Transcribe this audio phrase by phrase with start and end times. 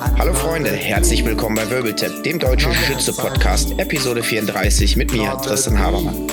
[0.00, 6.28] Hallo Freunde, herzlich willkommen bei Wirbeltap, dem deutschen Schütze-Podcast, Episode 34 mit mir, Tristan Habermann.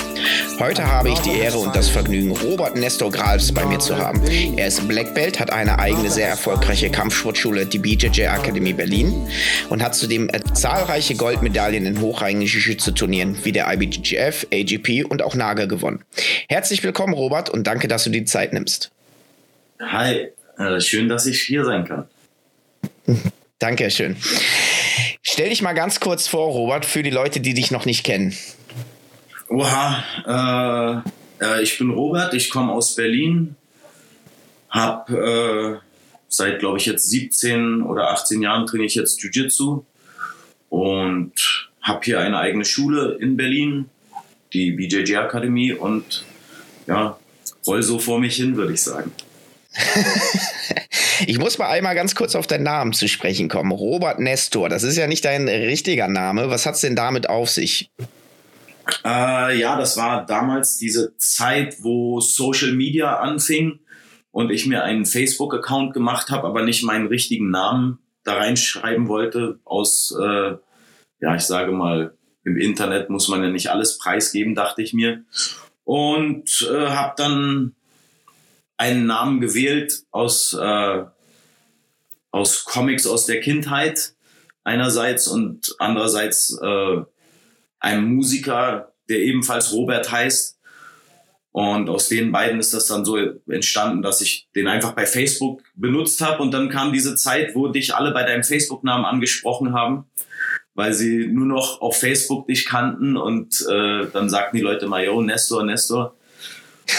[0.59, 4.21] Heute habe ich die Ehre und das Vergnügen, Robert Nestor Grals bei mir zu haben.
[4.55, 9.27] Er ist Black Belt, hat eine eigene sehr erfolgreiche Kampfsportschule, die BJJ Akademie Berlin,
[9.69, 15.65] und hat zudem zahlreiche Goldmedaillen in hochrangigen Jiu-Jitsu-Turnieren wie der IBJJF, AGP und auch NAGA
[15.65, 16.03] gewonnen.
[16.47, 18.91] Herzlich willkommen, Robert, und danke, dass du die Zeit nimmst.
[19.79, 20.27] Hi,
[20.59, 22.07] äh, schön, dass ich hier sein kann.
[23.59, 24.17] Dankeschön.
[25.21, 28.35] Stell dich mal ganz kurz vor, Robert, für die Leute, die dich noch nicht kennen.
[29.47, 31.03] Oha,
[31.41, 33.55] äh, äh, ich bin Robert, ich komme aus Berlin,
[34.69, 35.87] habe äh,
[36.27, 39.83] seit, glaube ich, jetzt 17 oder 18 Jahren trainiere ich jetzt Jiu-Jitsu
[40.69, 41.33] und
[41.81, 43.89] habe hier eine eigene Schule in Berlin,
[44.53, 46.25] die BJJ Akademie und
[46.87, 47.17] ja,
[47.65, 49.11] roll so vor mich hin, würde ich sagen.
[51.27, 53.71] Ich muss mal einmal ganz kurz auf deinen Namen zu sprechen kommen.
[53.71, 56.49] Robert Nestor, das ist ja nicht dein richtiger Name.
[56.49, 57.91] Was hat es denn damit auf sich?
[59.03, 63.79] Äh, ja, das war damals diese Zeit, wo Social Media anfing
[64.31, 69.59] und ich mir einen Facebook-Account gemacht habe, aber nicht meinen richtigen Namen da reinschreiben wollte.
[69.63, 70.55] Aus, äh,
[71.21, 75.23] ja, ich sage mal, im Internet muss man ja nicht alles preisgeben, dachte ich mir.
[75.83, 77.74] Und äh, habe dann
[78.77, 81.03] einen Namen gewählt aus, äh,
[82.31, 84.13] aus Comics aus der Kindheit
[84.63, 87.01] einerseits und andererseits äh,
[87.79, 90.59] einem Musiker, der ebenfalls Robert heißt.
[91.51, 93.15] Und aus den beiden ist das dann so
[93.47, 96.43] entstanden, dass ich den einfach bei Facebook benutzt habe.
[96.43, 100.03] Und dann kam diese Zeit, wo dich alle bei deinem Facebook-Namen angesprochen haben,
[100.73, 103.15] weil sie nur noch auf Facebook dich kannten.
[103.15, 106.17] Und äh, dann sagten die Leute mal, yo, Nestor, Nestor.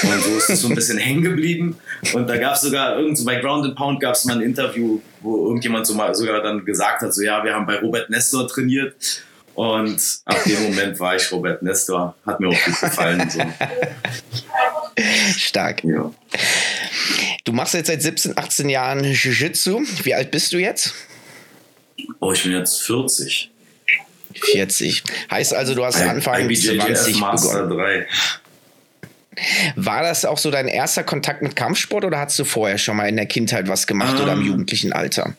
[0.03, 1.78] Und so ist es so ein bisschen hängen geblieben.
[2.12, 4.43] Und da gab es sogar irgend so bei Ground and Pound gab es mal ein
[4.43, 8.10] Interview, wo irgendjemand so mal sogar dann gesagt hat, so ja, wir haben bei Robert
[8.10, 9.22] Nestor trainiert.
[9.55, 12.15] Und ab dem Moment war ich Robert Nestor.
[12.27, 13.31] Hat mir auch gut gefallen.
[13.31, 13.41] So.
[15.38, 15.83] Stark.
[15.84, 16.12] Ja.
[17.44, 19.81] Du machst jetzt seit 17, 18 Jahren Jiu-Jitsu.
[20.03, 20.93] Wie alt bist du jetzt?
[22.21, 23.50] Oh, ich bin jetzt 40.
[24.34, 25.03] 40.
[25.31, 27.78] Heißt also, du hast Anfang IBJJF 20 Master begonnen.
[27.78, 28.06] 3.
[29.76, 33.08] War das auch so dein erster Kontakt mit Kampfsport oder hast du vorher schon mal
[33.08, 35.34] in der Kindheit was gemacht oder im Ähm, jugendlichen Alter?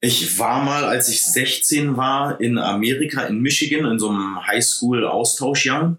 [0.00, 5.96] Ich war mal, als ich 16 war, in Amerika, in Michigan, in so einem Highschool-Austauschjahr.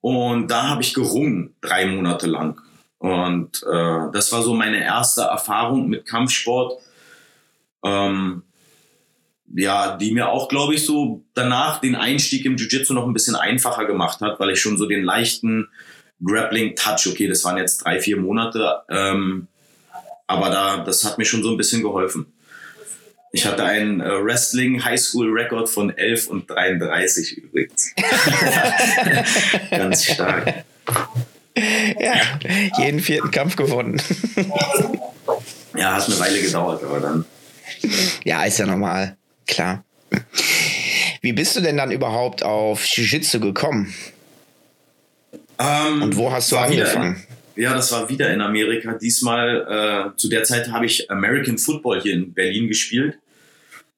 [0.00, 2.60] Und da habe ich gerungen, drei Monate lang.
[2.98, 6.78] Und äh, das war so meine erste Erfahrung mit Kampfsport.
[7.82, 8.42] Ähm,
[9.54, 13.36] ja, die mir auch, glaube ich, so danach den Einstieg im Jiu-Jitsu noch ein bisschen
[13.36, 15.68] einfacher gemacht hat, weil ich schon so den leichten
[16.22, 19.48] Grappling-Touch, okay, das waren jetzt drei, vier Monate, ähm,
[20.26, 22.26] aber da, das hat mir schon so ein bisschen geholfen.
[23.32, 27.92] Ich hatte einen äh, Wrestling Highschool Record von 11 und 33 übrigens.
[29.70, 30.64] Ganz stark.
[31.98, 32.14] Ja,
[32.78, 34.00] jeden vierten Kampf gewonnen.
[35.76, 37.24] Ja, hat eine Weile gedauert, aber dann.
[38.24, 39.16] Ja, ist ja normal.
[39.48, 39.84] Klar.
[41.20, 43.92] Wie bist du denn dann überhaupt auf Jiu-Jitsu gekommen?
[45.58, 47.24] Ähm, Und wo hast du angefangen?
[47.54, 48.94] In, ja, das war wieder in Amerika.
[48.94, 53.18] Diesmal, äh, zu der Zeit habe ich American Football hier in Berlin gespielt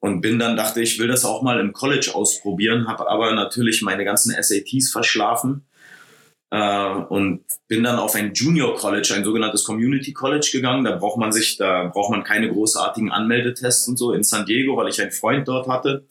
[0.00, 3.82] und bin dann, dachte ich, will das auch mal im College ausprobieren, habe aber natürlich
[3.82, 5.64] meine ganzen SATs verschlafen
[6.50, 10.84] äh, und bin dann auf ein Junior College, ein sogenanntes Community College gegangen.
[10.84, 14.76] Da braucht man sich, da braucht man keine großartigen Anmeldetests und so in San Diego,
[14.76, 16.06] weil ich einen Freund dort hatte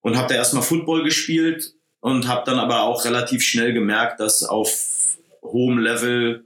[0.00, 1.73] und habe da erstmal Football gespielt
[2.04, 6.44] und habe dann aber auch relativ schnell gemerkt, dass auf hohem Level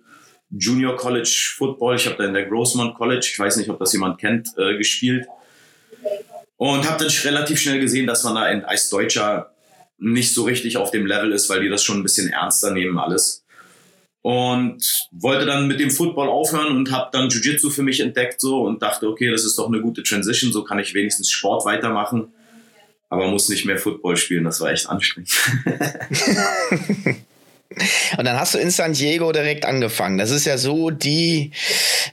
[0.50, 3.92] Junior College Football, ich habe da in der Grossmont College, ich weiß nicht, ob das
[3.92, 5.26] jemand kennt, äh, gespielt
[6.58, 9.50] und habe dann relativ schnell gesehen, dass man da als Deutscher
[9.98, 12.96] nicht so richtig auf dem Level ist, weil die das schon ein bisschen ernster nehmen
[12.96, 13.44] alles.
[14.22, 18.62] Und wollte dann mit dem Football aufhören und habe dann Jiu-Jitsu für mich entdeckt so
[18.62, 22.32] und dachte, okay, das ist doch eine gute Transition, so kann ich wenigstens Sport weitermachen
[23.08, 24.44] aber muss nicht mehr Football spielen.
[24.44, 25.30] Das war echt anstrengend.
[28.18, 30.18] Und dann hast du in San Diego direkt angefangen.
[30.18, 31.52] Das ist ja so die,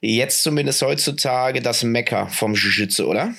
[0.02, 3.34] jetzt zumindest heutzutage, das Mekka vom Jiu-Jitsu, oder?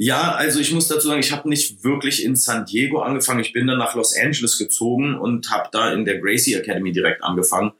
[0.00, 3.40] ja, also ich muss dazu sagen, ich habe nicht wirklich in San Diego angefangen.
[3.40, 7.24] Ich bin dann nach Los Angeles gezogen und habe da in der Gracie Academy direkt
[7.24, 7.72] angefangen.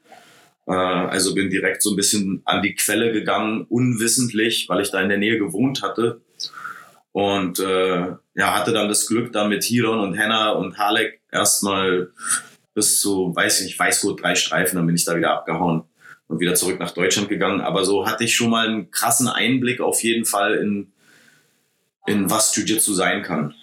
[0.67, 5.01] Äh, also bin direkt so ein bisschen an die Quelle gegangen, unwissentlich, weil ich da
[5.01, 6.19] in der Nähe gewohnt hatte.
[7.19, 12.13] Und äh, ja, hatte dann das Glück, dann mit Hiron und Henna und Halek erstmal
[12.73, 15.83] bis zu, weiß ich nicht, Weißgurt drei Streifen, dann bin ich da wieder abgehauen
[16.29, 17.59] und wieder zurück nach Deutschland gegangen.
[17.59, 20.93] Aber so hatte ich schon mal einen krassen Einblick auf jeden Fall in,
[22.07, 23.53] in was Jiu-Jitsu sein kann.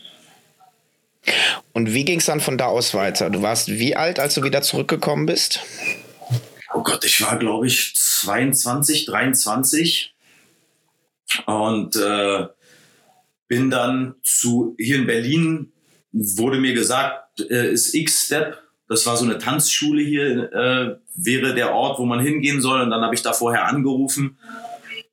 [1.73, 3.31] Und wie ging es dann von da aus weiter?
[3.31, 5.61] Du warst wie alt, als du wieder zurückgekommen bist?
[6.75, 10.15] Oh Gott, ich war, glaube ich, 22, 23
[11.47, 12.49] und äh,
[13.49, 15.73] bin dann zu hier in Berlin
[16.13, 18.59] wurde mir gesagt, äh, ist X-Step,
[18.89, 22.81] das war so eine Tanzschule hier, äh, wäre der Ort, wo man hingehen soll.
[22.81, 24.39] Und dann habe ich da vorher angerufen.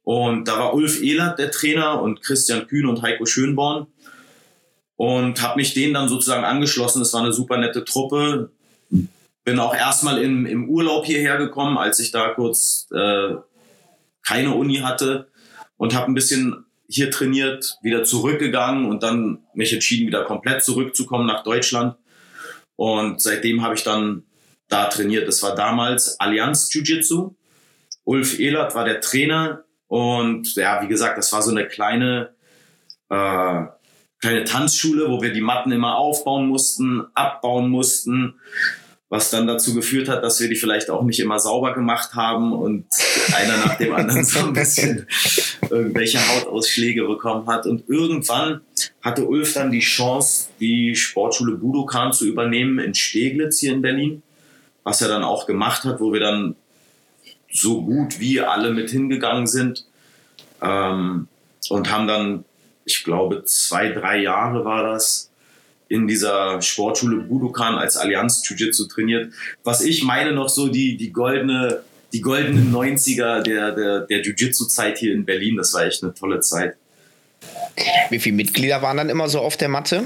[0.03, 3.87] Und da war Ulf Ehlert der Trainer und Christian Kühn und Heiko Schönborn.
[4.95, 6.99] Und habe mich denen dann sozusagen angeschlossen.
[6.99, 8.51] Das war eine super nette Truppe.
[9.43, 13.35] Bin auch erstmal im, im Urlaub hierher gekommen, als ich da kurz äh,
[14.21, 15.29] keine Uni hatte.
[15.77, 21.25] Und habe ein bisschen hier trainiert, wieder zurückgegangen und dann mich entschieden, wieder komplett zurückzukommen
[21.25, 21.95] nach Deutschland.
[22.75, 24.23] Und seitdem habe ich dann
[24.67, 25.27] da trainiert.
[25.27, 27.35] Das war damals Allianz Jiu-Jitsu.
[28.03, 29.63] Ulf Ehlert war der Trainer.
[29.87, 32.33] Und ja, wie gesagt, das war so eine kleine,
[33.09, 33.63] äh,
[34.19, 38.39] kleine Tanzschule, wo wir die Matten immer aufbauen mussten, abbauen mussten
[39.13, 42.51] was dann dazu geführt hat, dass wir die vielleicht auch nicht immer sauber gemacht haben
[42.51, 42.87] und
[43.35, 45.05] einer nach dem anderen so ein bisschen
[45.69, 47.67] irgendwelche Hautausschläge bekommen hat.
[47.67, 48.61] Und irgendwann
[49.03, 54.23] hatte Ulf dann die Chance, die Sportschule Budokan zu übernehmen in Steglitz hier in Berlin,
[54.83, 56.55] was er dann auch gemacht hat, wo wir dann
[57.51, 59.85] so gut wie alle mit hingegangen sind
[60.59, 61.27] ähm,
[61.69, 62.45] und haben dann,
[62.83, 65.29] ich glaube, zwei, drei Jahre war das,
[65.87, 69.33] in dieser Sportschule Budokan als Allianz Jiu-Jitsu trainiert.
[69.63, 71.81] Was ich meine noch so die, die goldene,
[72.11, 75.57] die goldenen 90er der, der, der Jiu-Jitsu-Zeit hier in Berlin.
[75.57, 76.75] Das war echt eine tolle Zeit.
[78.09, 80.03] Wie viele Mitglieder waren dann immer so auf der Matte?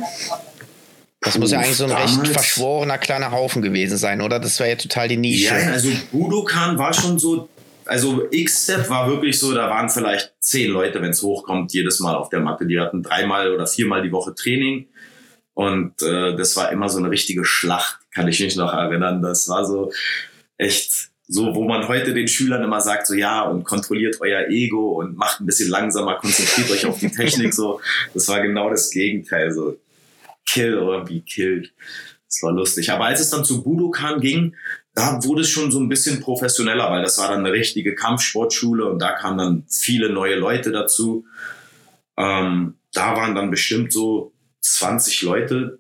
[1.22, 4.40] Das muss ja eigentlich so ein recht verschworener kleiner Haufen gewesen sein, oder?
[4.40, 5.46] Das war ja total die Nische.
[5.46, 7.50] Ja, also Budokan war schon so,
[7.86, 12.16] also X-Step war wirklich so, da waren vielleicht zehn Leute, wenn es hochkommt, jedes Mal
[12.16, 12.66] auf der Matte.
[12.66, 14.88] Die hatten dreimal oder viermal die Woche Training.
[15.58, 19.24] Und äh, das war immer so eine richtige Schlacht, kann ich mich noch erinnern.
[19.24, 19.92] Das war so
[20.60, 24.92] echt so, wo man heute den Schülern immer sagt, so ja, und kontrolliert euer Ego
[25.00, 27.56] und macht ein bisschen langsamer, konzentriert euch auf die Technik.
[27.56, 27.82] So,
[28.14, 29.52] das war genau das Gegenteil.
[29.52, 29.80] So
[30.46, 31.74] kill or be killed.
[32.28, 32.92] Das war lustig.
[32.92, 34.56] Aber als es dann zu Budokan ging,
[34.94, 38.86] da wurde es schon so ein bisschen professioneller, weil das war dann eine richtige Kampfsportschule
[38.86, 41.26] und da kamen dann viele neue Leute dazu.
[42.16, 44.34] Ähm, da waren dann bestimmt so
[44.76, 45.80] 20 Leute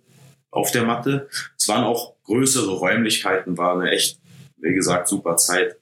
[0.51, 1.29] auf der Matte.
[1.57, 4.19] Es waren auch größere Räumlichkeiten, war eine echt,
[4.57, 5.77] wie gesagt, super Zeit.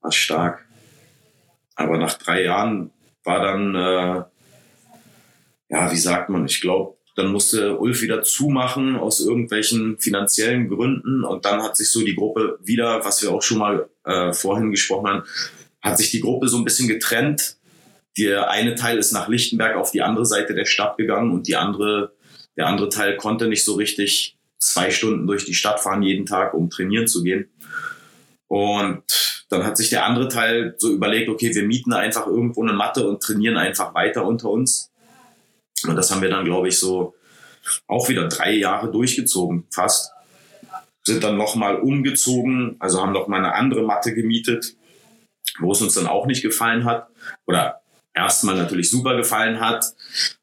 [0.00, 0.66] War stark.
[1.74, 2.90] Aber nach drei Jahren
[3.24, 4.24] war dann, äh,
[5.70, 11.24] ja, wie sagt man, ich glaube, dann musste Ulf wieder zumachen aus irgendwelchen finanziellen Gründen
[11.24, 14.72] und dann hat sich so die Gruppe wieder, was wir auch schon mal äh, vorhin
[14.72, 15.22] gesprochen haben,
[15.80, 17.56] hat sich die Gruppe so ein bisschen getrennt
[18.16, 21.56] der eine Teil ist nach Lichtenberg auf die andere Seite der Stadt gegangen und die
[21.56, 22.12] andere,
[22.56, 26.54] der andere Teil konnte nicht so richtig zwei Stunden durch die Stadt fahren jeden Tag,
[26.54, 27.48] um trainieren zu gehen.
[28.48, 29.02] Und
[29.48, 33.06] dann hat sich der andere Teil so überlegt, okay, wir mieten einfach irgendwo eine Matte
[33.06, 34.90] und trainieren einfach weiter unter uns.
[35.86, 37.14] Und das haben wir dann, glaube ich, so
[37.86, 40.12] auch wieder drei Jahre durchgezogen, fast.
[41.02, 44.74] Sind dann nochmal umgezogen, also haben noch mal eine andere Matte gemietet,
[45.58, 47.08] wo es uns dann auch nicht gefallen hat.
[47.46, 47.82] Oder
[48.14, 49.92] erstmal natürlich super gefallen hat.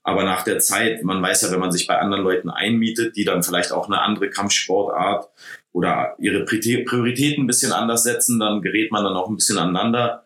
[0.03, 3.23] Aber nach der Zeit, man weiß ja, wenn man sich bei anderen Leuten einmietet, die
[3.23, 5.29] dann vielleicht auch eine andere Kampfsportart
[5.71, 10.25] oder ihre Prioritäten ein bisschen anders setzen, dann gerät man dann auch ein bisschen aneinander.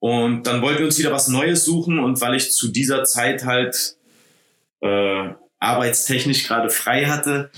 [0.00, 3.44] Und dann wollten wir uns wieder was Neues suchen und weil ich zu dieser Zeit
[3.44, 3.96] halt
[4.80, 7.50] äh, arbeitstechnisch gerade frei hatte,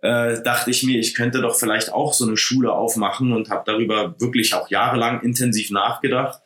[0.00, 3.64] äh, dachte ich mir, ich könnte doch vielleicht auch so eine Schule aufmachen und habe
[3.66, 6.42] darüber wirklich auch jahrelang intensiv nachgedacht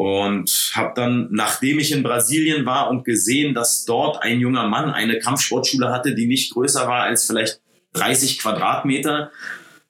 [0.00, 4.90] und habe dann, nachdem ich in Brasilien war und gesehen, dass dort ein junger Mann
[4.90, 7.60] eine Kampfsportschule hatte, die nicht größer war als vielleicht
[7.92, 9.30] 30 Quadratmeter,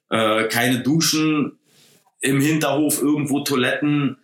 [0.09, 1.59] äh, keine Duschen,
[2.19, 4.17] im Hinterhof irgendwo Toiletten,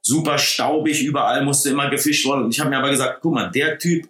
[0.00, 2.44] super staubig, überall musste immer gefischt worden.
[2.44, 4.08] Und ich habe mir aber gesagt, guck mal, der Typ,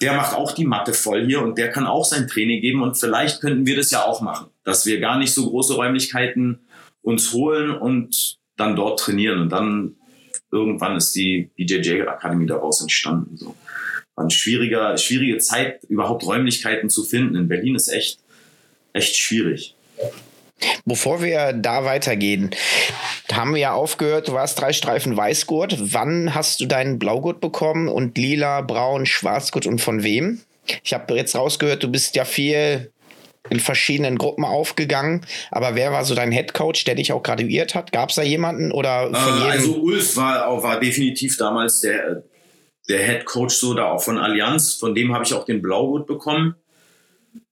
[0.00, 2.96] der macht auch die Matte voll hier und der kann auch sein Training geben und
[2.96, 6.60] vielleicht könnten wir das ja auch machen, dass wir gar nicht so große Räumlichkeiten
[7.02, 9.40] uns holen und dann dort trainieren.
[9.40, 9.97] Und dann
[10.50, 13.36] irgendwann ist die BJJ Akademie daraus entstanden.
[13.36, 13.54] So.
[14.14, 17.36] War eine schwierige Zeit, überhaupt Räumlichkeiten zu finden.
[17.36, 18.18] In Berlin ist echt,
[18.92, 19.74] echt schwierig.
[20.84, 22.50] Bevor wir da weitergehen,
[23.32, 25.92] haben wir ja aufgehört, du warst drei Streifen Weißgurt.
[25.92, 30.40] Wann hast du deinen Blaugurt bekommen und lila, braun, Schwarzgurt und von wem?
[30.82, 32.90] Ich habe jetzt rausgehört, du bist ja viel
[33.50, 35.26] in verschiedenen Gruppen aufgegangen.
[35.50, 37.92] Aber wer war so dein Headcoach, der dich auch graduiert hat?
[37.92, 42.24] Gab es da jemanden oder von äh, Also Ulf war, war definitiv damals der,
[42.88, 44.74] der Headcoach so da auch von Allianz.
[44.74, 46.54] Von dem habe ich auch den Blaugurt bekommen.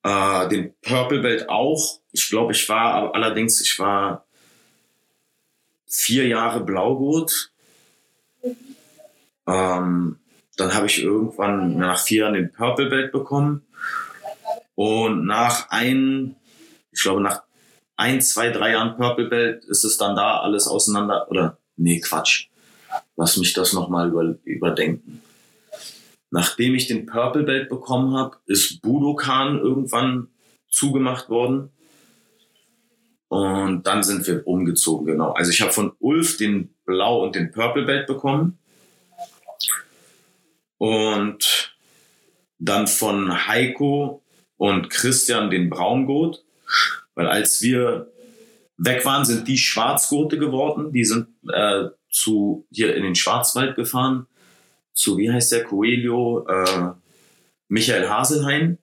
[0.03, 2.01] Äh, den Purple Belt auch.
[2.13, 4.25] Ich glaube, ich war allerdings, ich war
[5.87, 7.53] vier Jahre Blaugurt.
[9.47, 10.19] Ähm,
[10.57, 13.66] dann habe ich irgendwann nach vier Jahren den Purple Belt bekommen.
[14.77, 16.37] Und nach ein,
[16.93, 17.43] ich glaube, nach
[17.97, 21.29] ein, zwei, drei Jahren Purple Belt ist es dann da alles auseinander.
[21.31, 22.49] Oder, nee, Quatsch.
[23.17, 25.23] Lass mich das nochmal über, überdenken.
[26.31, 30.29] Nachdem ich den Purple Belt bekommen habe, ist Budokan irgendwann
[30.69, 31.71] zugemacht worden.
[33.29, 35.33] Und dann sind wir umgezogen, genau.
[35.33, 38.59] Also ich habe von Ulf den Blau und den Purple Belt bekommen.
[40.79, 41.75] Und
[42.59, 44.23] dann von Heiko
[44.57, 46.45] und Christian den Braungurt.
[47.15, 48.13] Weil als wir
[48.77, 50.93] weg waren, sind die Schwarzgurte geworden.
[50.93, 54.27] Die sind äh, zu hier in den Schwarzwald gefahren.
[54.93, 56.93] Zu, wie heißt der, Coelho, äh,
[57.69, 58.79] Michael Haselheim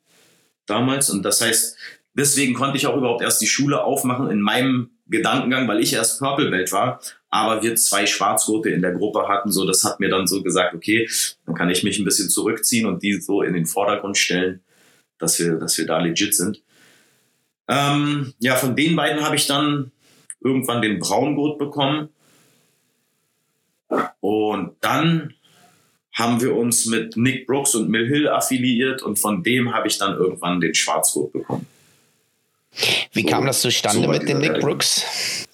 [0.65, 1.09] damals.
[1.09, 1.77] Und das heißt,
[2.13, 6.19] deswegen konnte ich auch überhaupt erst die Schule aufmachen in meinem Gedankengang, weil ich erst
[6.19, 10.09] Purple Belt war, aber wir zwei Schwarzgurte in der Gruppe hatten, so das hat mir
[10.09, 11.09] dann so gesagt, okay,
[11.45, 14.61] dann kann ich mich ein bisschen zurückziehen und die so in den Vordergrund stellen
[15.19, 16.61] dass wir, dass wir da legit sind.
[17.67, 19.91] Ähm, ja, von den beiden habe ich dann
[20.41, 22.09] irgendwann den Braungurt bekommen.
[24.19, 25.33] Und dann
[26.13, 29.97] haben wir uns mit Nick Brooks und Mill Hill affiliiert und von dem habe ich
[29.97, 31.65] dann irgendwann den Schwarzgurt bekommen.
[33.11, 35.47] Wie so, kam das zustande so mit dem Nick Brooks?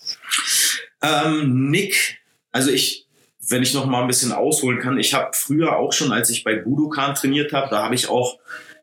[1.02, 2.20] Ähm, Nick,
[2.52, 3.08] also ich,
[3.48, 6.44] wenn ich noch mal ein bisschen ausholen kann, ich habe früher auch schon, als ich
[6.44, 8.40] bei Budokan trainiert habe, da habe ich auch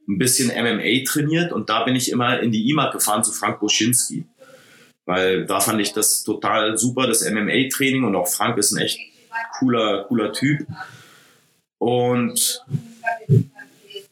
[0.09, 3.61] ein bisschen MMA trainiert und da bin ich immer in die IMAG gefahren zu Frank
[3.61, 4.25] Boschinski.
[5.05, 8.99] Weil da fand ich das total super, das MMA-Training und auch Frank ist ein echt
[9.59, 10.67] cooler, cooler Typ.
[11.79, 12.65] Und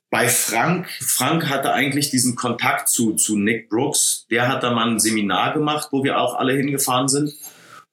[0.08, 4.26] bei Frank, Frank hatte eigentlich diesen Kontakt zu, zu Nick Brooks.
[4.30, 7.34] Der hat da mal ein Seminar gemacht, wo wir auch alle hingefahren sind.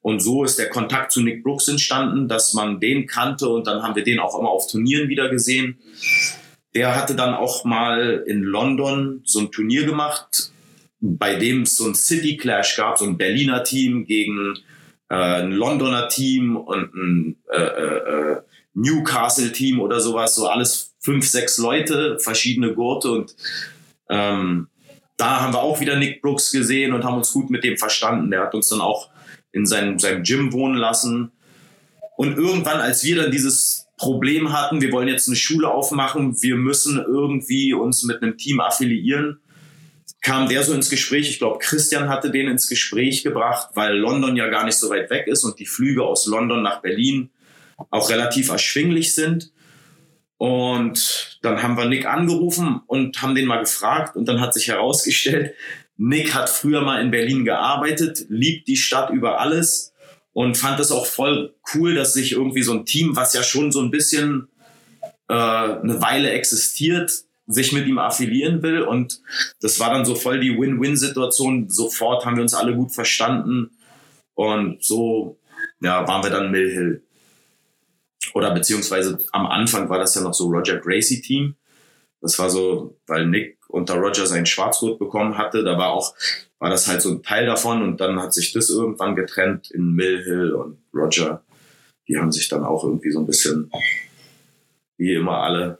[0.01, 3.81] Und so ist der Kontakt zu Nick Brooks entstanden, dass man den kannte und dann
[3.81, 5.79] haben wir den auch immer auf Turnieren wieder gesehen.
[6.73, 10.51] Der hatte dann auch mal in London so ein Turnier gemacht,
[10.99, 14.55] bei dem es so ein City Clash gab, so ein Berliner Team gegen
[15.09, 18.41] äh, ein Londoner Team und ein äh, äh, äh,
[18.73, 23.35] Newcastle Team oder sowas, so alles fünf, sechs Leute, verschiedene Gurte und
[24.09, 24.67] ähm,
[25.21, 28.31] da haben wir auch wieder Nick Brooks gesehen und haben uns gut mit dem verstanden.
[28.31, 29.09] Der hat uns dann auch
[29.51, 31.31] in seinem, seinem Gym wohnen lassen.
[32.17, 36.55] Und irgendwann, als wir dann dieses Problem hatten, wir wollen jetzt eine Schule aufmachen, wir
[36.55, 39.39] müssen irgendwie uns mit einem Team affiliieren,
[40.23, 41.29] kam der so ins Gespräch.
[41.29, 45.11] Ich glaube, Christian hatte den ins Gespräch gebracht, weil London ja gar nicht so weit
[45.11, 47.29] weg ist und die Flüge aus London nach Berlin
[47.91, 49.51] auch relativ erschwinglich sind.
[50.37, 54.67] Und dann haben wir Nick angerufen und haben den mal gefragt und dann hat sich
[54.69, 55.53] herausgestellt,
[55.97, 59.90] Nick hat früher mal in Berlin gearbeitet, liebt die Stadt über alles
[60.33, 63.71] und fand es auch voll cool, dass sich irgendwie so ein Team, was ja schon
[63.71, 64.47] so ein bisschen
[65.27, 67.11] äh, eine Weile existiert,
[67.47, 68.81] sich mit ihm affiliieren will.
[68.81, 69.21] Und
[69.59, 71.69] das war dann so voll die Win-Win-Situation.
[71.69, 73.71] Sofort haben wir uns alle gut verstanden.
[74.35, 75.37] Und so
[75.81, 77.03] ja, waren wir dann Mill Hill.
[78.33, 81.55] Oder beziehungsweise am Anfang war das ja noch so Roger Gracie Team.
[82.21, 85.63] Das war so, weil Nick unter Roger seinen Schwarzgurt bekommen hatte.
[85.63, 86.13] Da war auch
[86.61, 89.93] war das halt so ein Teil davon und dann hat sich das irgendwann getrennt in
[89.95, 91.41] Mill Hill und Roger.
[92.07, 93.71] Die haben sich dann auch irgendwie so ein bisschen,
[94.95, 95.79] wie immer alle,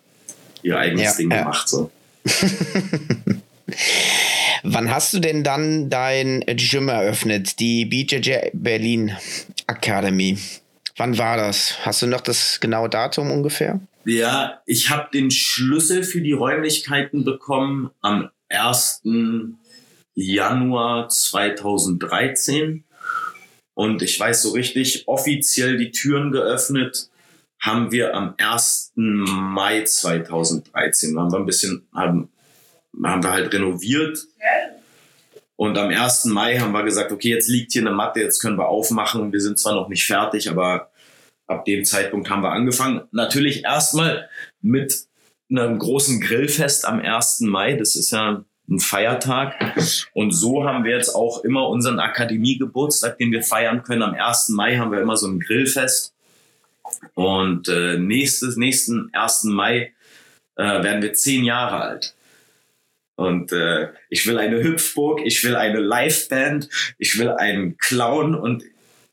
[0.63, 1.43] ihr eigenes ja, Ding ja.
[1.43, 1.69] gemacht.
[1.69, 1.91] So.
[4.63, 9.15] Wann hast du denn dann dein Gym eröffnet, die BJJ Berlin
[9.67, 10.39] Academy?
[10.97, 11.75] Wann war das?
[11.85, 13.79] Hast du noch das genaue Datum ungefähr?
[14.05, 19.01] Ja, ich habe den Schlüssel für die Räumlichkeiten bekommen am 1.
[20.21, 22.83] Januar 2013.
[23.73, 27.09] Und ich weiß so richtig, offiziell die Türen geöffnet
[27.61, 28.93] haben wir am 1.
[28.95, 31.15] Mai 2013.
[31.15, 32.29] Da haben wir ein bisschen, haben,
[33.03, 34.19] haben wir halt renoviert.
[35.55, 36.25] Und am 1.
[36.25, 39.31] Mai haben wir gesagt, okay, jetzt liegt hier eine Matte, jetzt können wir aufmachen.
[39.31, 40.89] Wir sind zwar noch nicht fertig, aber
[41.45, 43.01] ab dem Zeitpunkt haben wir angefangen.
[43.11, 44.27] Natürlich erstmal
[44.61, 45.05] mit
[45.51, 47.41] einem großen Grillfest am 1.
[47.41, 47.75] Mai.
[47.75, 49.75] Das ist ja ein Feiertag.
[50.13, 54.01] Und so haben wir jetzt auch immer unseren Akademiegeburtstag, den wir feiern können.
[54.01, 54.49] Am 1.
[54.49, 56.13] Mai haben wir immer so ein Grillfest.
[57.13, 59.43] Und äh, nächstes, nächsten 1.
[59.45, 59.93] Mai
[60.55, 62.15] äh, werden wir zehn Jahre alt.
[63.15, 68.63] Und äh, ich will eine Hüpfburg, ich will eine Liveband, ich will einen Clown und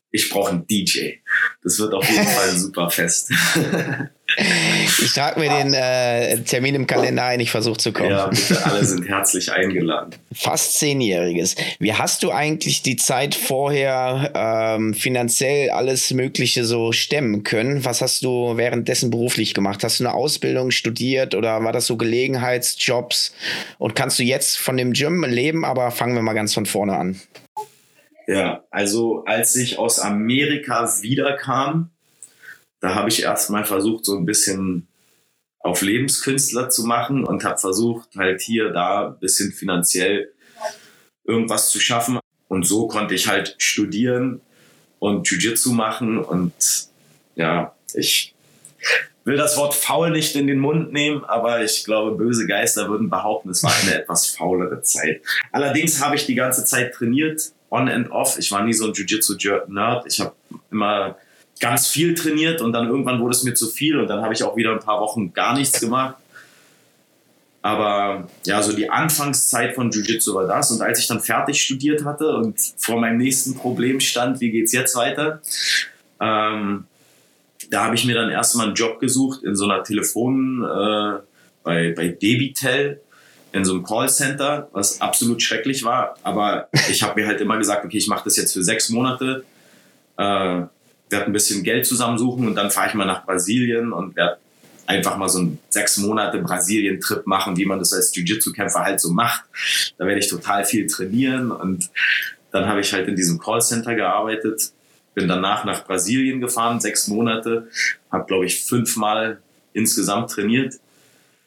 [0.09, 1.17] ich brauche einen DJ.
[1.61, 3.31] Das wird auf jeden Fall ein super fest.
[4.37, 8.11] Ich trage mir den äh, Termin im Kalender ein, ich versuche zu kommen.
[8.11, 10.15] Ja, bitte, alle sind herzlich eingeladen.
[10.33, 11.55] Fast zehnjähriges.
[11.79, 17.85] Wie hast du eigentlich die Zeit vorher ähm, finanziell alles Mögliche so stemmen können?
[17.85, 19.83] Was hast du währenddessen beruflich gemacht?
[19.83, 23.33] Hast du eine Ausbildung studiert oder war das so Gelegenheitsjobs?
[23.77, 25.65] Und kannst du jetzt von dem Gym leben?
[25.65, 27.19] Aber fangen wir mal ganz von vorne an.
[28.27, 31.89] Ja, also als ich aus Amerika wiederkam,
[32.79, 34.87] da habe ich erstmal versucht, so ein bisschen
[35.59, 40.31] auf Lebenskünstler zu machen und habe versucht, halt hier, da ein bisschen finanziell
[41.25, 42.19] irgendwas zu schaffen.
[42.47, 44.41] Und so konnte ich halt studieren
[44.99, 46.17] und Jiu-Jitsu machen.
[46.17, 46.53] Und
[47.35, 48.33] ja, ich
[49.25, 53.09] will das Wort faul nicht in den Mund nehmen, aber ich glaube, böse Geister würden
[53.09, 55.21] behaupten, es war eine etwas faulere Zeit.
[55.51, 58.39] Allerdings habe ich die ganze Zeit trainiert, on and off.
[58.39, 60.05] Ich war nie so ein Jiu-Jitsu-Nerd.
[60.07, 60.33] Ich habe
[60.71, 61.17] immer
[61.59, 64.43] ganz viel trainiert und dann irgendwann wurde es mir zu viel und dann habe ich
[64.43, 66.15] auch wieder ein paar Wochen gar nichts gemacht.
[67.61, 70.71] Aber ja, so die Anfangszeit von Jiu-Jitsu war das.
[70.71, 74.71] Und als ich dann fertig studiert hatte und vor meinem nächsten Problem stand, wie geht's
[74.71, 75.41] jetzt weiter,
[76.21, 76.85] ähm,
[77.69, 81.19] da habe ich mir dann erstmal einen Job gesucht in so einer Telefon äh,
[81.63, 83.01] bei, bei Debitel
[83.51, 86.15] in so einem Callcenter, was absolut schrecklich war.
[86.23, 89.43] Aber ich habe mir halt immer gesagt, okay, ich mache das jetzt für sechs Monate.
[90.17, 90.61] Äh,
[91.09, 94.37] werde ein bisschen Geld zusammensuchen und dann fahre ich mal nach Brasilien und werde
[94.89, 99.11] einfach mal so einen sechs Monate Brasilien-Trip machen, wie man das als Jiu-Jitsu-Kämpfer halt so
[99.11, 99.43] macht.
[99.97, 101.89] Da werde ich total viel trainieren und
[102.51, 104.71] dann habe ich halt in diesem Callcenter gearbeitet,
[105.13, 107.69] bin danach nach Brasilien gefahren, sechs Monate,
[108.11, 109.41] habe glaube ich fünfmal
[109.73, 110.75] insgesamt trainiert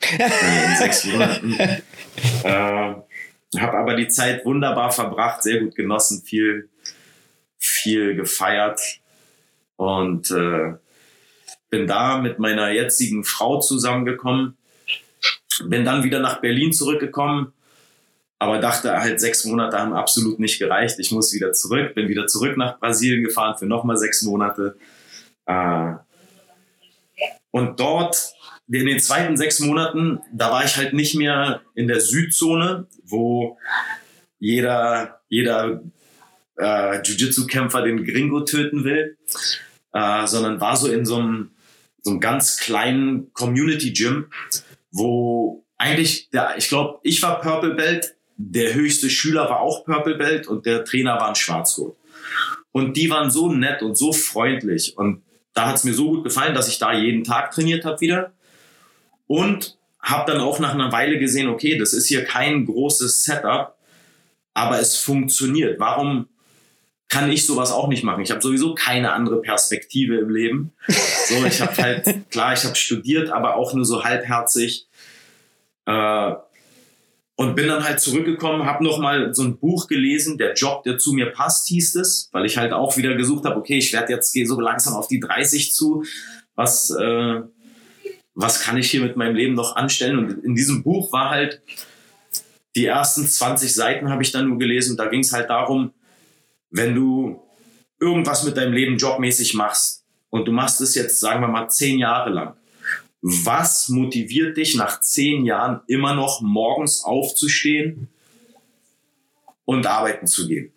[0.01, 1.57] äh, in sechs Monaten.
[2.45, 6.69] Äh, habe aber die Zeit wunderbar verbracht, sehr gut genossen, viel,
[7.59, 8.81] viel gefeiert
[9.83, 10.75] und äh,
[11.69, 14.57] bin da mit meiner jetzigen Frau zusammengekommen.
[15.65, 17.53] Bin dann wieder nach Berlin zurückgekommen,
[18.39, 21.01] aber dachte halt, sechs Monate haben absolut nicht gereicht.
[21.01, 21.97] Ich muss wieder zurück.
[21.97, 24.77] Bin wieder zurück nach Brasilien gefahren für nochmal sechs Monate.
[25.47, 25.95] Äh,
[27.51, 28.35] und dort,
[28.69, 33.59] in den zweiten sechs Monaten, da war ich halt nicht mehr in der Südzone, wo
[34.39, 35.83] jeder, jeder
[36.57, 39.17] äh, Jiu-Jitsu-Kämpfer den Gringo töten will,
[39.93, 41.51] äh, sondern war so in so einem,
[42.03, 44.27] so einem ganz kleinen Community-Gym,
[44.91, 50.17] wo eigentlich, der, ich glaube, ich war Purple Belt, der höchste Schüler war auch Purple
[50.17, 51.97] Belt und der Trainer war ein Schwarzgurt.
[52.73, 54.97] Und die waren so nett und so freundlich.
[54.97, 58.01] Und da hat es mir so gut gefallen, dass ich da jeden Tag trainiert habe
[58.01, 58.33] wieder.
[59.27, 63.77] Und habe dann auch nach einer Weile gesehen, okay, das ist hier kein großes Setup,
[64.55, 65.79] aber es funktioniert.
[65.79, 66.29] Warum
[67.13, 68.23] kann ich sowas auch nicht machen.
[68.23, 70.73] Ich habe sowieso keine andere Perspektive im Leben.
[70.89, 74.87] So, ich habe halt, klar, ich habe studiert, aber auch nur so halbherzig.
[75.85, 76.33] Äh,
[77.37, 80.97] und bin dann halt zurückgekommen, habe noch mal so ein Buch gelesen, der Job, der
[80.97, 84.11] zu mir passt, hieß es, weil ich halt auch wieder gesucht habe, okay, ich werde
[84.11, 86.05] jetzt gehe so langsam auf die 30 zu,
[86.55, 87.43] was äh,
[88.35, 90.19] was kann ich hier mit meinem Leben noch anstellen?
[90.19, 91.61] Und in diesem Buch war halt
[92.75, 94.97] die ersten 20 Seiten habe ich dann nur gelesen.
[94.97, 95.93] Da ging es halt darum,
[96.73, 97.41] wenn du
[98.01, 101.99] irgendwas mit deinem Leben jobmäßig machst und du machst es jetzt, sagen wir mal, zehn
[101.99, 102.57] Jahre lang,
[103.21, 108.09] was motiviert dich nach zehn Jahren immer noch morgens aufzustehen
[109.65, 110.73] und arbeiten zu gehen?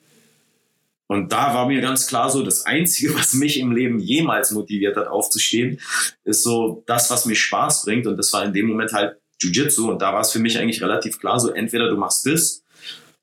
[1.08, 4.98] Und da war mir ganz klar so, das Einzige, was mich im Leben jemals motiviert
[4.98, 5.80] hat, aufzustehen,
[6.24, 8.08] ist so das, was mir Spaß bringt.
[8.08, 9.90] Und das war in dem Moment halt Jiu-Jitsu.
[9.90, 12.65] Und da war es für mich eigentlich relativ klar, so entweder du machst das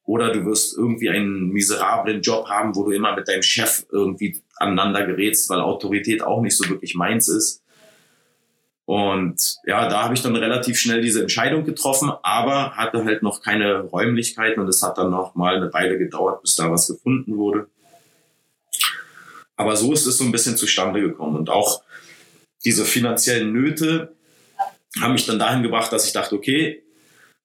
[0.04, 4.42] oder du wirst irgendwie einen miserablen Job haben, wo du immer mit deinem Chef irgendwie
[4.56, 7.62] aneinander gerätst, weil Autorität auch nicht so wirklich meins ist.
[8.84, 13.40] Und ja, da habe ich dann relativ schnell diese Entscheidung getroffen, aber hatte halt noch
[13.40, 17.36] keine Räumlichkeiten und es hat dann noch mal eine Weile gedauert, bis da was gefunden
[17.36, 17.68] wurde.
[19.56, 21.82] Aber so ist es so ein bisschen zustande gekommen und auch
[22.64, 24.14] diese finanziellen Nöte
[25.00, 26.81] haben mich dann dahin gebracht, dass ich dachte, okay,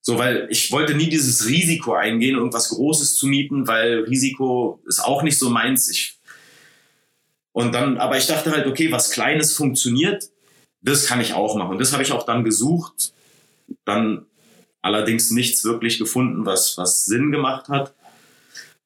[0.08, 5.04] so, weil ich wollte nie dieses Risiko eingehen, irgendwas Großes zu mieten, weil Risiko ist
[5.04, 5.90] auch nicht so meins.
[5.90, 6.18] Ich,
[7.52, 10.30] und dann, aber ich dachte halt, okay, was Kleines funktioniert,
[10.80, 11.72] das kann ich auch machen.
[11.72, 13.12] Und das habe ich auch dann gesucht.
[13.84, 14.26] Dann
[14.82, 17.94] allerdings nichts wirklich gefunden, was, was Sinn gemacht hat.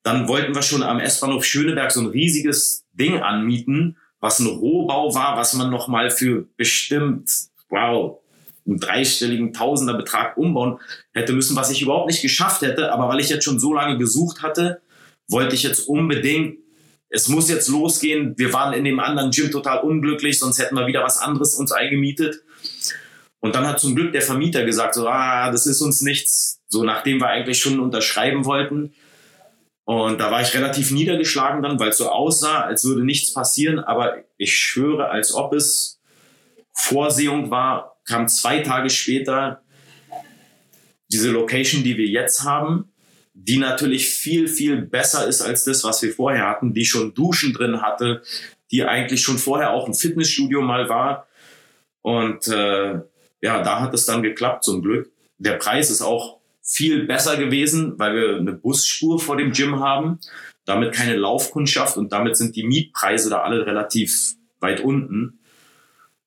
[0.02, 5.14] Dann wollten wir schon am S-Bahnhof Schöneberg so ein riesiges Ding anmieten, was ein Rohbau
[5.14, 7.30] war, was man noch mal für bestimmt,
[7.70, 8.21] wow,
[8.66, 10.80] einen dreistelligen Tausenderbetrag umbauen
[11.14, 12.92] hätte müssen, was ich überhaupt nicht geschafft hätte.
[12.92, 14.82] Aber weil ich jetzt schon so lange gesucht hatte,
[15.28, 16.60] wollte ich jetzt unbedingt,
[17.10, 18.36] es muss jetzt losgehen.
[18.38, 21.72] Wir waren in dem anderen Gym total unglücklich, sonst hätten wir wieder was anderes uns
[21.72, 22.42] eingemietet.
[23.40, 26.84] Und dann hat zum Glück der Vermieter gesagt, so, ah, das ist uns nichts, so
[26.84, 28.94] nachdem wir eigentlich schon unterschreiben wollten.
[29.84, 33.80] Und da war ich relativ niedergeschlagen dann, weil es so aussah, als würde nichts passieren.
[33.80, 36.00] Aber ich schwöre, als ob es
[36.74, 39.62] Vorsehung war, kam zwei Tage später
[41.12, 42.92] diese Location, die wir jetzt haben,
[43.34, 47.54] die natürlich viel, viel besser ist als das, was wir vorher hatten, die schon Duschen
[47.54, 48.22] drin hatte,
[48.70, 51.28] die eigentlich schon vorher auch ein Fitnessstudio mal war.
[52.02, 53.00] Und äh,
[53.42, 55.10] ja, da hat es dann geklappt zum Glück.
[55.38, 60.20] Der Preis ist auch viel besser gewesen, weil wir eine Busspur vor dem Gym haben,
[60.66, 65.40] damit keine Laufkundschaft und damit sind die Mietpreise da alle relativ weit unten.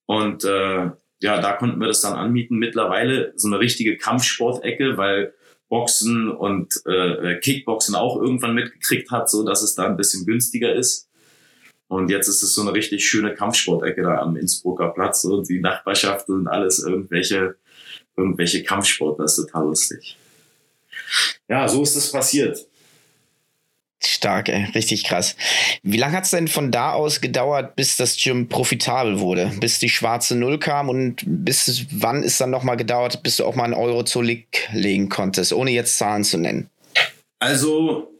[0.06, 0.90] Und äh,
[1.24, 2.58] ja, da konnten wir das dann anmieten.
[2.58, 5.32] Mittlerweile so eine richtige Kampfsportecke, weil
[5.70, 10.74] Boxen und äh, Kickboxen auch irgendwann mitgekriegt hat, so dass es da ein bisschen günstiger
[10.74, 11.08] ist.
[11.88, 15.60] Und jetzt ist es so eine richtig schöne Kampfsportecke da am Innsbrucker Platz und die
[15.60, 17.56] Nachbarschaft und alles irgendwelche,
[18.18, 19.24] irgendwelche Kampfsportler.
[19.24, 20.18] Das ist total lustig.
[21.48, 22.66] Ja, so ist es passiert.
[24.06, 24.64] Stark, ey.
[24.74, 25.36] richtig krass.
[25.82, 29.50] Wie lange hat es denn von da aus gedauert, bis das Gym profitabel wurde?
[29.60, 33.54] Bis die schwarze Null kam und bis wann ist dann nochmal gedauert, bis du auch
[33.54, 36.70] mal einen Euro zur Lig legen konntest, ohne jetzt Zahlen zu nennen?
[37.38, 38.10] Also,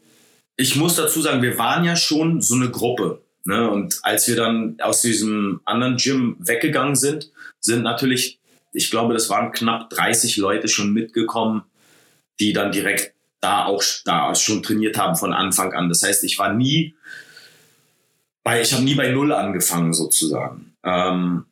[0.57, 3.21] ich muss dazu sagen, wir waren ja schon so eine Gruppe.
[3.45, 3.69] Ne?
[3.69, 8.39] Und als wir dann aus diesem anderen Gym weggegangen sind, sind natürlich,
[8.73, 11.63] ich glaube, das waren knapp 30 Leute schon mitgekommen,
[12.39, 13.14] die dann direkt
[13.45, 15.87] da auch da schon trainiert haben von Anfang an.
[15.87, 16.95] Das heißt, ich war nie
[18.43, 20.75] bei, ich habe nie bei Null angefangen sozusagen.
[20.83, 21.45] Ähm,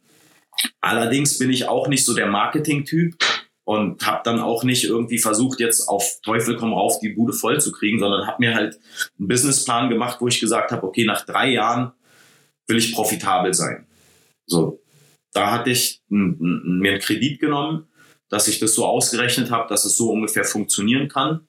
[0.81, 3.15] allerdings bin ich auch nicht so der Marketing-Typ
[3.63, 7.61] und habe dann auch nicht irgendwie versucht, jetzt auf Teufel komm rauf die Bude voll
[7.61, 8.79] zu kriegen, sondern habe mir halt
[9.19, 11.91] einen Businessplan gemacht, wo ich gesagt habe, okay, nach drei Jahren
[12.67, 13.85] will ich profitabel sein.
[14.47, 14.81] So,
[15.31, 17.87] da hatte ich mir einen Kredit genommen,
[18.29, 21.47] dass ich das so ausgerechnet habe, dass es so ungefähr funktionieren kann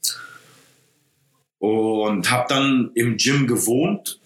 [1.65, 4.21] und habe dann im Gym gewohnt,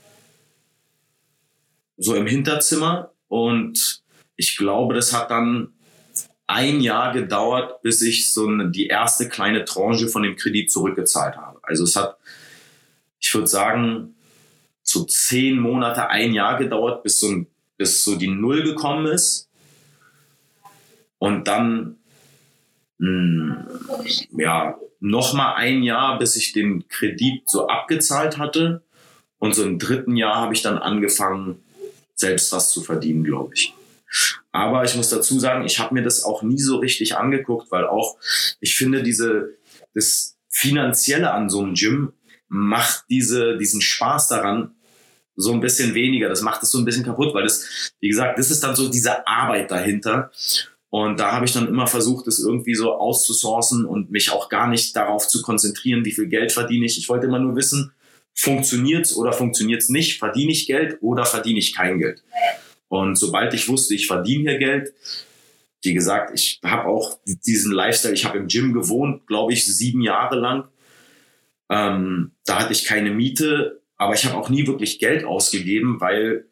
[1.97, 3.13] so im Hinterzimmer.
[3.29, 4.03] Und
[4.35, 5.73] ich glaube, das hat dann
[6.49, 11.37] ein Jahr gedauert, bis ich so eine, die erste kleine Tranche von dem Kredit zurückgezahlt
[11.37, 11.61] habe.
[11.63, 12.17] Also es hat,
[13.21, 14.17] ich würde sagen,
[14.83, 17.47] so zehn Monate, ein Jahr gedauert, bis so,
[17.77, 19.49] bis so die Null gekommen ist.
[21.19, 21.99] Und dann,
[22.99, 28.83] mh, hm, ja, noch mal ein Jahr, bis ich den Kredit so abgezahlt hatte.
[29.39, 31.63] Und so im dritten Jahr habe ich dann angefangen,
[32.15, 33.75] selbst was zu verdienen, glaube ich.
[34.53, 37.87] Aber ich muss dazu sagen, ich habe mir das auch nie so richtig angeguckt, weil
[37.87, 38.17] auch
[38.61, 39.57] ich finde diese
[39.95, 42.13] das finanzielle an so einem Gym
[42.49, 44.75] macht diese diesen Spaß daran
[45.37, 46.29] so ein bisschen weniger.
[46.29, 48.89] Das macht es so ein bisschen kaputt, weil das wie gesagt, das ist dann so
[48.89, 50.31] diese Arbeit dahinter
[50.91, 54.69] und da habe ich dann immer versucht, es irgendwie so auszusourcen und mich auch gar
[54.69, 56.97] nicht darauf zu konzentrieren, wie viel Geld verdiene ich.
[56.97, 57.93] Ich wollte immer nur wissen,
[58.35, 60.19] funktioniert's oder funktioniert's nicht?
[60.19, 62.23] Verdiene ich Geld oder verdiene ich kein Geld?
[62.89, 64.95] Und sobald ich wusste, ich verdiene hier Geld,
[65.83, 70.01] wie gesagt, ich habe auch diesen Lifestyle, ich habe im Gym gewohnt, glaube ich, sieben
[70.01, 70.69] Jahre lang.
[71.69, 76.47] Ähm, da hatte ich keine Miete, aber ich habe auch nie wirklich Geld ausgegeben, weil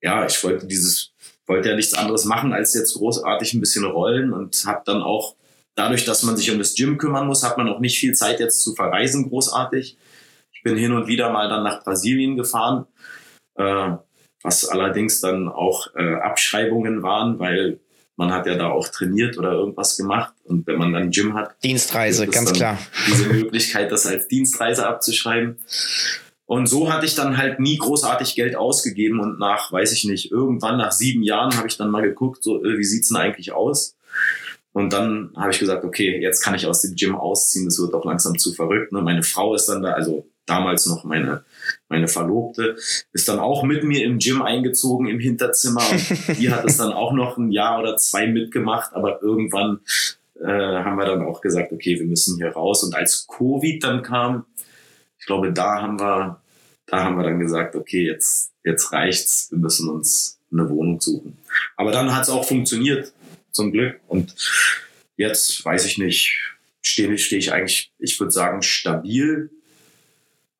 [0.00, 1.14] ja, ich wollte dieses
[1.46, 5.36] wollte ja nichts anderes machen, als jetzt großartig ein bisschen rollen und habe dann auch,
[5.74, 8.40] dadurch, dass man sich um das Gym kümmern muss, hat man auch nicht viel Zeit
[8.40, 9.96] jetzt zu verreisen, großartig.
[10.52, 12.86] Ich bin hin und wieder mal dann nach Brasilien gefahren,
[13.56, 13.92] äh,
[14.42, 17.80] was allerdings dann auch äh, Abschreibungen waren, weil
[18.16, 21.54] man hat ja da auch trainiert oder irgendwas gemacht und wenn man dann Gym hat.
[21.62, 22.78] Dienstreise, ganz klar.
[23.06, 25.58] Diese Möglichkeit, das als Dienstreise abzuschreiben.
[26.46, 30.30] Und so hatte ich dann halt nie großartig Geld ausgegeben und nach, weiß ich nicht,
[30.30, 33.52] irgendwann nach sieben Jahren habe ich dann mal geguckt, so, äh, wie sieht's denn eigentlich
[33.52, 33.96] aus?
[34.72, 37.94] Und dann habe ich gesagt, okay, jetzt kann ich aus dem Gym ausziehen, das wird
[37.94, 38.92] auch langsam zu verrückt.
[38.92, 39.00] Ne?
[39.02, 41.44] Meine Frau ist dann da, also damals noch meine,
[41.88, 42.76] meine Verlobte,
[43.12, 45.82] ist dann auch mit mir im Gym eingezogen im Hinterzimmer.
[45.90, 49.80] Und die hat es dann auch noch ein Jahr oder zwei mitgemacht, aber irgendwann
[50.40, 52.84] äh, haben wir dann auch gesagt, okay, wir müssen hier raus.
[52.84, 54.44] Und als Covid dann kam,
[55.26, 56.40] ich glaube, da haben wir,
[56.86, 61.36] da haben wir dann gesagt, okay, jetzt, jetzt reicht's, wir müssen uns eine Wohnung suchen.
[61.76, 63.12] Aber dann hat es auch funktioniert,
[63.50, 63.98] zum Glück.
[64.06, 64.36] Und
[65.16, 66.38] jetzt weiß ich nicht,
[66.80, 69.50] stehe steh ich eigentlich, ich würde sagen, stabil.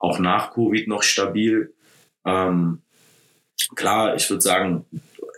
[0.00, 1.72] Auch nach Covid noch stabil.
[2.24, 2.83] Ähm,
[3.76, 4.85] klar, ich würde sagen,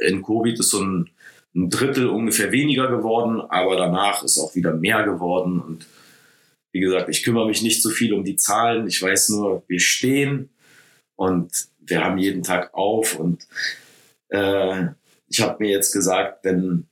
[0.00, 1.10] in Covid ist so ein,
[1.54, 5.60] ein Drittel ungefähr weniger geworden, aber danach ist auch wieder mehr geworden.
[5.60, 5.86] Und
[6.72, 8.86] wie gesagt, ich kümmere mich nicht so viel um die Zahlen.
[8.86, 10.50] Ich weiß nur, wir stehen
[11.16, 11.50] und
[11.80, 13.18] wir haben jeden Tag auf.
[13.18, 13.46] Und
[14.28, 14.86] äh,
[15.28, 16.86] ich habe mir jetzt gesagt, wenn,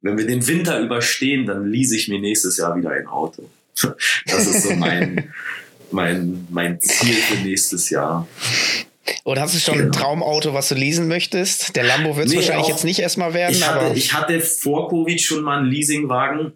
[0.00, 3.48] wenn wir den Winter überstehen, dann lease ich mir nächstes Jahr wieder ein Auto.
[4.26, 5.32] Das ist so mein,
[5.90, 8.26] mein, mein Ziel für nächstes Jahr.
[9.24, 9.86] Oder hast du schon genau.
[9.88, 11.76] ein Traumauto, was du leasen möchtest?
[11.76, 13.54] Der Lambo wird es nee, wahrscheinlich auch, jetzt nicht erstmal werden.
[13.54, 16.52] Ich hatte, ich hatte vor Covid schon mal einen Leasingwagen.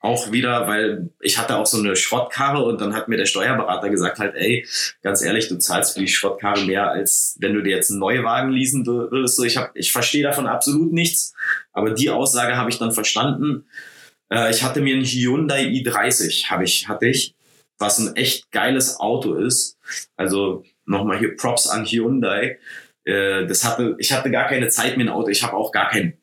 [0.00, 3.88] Auch wieder, weil ich hatte auch so eine Schrottkarre und dann hat mir der Steuerberater
[3.88, 4.66] gesagt halt, ey,
[5.02, 8.52] ganz ehrlich, du zahlst für die Schrottkarre mehr, als wenn du dir jetzt einen Neuwagen
[8.52, 9.36] leasen würdest.
[9.36, 11.34] So, ich, hab, ich verstehe davon absolut nichts,
[11.72, 13.66] aber die Aussage habe ich dann verstanden.
[14.30, 17.34] Äh, ich hatte mir einen Hyundai i30, habe ich, hatte ich,
[17.78, 19.78] was ein echt geiles Auto ist.
[20.16, 22.58] Also nochmal hier Props an Hyundai.
[23.04, 25.28] Äh, das hatte, ich hatte gar keine Zeit mit dem Auto.
[25.28, 26.18] Ich habe auch gar kein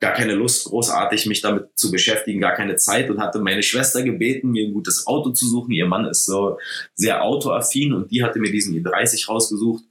[0.00, 4.02] gar keine Lust, großartig mich damit zu beschäftigen, gar keine Zeit und hatte meine Schwester
[4.02, 5.72] gebeten, mir ein gutes Auto zu suchen.
[5.72, 6.58] Ihr Mann ist so
[6.94, 9.84] sehr autoaffin und die hatte mir diesen i30 rausgesucht.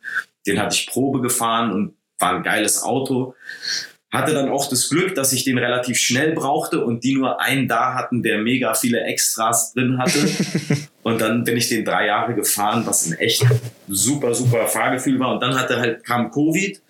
[0.45, 3.35] Den hatte ich Probe gefahren und war ein geiles Auto.
[4.09, 7.67] Hatte dann auch das Glück, dass ich den relativ schnell brauchte und die nur einen
[7.67, 10.19] da hatten, der mega viele Extras drin hatte.
[11.03, 13.45] und dann bin ich den drei Jahre gefahren, was ein echt
[13.89, 15.33] super, super Fahrgefühl war.
[15.33, 16.81] Und dann hatte halt, kam Covid.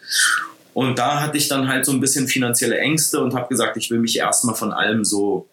[0.78, 3.90] Und da hatte ich dann halt so ein bisschen finanzielle Ängste und habe gesagt, ich
[3.90, 5.48] will mich erstmal von allem so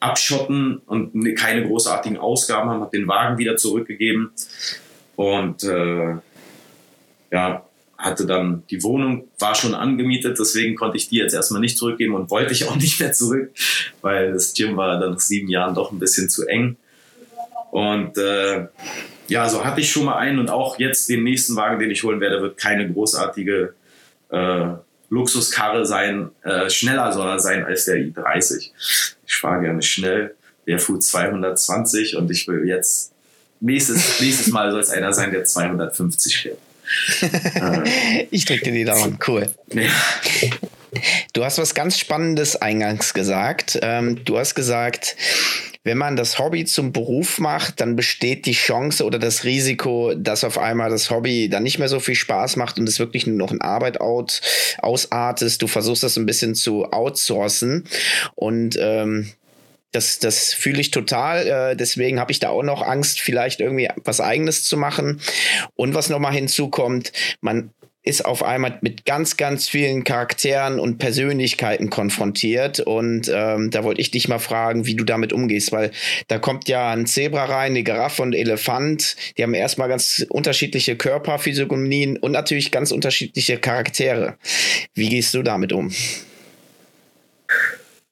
[0.00, 4.30] abschotten und ne, keine großartigen Ausgaben haben, habe den Wagen wieder zurückgegeben.
[5.14, 6.14] Und äh,
[7.30, 7.66] ja,
[7.98, 12.14] hatte dann die Wohnung, war schon angemietet, deswegen konnte ich die jetzt erstmal nicht zurückgeben
[12.14, 13.50] und wollte ich auch nicht mehr zurück,
[14.00, 16.78] weil das Gym war dann nach sieben Jahren doch ein bisschen zu eng.
[17.72, 18.68] Und äh,
[19.28, 22.04] ja, so hatte ich schon mal einen und auch jetzt den nächsten Wagen, den ich
[22.04, 23.74] holen werde, wird keine großartige
[24.30, 24.66] äh,
[25.08, 26.30] Luxuskarre sein.
[26.42, 28.70] Äh, schneller soll er sein als der i30.
[29.26, 30.34] Ich fahre gerne schnell.
[30.66, 33.12] Der fuhr 220 und ich will jetzt
[33.60, 36.58] nächstes, nächstes Mal soll es einer sein, der 250 fährt.
[38.30, 39.18] ich drücke dir die Daumen.
[39.26, 39.48] Cool.
[39.72, 39.90] Ja.
[41.32, 43.78] Du hast was ganz Spannendes eingangs gesagt.
[43.82, 45.16] Ähm, du hast gesagt,
[45.86, 50.42] wenn man das Hobby zum Beruf macht, dann besteht die Chance oder das Risiko, dass
[50.42, 53.36] auf einmal das Hobby dann nicht mehr so viel Spaß macht und es wirklich nur
[53.36, 54.40] noch in Arbeit out,
[54.78, 55.62] ausartest.
[55.62, 57.84] Du versuchst das ein bisschen zu outsourcen
[58.34, 59.30] und ähm,
[59.92, 61.46] das, das fühle ich total.
[61.46, 65.20] Äh, deswegen habe ich da auch noch Angst, vielleicht irgendwie was Eigenes zu machen.
[65.76, 67.70] Und was nochmal hinzukommt, man
[68.06, 72.78] ist auf einmal mit ganz, ganz vielen Charakteren und Persönlichkeiten konfrontiert.
[72.78, 75.90] Und ähm, da wollte ich dich mal fragen, wie du damit umgehst, weil
[76.28, 79.16] da kommt ja ein Zebra rein, eine Giraffe und ein Elefant.
[79.36, 84.38] Die haben erstmal ganz unterschiedliche Körperphysiognomien und natürlich ganz unterschiedliche Charaktere.
[84.94, 85.92] Wie gehst du damit um?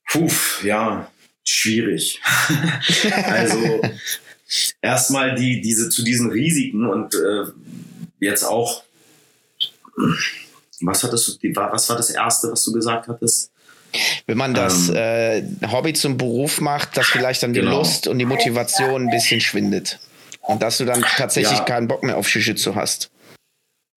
[0.09, 0.29] Puh,
[0.65, 1.09] ja,
[1.45, 2.21] schwierig.
[3.27, 3.81] also
[4.83, 7.51] erstmal die, diese, zu diesen Risiken und äh,
[8.19, 8.83] jetzt auch,
[10.81, 13.51] was hattest du, was war das erste, was du gesagt hattest?
[14.27, 17.79] Wenn man das ähm, äh, Hobby zum Beruf macht, dass vielleicht dann die genau.
[17.79, 20.01] Lust und die Motivation ein bisschen schwindet.
[20.41, 21.65] Und dass du dann tatsächlich ja.
[21.65, 23.11] keinen Bock mehr auf Jiu-Jitsu hast.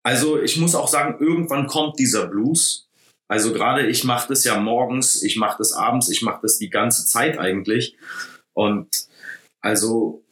[0.03, 2.87] Also ich muss auch sagen, irgendwann kommt dieser Blues.
[3.27, 6.69] Also gerade ich mache das ja morgens, ich mache das abends, ich mache das die
[6.69, 7.97] ganze Zeit eigentlich.
[8.53, 8.87] Und
[9.59, 10.23] also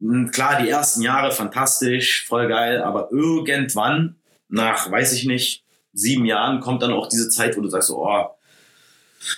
[0.00, 4.17] hm, klar, die ersten Jahre fantastisch, voll geil, aber irgendwann
[4.48, 8.26] nach, weiß ich nicht, sieben Jahren kommt dann auch diese Zeit, wo du sagst, oh,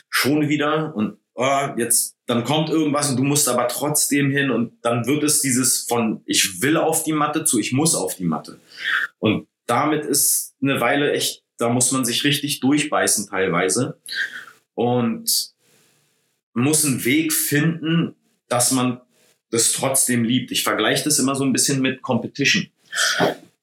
[0.08, 4.72] schon wieder und oh, jetzt, dann kommt irgendwas und du musst aber trotzdem hin und
[4.82, 8.24] dann wird es dieses von ich will auf die Matte zu ich muss auf die
[8.24, 8.60] Matte.
[9.18, 14.00] Und damit ist eine Weile echt da muss man sich richtig durchbeißen teilweise
[14.74, 15.52] und
[16.54, 18.16] muss einen Weg finden,
[18.48, 19.00] dass man
[19.50, 20.50] das trotzdem liebt.
[20.50, 22.68] Ich vergleiche das immer so ein bisschen mit Competition.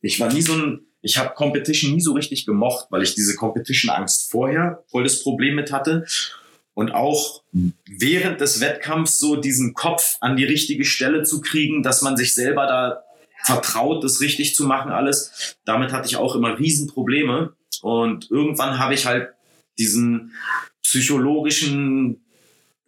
[0.01, 3.35] Ich war nie so ein, ich habe Competition nie so richtig gemocht, weil ich diese
[3.35, 6.05] Competition-Angst vorher voll das Problem mit hatte
[6.77, 7.43] und auch
[7.85, 12.35] während des Wettkampfs so diesen Kopf an die richtige Stelle zu kriegen, dass man sich
[12.35, 13.03] selber da
[13.45, 15.57] vertraut, das richtig zu machen alles.
[15.65, 17.53] Damit hatte ich auch immer Riesenprobleme.
[17.81, 19.29] Und irgendwann habe ich halt
[19.79, 20.33] diesen
[20.83, 22.23] psychologischen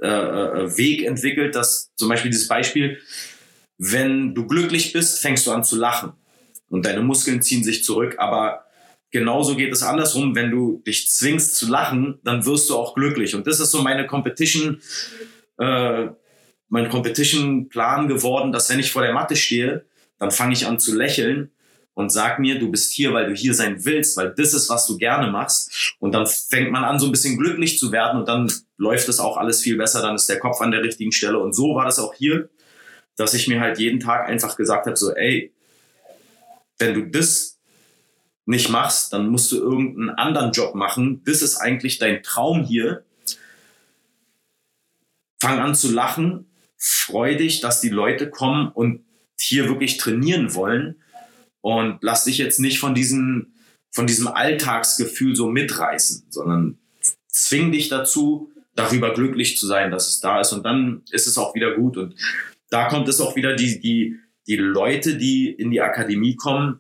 [0.02, 3.00] äh, äh, Weg entwickelt, dass zum Beispiel dieses Beispiel,
[3.80, 6.13] wenn du glücklich bist, fängst du an zu lachen
[6.70, 8.66] und deine Muskeln ziehen sich zurück, aber
[9.12, 13.36] genauso geht es andersrum, wenn du dich zwingst zu lachen, dann wirst du auch glücklich
[13.36, 14.82] und das ist so meine Competition
[15.58, 16.08] äh,
[16.70, 19.86] mein Competition-Plan geworden, dass wenn ich vor der Matte stehe,
[20.20, 21.52] dann fange ich an zu lächeln
[21.96, 24.86] und sag mir, du bist hier, weil du hier sein willst, weil das ist, was
[24.88, 25.96] du gerne machst.
[26.00, 29.20] Und dann fängt man an, so ein bisschen glücklich zu werden und dann läuft es
[29.20, 31.40] auch alles viel besser, dann ist der Kopf an der richtigen Stelle.
[31.40, 32.50] Und so war das auch hier,
[33.18, 35.54] dass ich mir halt jeden Tag einfach gesagt habe, so, ey,
[36.80, 37.60] wenn du das
[38.46, 41.22] nicht machst, dann musst du irgendeinen anderen Job machen.
[41.26, 43.06] Das ist eigentlich dein Traum hier.
[45.39, 49.06] Fang an zu lachen, freu dich, dass die Leute kommen und
[49.39, 50.96] hier wirklich trainieren wollen
[51.62, 53.54] und lass dich jetzt nicht von diesem,
[53.92, 56.78] von diesem Alltagsgefühl so mitreißen, sondern
[57.28, 61.38] zwing dich dazu, darüber glücklich zu sein, dass es da ist und dann ist es
[61.38, 62.15] auch wieder gut und
[62.70, 66.80] da kommt es auch wieder die, die, die Leute, die in die Akademie kommen,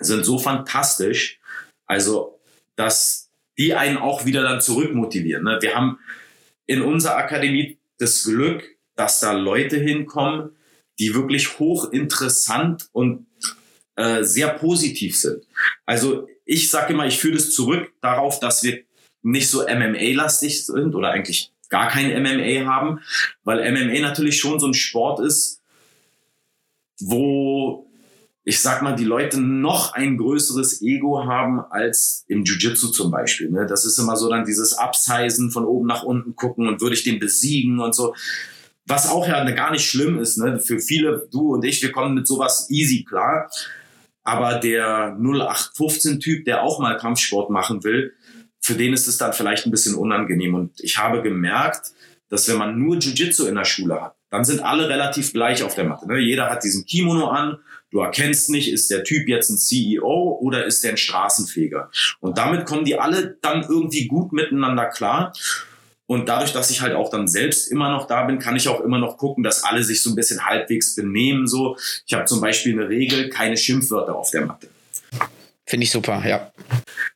[0.00, 1.38] sind so fantastisch.
[1.86, 2.40] Also,
[2.76, 5.44] dass die einen auch wieder dann zurückmotivieren.
[5.44, 5.58] Ne?
[5.60, 5.98] Wir haben
[6.66, 8.64] in unserer Akademie das Glück,
[8.96, 10.56] dass da Leute hinkommen,
[10.98, 13.26] die wirklich hochinteressant und
[13.96, 15.44] äh, sehr positiv sind.
[15.84, 18.82] Also ich sage immer, ich führe das zurück darauf, dass wir
[19.22, 23.00] nicht so MMA-lastig sind oder eigentlich gar kein MMA haben,
[23.44, 25.57] weil MMA natürlich schon so ein Sport ist,
[27.00, 27.88] wo
[28.48, 33.50] ich sag mal, die Leute noch ein größeres Ego haben als im Jiu-Jitsu zum Beispiel.
[33.50, 33.66] Ne?
[33.66, 37.04] Das ist immer so dann dieses Absizen von oben nach unten gucken und würde ich
[37.04, 38.14] den besiegen und so.
[38.86, 40.38] Was auch ja gar nicht schlimm ist.
[40.38, 40.60] Ne?
[40.60, 43.50] Für viele, du und ich, wir kommen mit sowas easy klar.
[44.24, 48.14] Aber der 0815-Typ, der auch mal Kampfsport machen will,
[48.60, 50.54] für den ist es dann vielleicht ein bisschen unangenehm.
[50.54, 51.92] Und ich habe gemerkt,
[52.30, 55.74] dass wenn man nur Jiu-Jitsu in der Schule hat, dann sind alle relativ gleich auf
[55.74, 56.06] der Matte.
[56.06, 56.18] Ne?
[56.18, 57.58] Jeder hat diesen Kimono an.
[57.90, 61.90] Du erkennst nicht, ist der Typ jetzt ein CEO oder ist der ein Straßenfeger.
[62.20, 65.32] Und damit kommen die alle dann irgendwie gut miteinander klar.
[66.06, 68.80] Und dadurch, dass ich halt auch dann selbst immer noch da bin, kann ich auch
[68.80, 71.46] immer noch gucken, dass alle sich so ein bisschen halbwegs benehmen.
[71.46, 74.68] So, ich habe zum Beispiel eine Regel: keine Schimpfwörter auf der Matte.
[75.66, 76.50] Finde ich super, ja.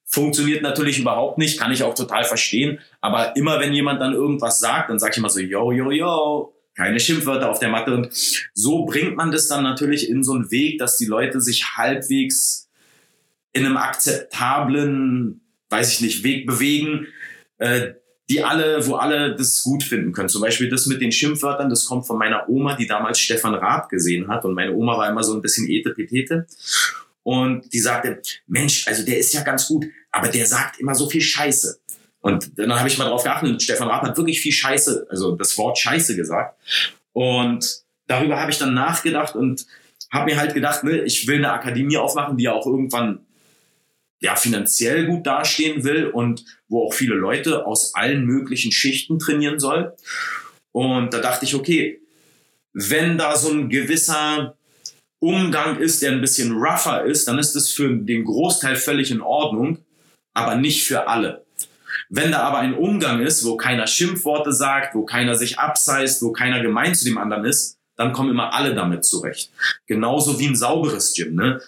[0.05, 2.81] Funktioniert natürlich überhaupt nicht, kann ich auch total verstehen.
[3.01, 6.52] Aber immer wenn jemand dann irgendwas sagt, dann sage ich immer so, yo, yo, yo,
[6.75, 7.95] keine Schimpfwörter auf der Matte.
[7.95, 8.09] Und
[8.55, 12.69] so bringt man das dann natürlich in so einen Weg, dass die Leute sich halbwegs
[13.53, 17.07] in einem akzeptablen, weiß ich nicht, Weg bewegen,
[17.59, 17.93] äh,
[18.31, 20.29] die alle, wo alle das gut finden können.
[20.29, 23.91] Zum Beispiel das mit den Schimpfwörtern, das kommt von meiner Oma, die damals Stefan Raab
[23.91, 24.45] gesehen hat.
[24.45, 26.47] Und meine Oma war immer so ein bisschen etepetete.
[27.25, 31.09] Und die sagte, Mensch, also der ist ja ganz gut, aber der sagt immer so
[31.09, 31.82] viel Scheiße.
[32.23, 35.59] Und dann habe ich mal drauf geachtet, Stefan Raab hat wirklich viel Scheiße, also das
[35.59, 36.57] Wort Scheiße gesagt.
[37.13, 39.67] Und darüber habe ich dann nachgedacht und
[40.11, 43.27] habe mir halt gedacht, ne, ich will eine Akademie aufmachen, die ja auch irgendwann
[44.21, 49.59] ja finanziell gut dastehen will und wo auch viele Leute aus allen möglichen Schichten trainieren
[49.59, 49.95] soll.
[50.71, 52.01] Und da dachte ich, okay,
[52.73, 54.57] wenn da so ein gewisser
[55.19, 59.21] Umgang ist, der ein bisschen rougher ist, dann ist das für den Großteil völlig in
[59.21, 59.79] Ordnung,
[60.35, 61.45] aber nicht für alle.
[62.15, 66.31] Wenn da aber ein Umgang ist, wo keiner Schimpfworte sagt, wo keiner sich abseißt, wo
[66.31, 69.51] keiner gemein zu dem anderen ist, dann kommen immer alle damit zurecht.
[69.87, 71.35] Genauso wie ein sauberes Gym.
[71.35, 71.63] Ne?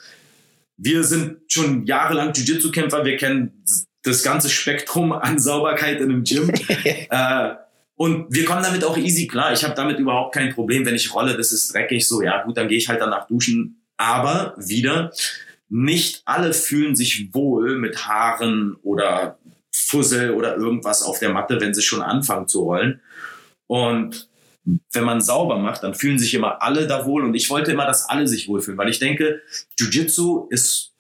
[0.77, 3.65] Wir sind schon jahrelang Jiu-Jitsu-Kämpfer, wir kennen
[4.03, 6.51] das ganze Spektrum an Sauberkeit in einem Gym.
[7.09, 7.55] äh,
[7.95, 9.55] und wir kommen damit auch easy klar.
[9.55, 12.59] Ich habe damit überhaupt kein Problem, wenn ich rolle, das ist dreckig, so ja gut,
[12.59, 13.83] dann gehe ich halt danach duschen.
[13.97, 15.11] Aber wieder,
[15.71, 19.39] nicht alle fühlen sich wohl mit Haaren oder
[19.75, 23.01] Fussel oder irgendwas auf der Matte, wenn sie schon anfangen zu rollen.
[23.67, 24.29] Und
[24.93, 27.25] wenn man sauber macht, dann fühlen sich immer alle da wohl.
[27.25, 29.43] Und ich wollte immer, dass alle sich wohlfühlen, weil ich denke,
[29.79, 30.93] Jiu-Jitsu ist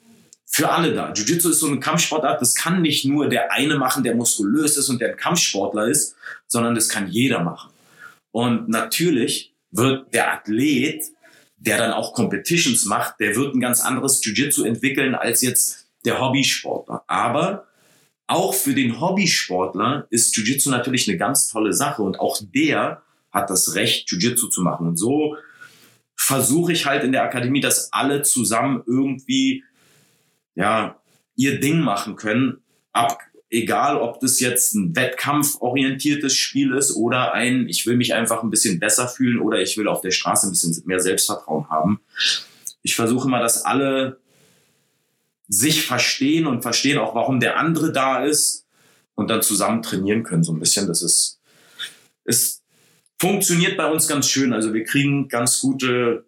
[0.45, 1.13] für alle da.
[1.13, 4.89] Jiu-Jitsu ist so eine Kampfsportart, das kann nicht nur der eine machen, der muskulös ist
[4.89, 6.17] und der ein Kampfsportler ist,
[6.49, 7.71] sondern das kann jeder machen.
[8.33, 11.05] Und natürlich wird der Athlet,
[11.57, 16.21] der dann auch Competitions macht, der wird ein ganz anderes Jiu-Jitsu entwickeln als jetzt der
[16.21, 17.05] Hobbysportler.
[17.07, 17.69] Aber
[18.27, 23.51] auch für den Hobbysportler ist Jiu-Jitsu natürlich eine ganz tolle Sache und auch der hat
[23.51, 24.87] das Recht, Jiu-Jitsu zu machen.
[24.87, 25.37] Und so
[26.17, 29.65] versuche ich halt in der Akademie, dass alle zusammen irgendwie,
[30.55, 31.01] ja,
[31.37, 32.59] ihr Ding machen können.
[32.93, 33.19] Ab,
[33.51, 38.51] egal, ob das jetzt ein wettkampforientiertes Spiel ist oder ein, ich will mich einfach ein
[38.51, 42.01] bisschen besser fühlen oder ich will auf der Straße ein bisschen mehr Selbstvertrauen haben.
[42.83, 44.21] Ich versuche immer, dass alle
[45.55, 48.67] sich verstehen und verstehen auch, warum der andere da ist
[49.15, 50.87] und dann zusammen trainieren können so ein bisschen.
[50.87, 51.41] Das ist,
[52.25, 52.63] ist
[53.19, 54.53] funktioniert bei uns ganz schön.
[54.53, 56.27] Also wir kriegen ganz gute,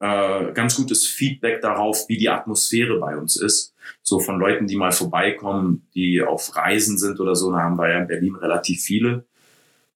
[0.00, 3.74] äh, ganz gutes Feedback darauf, wie die Atmosphäre bei uns ist.
[4.02, 7.50] So von Leuten, die mal vorbeikommen, die auf Reisen sind oder so.
[7.50, 9.24] Da haben wir ja in Berlin relativ viele.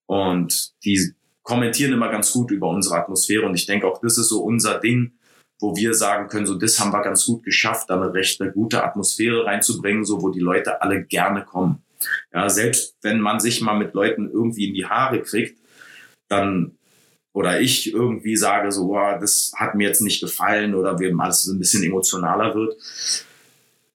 [0.07, 4.29] Und die kommentieren immer ganz gut über unsere Atmosphäre und ich denke auch, das ist
[4.29, 5.13] so unser Ding,
[5.65, 8.53] wo wir sagen können, so das haben wir ganz gut geschafft, da eine recht eine
[8.53, 11.83] gute Atmosphäre reinzubringen, so wo die Leute alle gerne kommen.
[12.33, 15.59] Ja, selbst wenn man sich mal mit Leuten irgendwie in die Haare kriegt,
[16.29, 16.77] dann
[17.33, 21.47] oder ich irgendwie sage so, boah, das hat mir jetzt nicht gefallen oder wir alles
[21.47, 22.77] ein bisschen emotionaler wird,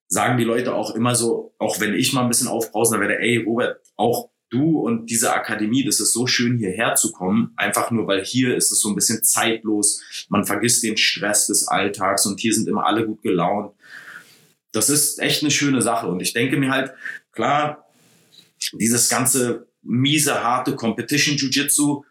[0.07, 3.21] sagen die Leute auch immer so, auch wenn ich mal ein bisschen aufbrausen, dann werde,
[3.21, 7.91] ey Robert, auch du und diese Akademie, das ist so schön hierher zu kommen, einfach
[7.91, 12.25] nur weil hier ist es so ein bisschen zeitlos, man vergisst den Stress des Alltags
[12.25, 13.73] und hier sind immer alle gut gelaunt.
[14.71, 16.91] Das ist echt eine schöne Sache und ich denke mir halt,
[17.31, 17.87] klar,
[18.73, 22.03] dieses ganze miese, harte Competition Jiu-Jitsu,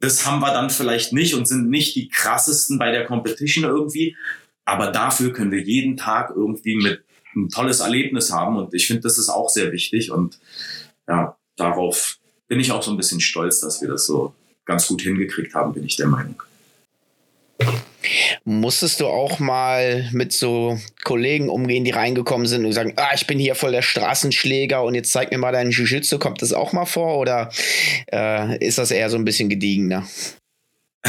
[0.00, 4.16] das haben wir dann vielleicht nicht und sind nicht die krassesten bei der Competition irgendwie.
[4.64, 7.02] Aber dafür können wir jeden Tag irgendwie mit
[7.34, 8.56] ein tolles Erlebnis haben.
[8.56, 10.10] Und ich finde, das ist auch sehr wichtig.
[10.10, 10.38] Und
[11.08, 14.34] ja, darauf bin ich auch so ein bisschen stolz, dass wir das so
[14.64, 16.42] ganz gut hingekriegt haben, bin ich der Meinung.
[18.44, 23.26] Musstest du auch mal mit so Kollegen umgehen, die reingekommen sind und sagen, ah, ich
[23.26, 26.72] bin hier voll der Straßenschläger und jetzt zeig mir mal deinen Jiu-Jitsu, kommt das auch
[26.72, 27.50] mal vor oder
[28.12, 30.06] äh, ist das eher so ein bisschen gediegener?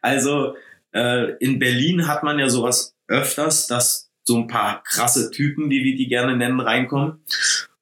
[0.00, 0.54] Also
[0.92, 5.82] äh, in Berlin hat man ja sowas öfters, dass so ein paar krasse Typen, wie
[5.82, 7.24] wir die gerne nennen, reinkommen.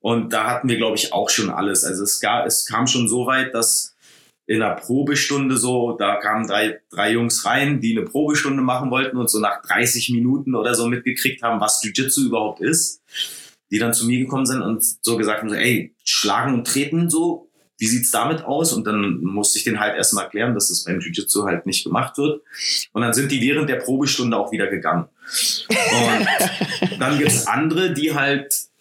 [0.03, 1.85] Und da hatten wir, glaube ich, auch schon alles.
[1.85, 3.97] Also es, gab, es kam schon so weit, dass
[4.47, 9.17] in einer Probestunde so, da kamen drei, drei Jungs rein, die eine Probestunde machen wollten
[9.17, 13.01] und so nach 30 Minuten oder so mitgekriegt haben, was Jiu-Jitsu überhaupt ist,
[13.71, 17.09] die dann zu mir gekommen sind und so gesagt haben, so, ey, schlagen und treten
[17.09, 17.49] so,
[17.79, 18.73] wie sieht's damit aus?
[18.73, 22.19] Und dann musste ich den halt erstmal erklären, dass das beim Jiu-Jitsu halt nicht gemacht
[22.19, 22.43] wird.
[22.93, 25.09] Und dann sind die während der Probestunde auch wieder gegangen.
[25.69, 28.72] Und dann gibt's andere, die halt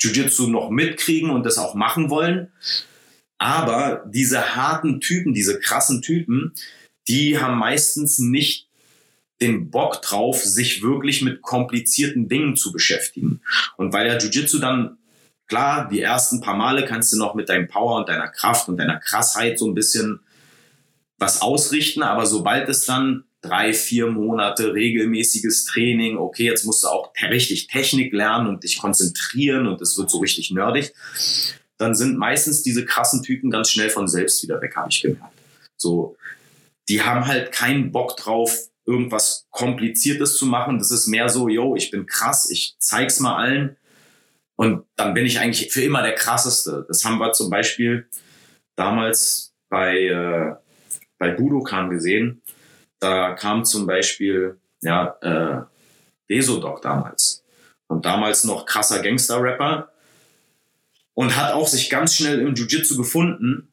[0.00, 2.52] Jiu-Jitsu noch mitkriegen und das auch machen wollen.
[3.38, 6.52] Aber diese harten Typen, diese krassen Typen,
[7.08, 8.68] die haben meistens nicht
[9.40, 13.40] den Bock drauf, sich wirklich mit komplizierten Dingen zu beschäftigen.
[13.76, 14.98] Und weil ja Jiu-Jitsu dann,
[15.46, 18.76] klar, die ersten paar Male kannst du noch mit deinem Power und deiner Kraft und
[18.76, 20.20] deiner Krassheit so ein bisschen
[21.18, 26.88] was ausrichten, aber sobald es dann drei, vier Monate regelmäßiges Training, okay, jetzt musst du
[26.88, 30.92] auch richtig Technik lernen und dich konzentrieren und es wird so richtig nerdig,
[31.78, 35.34] dann sind meistens diese krassen Typen ganz schnell von selbst wieder weg, habe ich gemerkt.
[35.76, 36.16] So,
[36.88, 40.78] die haben halt keinen Bock drauf, irgendwas Kompliziertes zu machen.
[40.78, 43.76] Das ist mehr so, yo, ich bin krass, ich zeig's mal allen.
[44.56, 46.84] Und dann bin ich eigentlich für immer der krasseste.
[46.86, 48.08] Das haben wir zum Beispiel
[48.76, 50.54] damals bei, äh,
[51.18, 52.39] bei Budokan gesehen.
[53.00, 55.62] Da kam zum Beispiel, ja, äh,
[56.28, 57.44] Desodok damals.
[57.88, 59.90] Und damals noch krasser Gangster-Rapper.
[61.14, 63.70] Und hat auch sich ganz schnell im Jiu-Jitsu gefunden.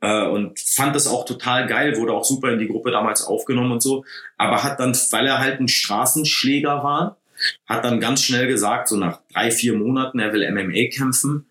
[0.00, 3.72] Äh, und fand das auch total geil, wurde auch super in die Gruppe damals aufgenommen
[3.72, 4.04] und so,
[4.36, 7.18] aber hat dann, weil er halt ein Straßenschläger war,
[7.66, 11.46] hat dann ganz schnell gesagt, so nach drei, vier Monaten, er will MMA kämpfen.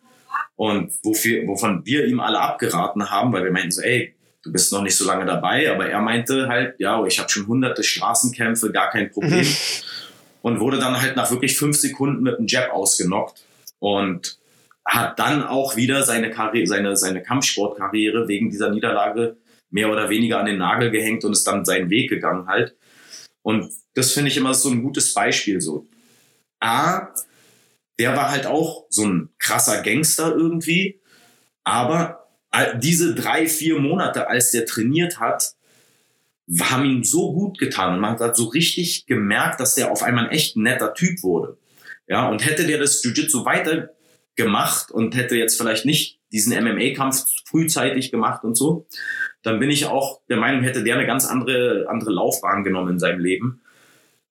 [0.55, 4.71] Und wofür, wovon wir ihm alle abgeraten haben, weil wir meinten so, ey, du bist
[4.71, 8.71] noch nicht so lange dabei, aber er meinte halt, ja, ich habe schon hunderte Straßenkämpfe,
[8.71, 9.45] gar kein Problem.
[9.45, 9.55] Mhm.
[10.41, 13.43] Und wurde dann halt nach wirklich fünf Sekunden mit einem Jab ausgenockt.
[13.79, 14.39] Und
[14.85, 19.37] hat dann auch wieder seine, Karriere, seine, seine Kampfsportkarriere wegen dieser Niederlage
[19.69, 22.75] mehr oder weniger an den Nagel gehängt und ist dann seinen Weg gegangen halt.
[23.43, 25.87] Und das finde ich immer so ein gutes Beispiel so.
[26.59, 27.09] A,
[27.99, 31.01] der war halt auch so ein krasser Gangster irgendwie,
[31.63, 32.18] aber
[32.77, 35.53] diese drei, vier Monate, als der trainiert hat,
[36.61, 40.31] haben ihm so gut getan man hat so richtig gemerkt, dass der auf einmal ein
[40.31, 41.57] echt netter Typ wurde.
[42.07, 43.89] Ja, und hätte der das Jiu-Jitsu weiter
[44.35, 48.87] gemacht und hätte jetzt vielleicht nicht diesen MMA-Kampf frühzeitig gemacht und so,
[49.43, 52.99] dann bin ich auch der Meinung, hätte der eine ganz andere, andere Laufbahn genommen in
[52.99, 53.61] seinem Leben.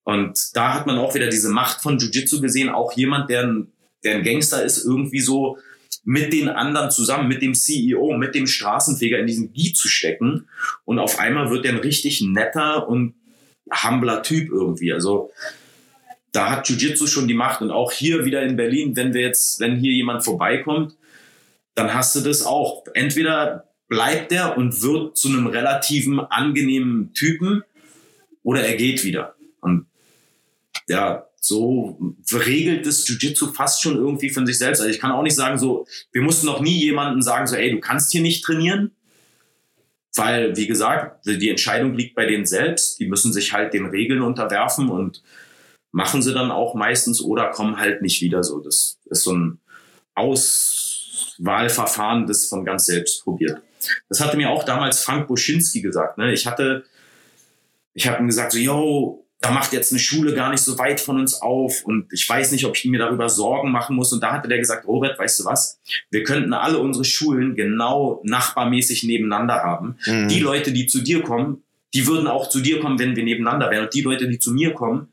[0.03, 3.73] Und da hat man auch wieder diese Macht von Jiu-Jitsu gesehen, auch jemand, der ein,
[4.03, 5.59] der ein Gangster ist, irgendwie so
[6.09, 10.49] mit den anderen zusammen, mit dem CEO, mit dem Straßenfeger in diesen Gi zu stecken.
[10.87, 13.15] Und auf einmal wird der ein richtig netter und
[13.71, 14.91] humbler Typ irgendwie.
[14.91, 15.31] Also
[16.33, 17.61] da hat Jiu-Jitsu schon die Macht.
[17.61, 20.97] Und auch hier wieder in Berlin, wenn wir jetzt, wenn hier jemand vorbeikommt,
[21.75, 22.87] dann hast du das auch.
[22.95, 27.65] Entweder bleibt er und wird zu einem relativen angenehmen Typen
[28.43, 29.35] oder er geht wieder.
[29.61, 29.85] Und
[30.89, 31.99] ja, so
[32.33, 34.81] regelt das Jiu-Jitsu fast schon irgendwie von sich selbst.
[34.81, 37.71] Also ich kann auch nicht sagen, so, wir mussten noch nie jemanden sagen, so, ey,
[37.71, 38.93] du kannst hier nicht trainieren.
[40.17, 42.99] Weil, wie gesagt, die Entscheidung liegt bei denen selbst.
[42.99, 45.23] Die müssen sich halt den Regeln unterwerfen und
[45.93, 48.59] machen sie dann auch meistens oder kommen halt nicht wieder so.
[48.61, 49.61] Das ist so ein
[50.15, 53.63] Aus, Wahlverfahren das von ganz selbst probiert.
[54.09, 56.19] Das hatte mir auch damals Frank Boschinski gesagt.
[56.19, 56.33] Ne?
[56.33, 56.85] Ich hatte,
[57.95, 61.01] ich habe ihm gesagt, so, yo, da macht jetzt eine Schule gar nicht so weit
[61.01, 64.13] von uns auf und ich weiß nicht, ob ich mir darüber Sorgen machen muss.
[64.13, 65.81] Und da hatte der gesagt, Robert, weißt du was?
[66.11, 69.97] Wir könnten alle unsere Schulen genau nachbarmäßig nebeneinander haben.
[70.07, 70.29] Mhm.
[70.29, 71.63] Die Leute, die zu dir kommen,
[71.95, 73.85] die würden auch zu dir kommen, wenn wir nebeneinander wären.
[73.85, 75.09] Und die Leute, die zu mir kommen,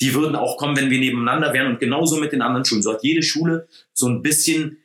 [0.00, 1.68] die würden auch kommen, wenn wir nebeneinander wären.
[1.68, 2.82] Und genauso mit den anderen Schulen.
[2.82, 4.78] So hat jede Schule so ein bisschen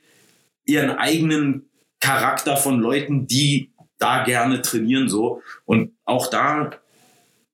[0.64, 1.70] ihren eigenen
[2.00, 5.42] Charakter von Leuten, die da gerne trainieren, so.
[5.66, 6.72] Und auch da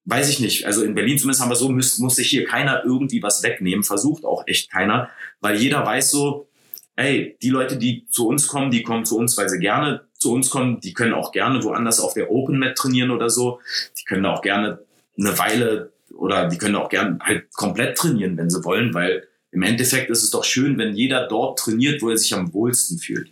[0.05, 0.65] weiß ich nicht.
[0.65, 3.83] Also in Berlin zumindest haben wir so, muss, muss sich hier keiner irgendwie was wegnehmen.
[3.83, 6.47] Versucht auch echt keiner, weil jeder weiß so,
[6.95, 10.33] ey, die Leute, die zu uns kommen, die kommen zu uns, weil sie gerne zu
[10.33, 10.79] uns kommen.
[10.81, 13.59] Die können auch gerne woanders auf der Open Mat trainieren oder so.
[13.99, 14.79] Die können auch gerne
[15.17, 19.63] eine Weile oder die können auch gerne halt komplett trainieren, wenn sie wollen, weil im
[19.63, 23.31] Endeffekt ist es doch schön, wenn jeder dort trainiert, wo er sich am wohlsten fühlt.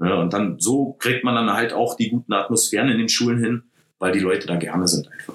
[0.00, 3.42] Ja, und dann so kriegt man dann halt auch die guten Atmosphären in den Schulen
[3.42, 3.62] hin,
[3.98, 5.34] weil die Leute da gerne sind einfach.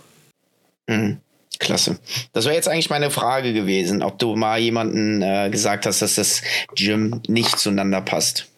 [0.88, 1.20] Mhm.
[1.60, 2.00] Klasse.
[2.34, 6.16] Das wäre jetzt eigentlich meine Frage gewesen, ob du mal jemanden äh, gesagt hast, dass
[6.16, 6.42] das
[6.76, 8.50] Gym nicht zueinander passt.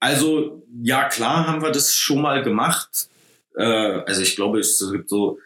[0.00, 3.08] Also, ja, klar haben wir das schon mal gemacht.
[3.56, 5.38] Äh, also, ich glaube, es gibt so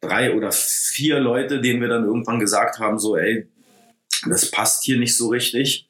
[0.00, 3.46] drei oder vier Leute, denen wir dann irgendwann gesagt haben, so, ey,
[4.28, 5.88] das passt hier nicht so richtig.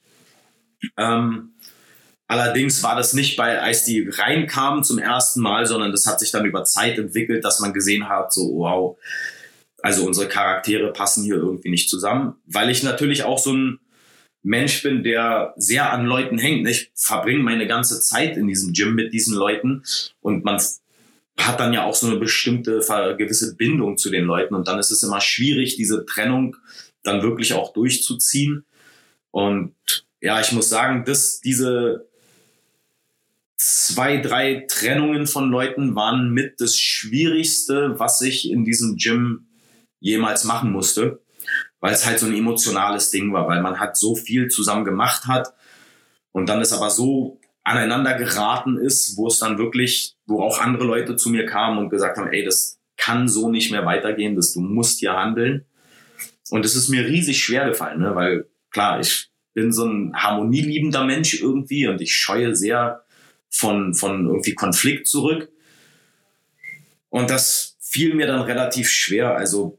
[0.97, 1.54] Ähm,
[2.27, 6.31] Allerdings war das nicht bei, als die reinkamen zum ersten Mal, sondern das hat sich
[6.31, 8.99] dann über Zeit entwickelt, dass man gesehen hat, so wow,
[9.83, 13.81] also unsere Charaktere passen hier irgendwie nicht zusammen, weil ich natürlich auch so ein
[14.43, 16.67] Mensch bin, der sehr an Leuten hängt.
[16.69, 19.83] Ich verbringe meine ganze Zeit in diesem Gym mit diesen Leuten
[20.21, 20.61] und man
[21.39, 22.81] hat dann ja auch so eine bestimmte
[23.19, 26.57] gewisse Bindung zu den Leuten und dann ist es immer schwierig, diese Trennung
[27.03, 28.65] dann wirklich auch durchzuziehen.
[29.31, 29.75] Und
[30.21, 32.07] ja, ich muss sagen, dass diese
[33.65, 39.47] zwei, drei Trennungen von Leuten waren mit das Schwierigste, was ich in diesem Gym
[40.01, 41.23] jemals machen musste,
[41.81, 45.27] weil es halt so ein emotionales Ding war, weil man halt so viel zusammen gemacht
[45.27, 45.55] hat
[46.33, 50.85] und dann ist aber so aneinander geraten ist, wo es dann wirklich, wo auch andere
[50.85, 54.53] Leute zu mir kamen und gesagt haben, ey, das kann so nicht mehr weitergehen, dass
[54.53, 55.65] du musst hier handeln.
[56.51, 58.15] Und es ist mir riesig schwer gefallen, ne?
[58.15, 63.04] weil klar, ich bin so ein harmonieliebender Mensch irgendwie und ich scheue sehr
[63.55, 65.49] von, von irgendwie Konflikt zurück.
[67.09, 69.37] Und das fiel mir dann relativ schwer.
[69.37, 69.79] Also,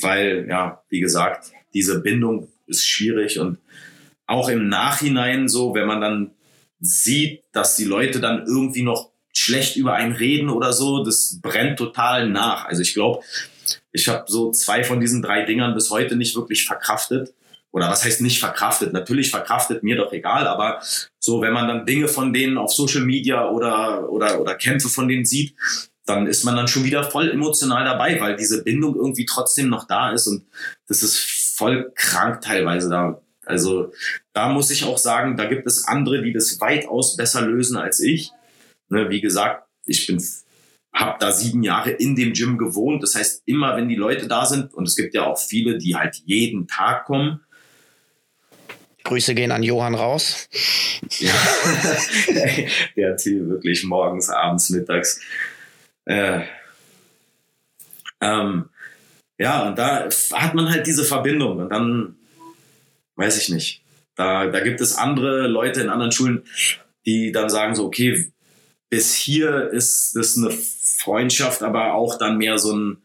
[0.00, 3.58] weil, ja, wie gesagt, diese Bindung ist schwierig und
[4.26, 6.30] auch im Nachhinein so, wenn man dann
[6.80, 11.78] sieht, dass die Leute dann irgendwie noch schlecht über einen reden oder so, das brennt
[11.78, 12.64] total nach.
[12.64, 13.24] Also ich glaube,
[13.92, 17.34] ich habe so zwei von diesen drei Dingern bis heute nicht wirklich verkraftet
[17.70, 18.92] oder was heißt nicht verkraftet?
[18.92, 20.80] Natürlich verkraftet mir doch egal, aber
[21.18, 25.08] so, wenn man dann Dinge von denen auf Social Media oder, oder, oder Kämpfe von
[25.08, 25.54] denen sieht,
[26.06, 29.86] dann ist man dann schon wieder voll emotional dabei, weil diese Bindung irgendwie trotzdem noch
[29.86, 30.46] da ist und
[30.86, 33.20] das ist voll krank teilweise da.
[33.44, 33.92] Also
[34.32, 38.00] da muss ich auch sagen, da gibt es andere, die das weitaus besser lösen als
[38.00, 38.30] ich.
[38.88, 40.18] Ne, wie gesagt, ich bin
[40.94, 43.02] habe da sieben Jahre in dem Gym gewohnt.
[43.02, 45.94] Das heißt, immer wenn die Leute da sind, und es gibt ja auch viele, die
[45.94, 47.40] halt jeden Tag kommen,
[49.08, 50.48] Grüße gehen an Johann raus.
[51.18, 51.32] Ja,
[52.96, 55.20] der hier wirklich morgens, abends, mittags.
[56.04, 56.42] Äh,
[58.20, 58.68] ähm,
[59.38, 62.16] ja, und da hat man halt diese Verbindung und dann
[63.16, 63.82] weiß ich nicht.
[64.14, 66.42] Da, da gibt es andere Leute in anderen Schulen,
[67.06, 68.30] die dann sagen so, okay,
[68.90, 72.98] bis hier ist das eine Freundschaft, aber auch dann mehr so ein,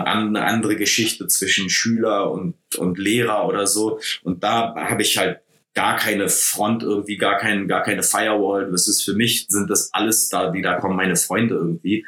[0.00, 4.00] eine andere Geschichte zwischen Schüler und, und Lehrer oder so.
[4.22, 5.40] Und da habe ich halt
[5.74, 8.70] gar keine Front irgendwie, gar, kein, gar keine Firewall.
[8.70, 12.06] Das ist für mich, sind das alles da, die da kommen, meine Freunde irgendwie.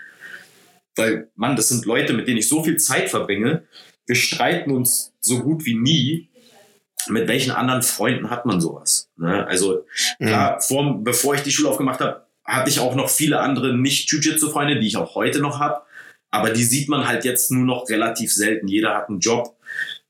[0.96, 3.64] Weil, Mann, das sind Leute, mit denen ich so viel Zeit verbringe.
[4.06, 6.30] Wir streiten uns so gut wie nie.
[7.08, 9.10] Mit welchen anderen Freunden hat man sowas?
[9.16, 9.46] Ne?
[9.46, 9.84] Also,
[10.18, 10.60] klar, mhm.
[10.62, 14.86] vor, bevor ich die Schule aufgemacht habe, hatte ich auch noch viele andere Nicht-Jiu-Jitsu-Freunde, die
[14.86, 15.82] ich auch heute noch habe.
[16.34, 18.66] Aber die sieht man halt jetzt nur noch relativ selten.
[18.66, 19.56] Jeder hat einen Job.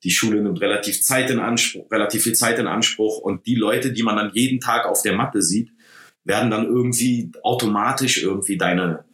[0.05, 3.18] Die Schule nimmt relativ Zeit in Anspruch, relativ viel Zeit in Anspruch.
[3.18, 5.70] Und die Leute, die man dann jeden Tag auf der Matte sieht,
[6.25, 9.05] werden dann irgendwie automatisch irgendwie deine,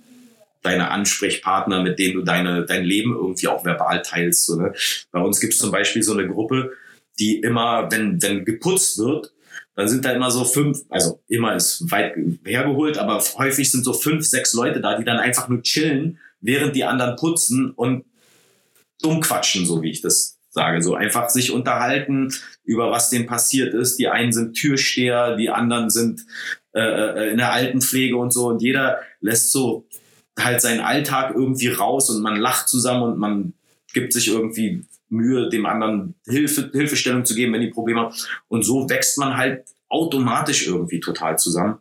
[0.63, 4.47] deine Ansprechpartner, mit denen du deine, dein Leben irgendwie auch verbal teilst.
[4.47, 4.73] So, ne?
[5.11, 6.71] Bei uns gibt es zum Beispiel so eine Gruppe,
[7.19, 9.33] die immer, wenn, wenn geputzt wird,
[9.75, 13.95] dann sind da immer so fünf, also immer ist weit hergeholt, aber häufig sind so
[13.95, 18.05] fünf, sechs Leute da, die dann einfach nur chillen während die anderen putzen und
[19.03, 20.83] dumm quatschen, so wie ich das sage.
[20.83, 22.33] So einfach sich unterhalten
[22.65, 23.97] über was denen passiert ist.
[23.97, 26.27] Die einen sind Türsteher, die anderen sind
[26.75, 28.49] äh, äh in der Altenpflege und so.
[28.49, 29.87] Und jeder lässt so
[30.39, 33.55] halt seinen Alltag irgendwie raus und man lacht zusammen und man
[33.93, 38.15] gibt sich irgendwie Mühe, dem anderen Hilfe, Hilfestellung zu geben, wenn die Probleme haben.
[38.49, 41.79] Und so wächst man halt automatisch irgendwie total zusammen.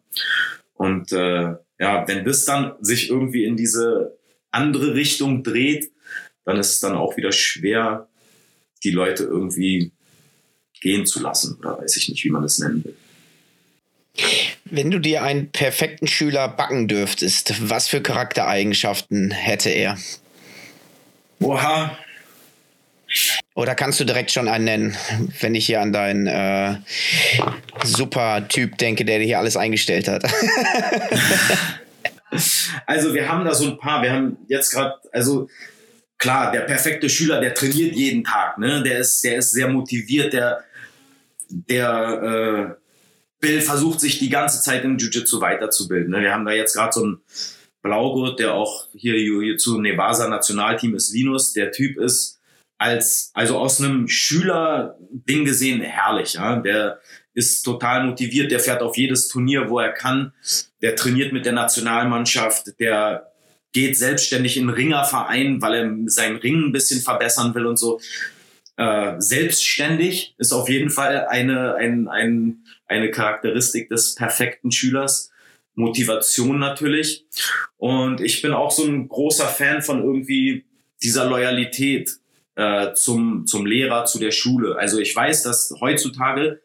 [0.74, 4.18] Und äh, ja, wenn das dann sich irgendwie in diese
[4.52, 5.92] andere Richtung dreht,
[6.46, 8.08] dann ist es dann auch wieder schwer,
[8.84, 9.92] die Leute irgendwie
[10.82, 11.58] gehen zu lassen.
[11.60, 12.96] Oder weiß ich nicht, wie man das nennen will.
[14.66, 19.98] Wenn du dir einen perfekten Schüler backen dürftest, was für Charaktereigenschaften hätte er?
[21.40, 21.98] Oha.
[23.56, 24.98] Oder kannst du direkt schon einen nennen,
[25.40, 26.78] wenn ich hier an deinen äh,
[27.84, 30.24] super Typ denke, der dir hier alles eingestellt hat?
[32.86, 35.50] also wir haben da so ein paar, wir haben jetzt gerade, also
[36.18, 38.84] klar, der perfekte Schüler, der trainiert jeden Tag, ne?
[38.84, 40.64] Der ist, der ist sehr motiviert, der,
[41.50, 42.80] der äh,
[43.40, 46.12] Bill versucht sich die ganze Zeit im Jiu-Jitsu weiterzubilden.
[46.12, 46.22] Ne?
[46.22, 47.22] Wir haben da jetzt gerade so einen
[47.82, 51.54] Blaugurt, der auch hier, zu Nevasa Nationalteam ist, Linus.
[51.54, 52.40] Der Typ ist
[52.78, 56.34] als, also aus einem Schüler-Ding gesehen herrlich.
[56.34, 56.58] Ja?
[56.58, 57.00] Der
[57.40, 60.34] ist total motiviert, der fährt auf jedes Turnier, wo er kann.
[60.82, 63.32] Der trainiert mit der Nationalmannschaft, der
[63.72, 68.00] geht selbstständig in Ringerverein, weil er sein Ring ein bisschen verbessern will und so.
[68.78, 75.32] Äh, selbstständig ist auf jeden Fall eine, ein, ein eine Charakteristik des perfekten Schülers.
[75.76, 77.26] Motivation natürlich.
[77.78, 80.66] Und ich bin auch so ein großer Fan von irgendwie
[81.02, 82.18] dieser Loyalität
[82.56, 84.76] äh, zum, zum Lehrer, zu der Schule.
[84.78, 86.62] Also ich weiß, dass heutzutage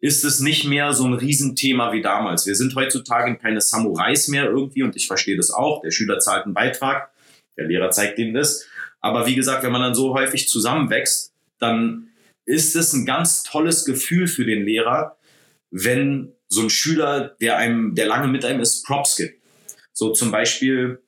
[0.00, 2.46] ist es nicht mehr so ein Riesenthema wie damals.
[2.46, 5.82] Wir sind heutzutage keine Samurais mehr irgendwie und ich verstehe das auch.
[5.82, 7.10] Der Schüler zahlt einen Beitrag,
[7.56, 8.66] der Lehrer zeigt ihm das.
[9.00, 12.08] Aber wie gesagt, wenn man dann so häufig zusammenwächst, dann
[12.44, 15.16] ist es ein ganz tolles Gefühl für den Lehrer,
[15.70, 19.42] wenn so ein Schüler, der einem, der lange mit einem ist, Props gibt.
[19.92, 21.02] So zum Beispiel,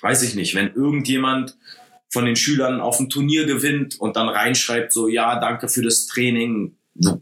[0.00, 1.56] weiß ich nicht, wenn irgendjemand
[2.10, 6.06] von den Schülern auf ein Turnier gewinnt und dann reinschreibt so, ja, danke für das
[6.06, 6.76] Training,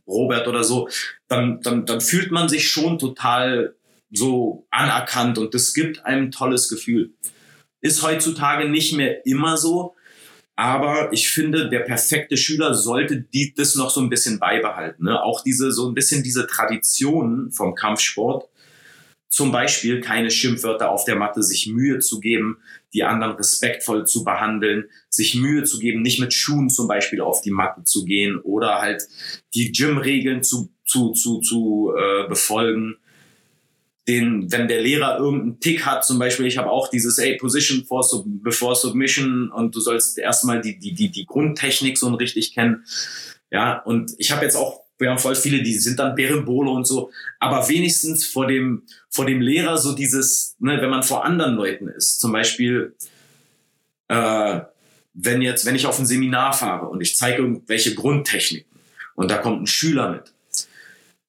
[0.07, 0.89] Robert oder so,
[1.29, 3.75] dann, dann, dann fühlt man sich schon total
[4.11, 7.15] so anerkannt und das gibt einem tolles Gefühl.
[7.81, 9.95] Ist heutzutage nicht mehr immer so,
[10.57, 15.05] aber ich finde, der perfekte Schüler sollte die, das noch so ein bisschen beibehalten.
[15.05, 15.21] Ne?
[15.23, 18.49] Auch diese, so ein bisschen diese Tradition vom Kampfsport.
[19.35, 22.59] Zum Beispiel keine Schimpfwörter auf der Matte, sich Mühe zu geben,
[22.93, 27.43] die anderen respektvoll zu behandeln, sich Mühe zu geben, nicht mit Schuhen zum Beispiel auf
[27.43, 29.03] die Matte zu gehen oder halt
[29.53, 32.95] die Gym-Regeln zu, zu, zu, zu äh, befolgen
[34.07, 37.85] den, wenn der Lehrer irgendeinen Tick hat, zum Beispiel, ich habe auch dieses, ey, Position
[37.85, 42.55] for sub, before Submission und du sollst erstmal die, die, die, die Grundtechnik so richtig
[42.55, 42.85] kennen.
[43.51, 46.87] Ja, und ich habe jetzt auch, wir haben voll viele, die sind dann Berimbolo und
[46.87, 51.55] so, aber wenigstens vor dem, vor dem Lehrer so dieses, ne, wenn man vor anderen
[51.55, 52.95] Leuten ist, zum Beispiel,
[54.09, 54.61] äh,
[55.15, 58.81] wenn jetzt, wenn ich auf ein Seminar fahre und ich zeige irgendwelche Grundtechniken
[59.15, 60.33] und da kommt ein Schüler mit,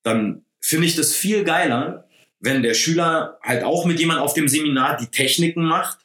[0.04, 2.08] dann finde ich das viel geiler,
[2.40, 6.05] wenn der Schüler halt auch mit jemand auf dem Seminar die Techniken macht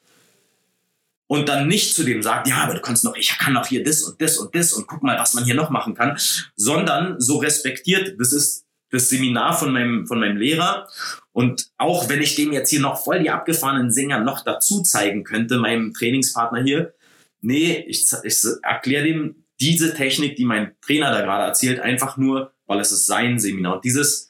[1.31, 3.85] und dann nicht zu dem sagt, ja, aber du kannst noch, ich kann noch hier
[3.85, 6.19] das und das und das und guck mal, was man hier noch machen kann,
[6.57, 10.89] sondern so respektiert, das ist das Seminar von meinem, von meinem Lehrer.
[11.31, 15.23] Und auch wenn ich dem jetzt hier noch voll die abgefahrenen Sänger noch dazu zeigen
[15.23, 16.95] könnte, meinem Trainingspartner hier,
[17.41, 22.55] nee, ich, ich erkläre dem diese Technik, die mein Trainer da gerade erzählt, einfach nur,
[22.67, 23.77] weil es ist sein Seminar.
[23.77, 24.30] Und dieses,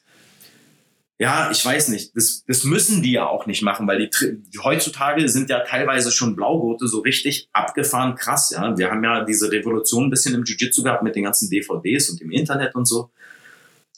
[1.21, 4.57] ja, ich weiß nicht, das, das müssen die ja auch nicht machen, weil die, die
[4.57, 8.75] heutzutage sind ja teilweise schon Blaugurte so richtig abgefahren krass, ja.
[8.75, 12.21] Wir haben ja diese Revolution ein bisschen im Jiu-Jitsu gehabt mit den ganzen DVDs und
[12.21, 13.11] dem Internet und so.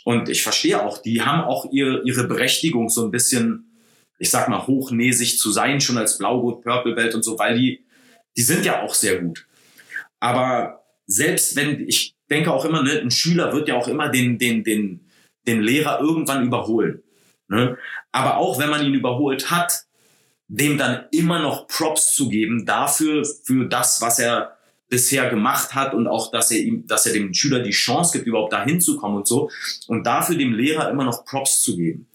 [0.03, 3.71] Und ich verstehe auch, die haben auch ihre, ihre Berechtigung, so ein bisschen,
[4.19, 7.85] ich sag mal, hochnäsig zu sein, schon als Blaugurt, Purple Belt und so, weil die,
[8.35, 9.47] die sind ja auch sehr gut.
[10.19, 14.37] Aber selbst wenn, ich denke auch immer, ne, ein Schüler wird ja auch immer den,
[14.37, 15.09] den, den,
[15.47, 17.01] den Lehrer irgendwann überholen.
[17.47, 17.77] Ne?
[18.11, 19.83] Aber auch wenn man ihn überholt hat,
[20.47, 24.57] dem dann immer noch Props zu geben dafür, für das, was er
[24.89, 28.27] bisher gemacht hat und auch, dass er ihm, dass er dem Schüler die Chance gibt,
[28.27, 29.49] überhaupt dahin zu kommen und so.
[29.87, 32.07] Und dafür dem Lehrer immer noch Props zu geben.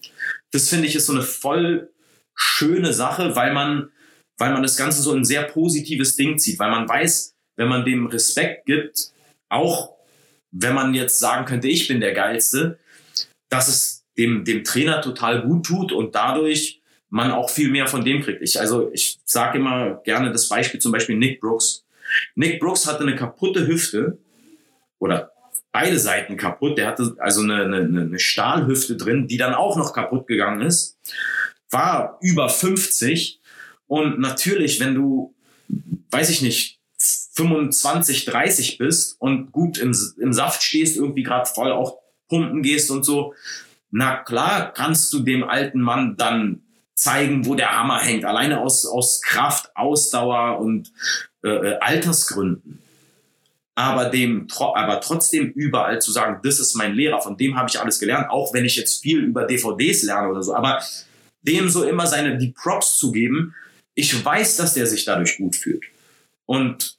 [0.51, 1.91] Das finde ich ist so eine voll
[2.35, 3.91] schöne Sache, weil man,
[4.37, 7.83] weil man das Ganze so ein sehr positives Ding zieht, weil man weiß, wenn man
[7.83, 9.11] dem Respekt gibt,
[9.49, 9.95] auch
[10.51, 12.79] wenn man jetzt sagen könnte, ich bin der Geilste,
[13.49, 18.03] dass es dem, dem Trainer total gut tut und dadurch man auch viel mehr von
[18.03, 18.41] dem kriegt.
[18.41, 21.85] Ich, also ich sage immer gerne das Beispiel zum Beispiel Nick Brooks.
[22.35, 24.19] Nick Brooks hatte eine kaputte Hüfte
[24.99, 25.31] oder
[25.71, 26.77] beide Seiten kaputt.
[26.77, 30.97] Der hatte also eine, eine, eine Stahlhüfte drin, die dann auch noch kaputt gegangen ist.
[31.71, 33.39] War über 50.
[33.87, 35.33] Und natürlich, wenn du,
[36.11, 41.71] weiß ich nicht, 25, 30 bist und gut im, im Saft stehst, irgendwie gerade voll
[41.71, 41.97] auch
[42.27, 43.33] pumpen gehst und so,
[43.91, 46.61] na klar kannst du dem alten Mann dann
[46.93, 48.25] zeigen, wo der Hammer hängt.
[48.25, 50.91] Alleine aus, aus Kraft, Ausdauer und
[51.43, 52.79] äh, äh Altersgründen
[53.79, 57.79] aber dem aber trotzdem überall zu sagen, das ist mein Lehrer, von dem habe ich
[57.79, 60.83] alles gelernt, auch wenn ich jetzt viel über DVDs lerne oder so, aber
[61.43, 63.55] dem so immer seine die Props zu geben,
[63.95, 65.85] ich weiß, dass der sich dadurch gut fühlt.
[66.45, 66.97] Und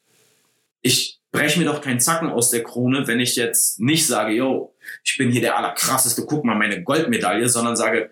[0.81, 4.75] ich breche mir doch keinen Zacken aus der Krone, wenn ich jetzt nicht sage, yo,
[5.05, 8.11] ich bin hier der allerkrasseste, guck mal meine Goldmedaille, sondern sage,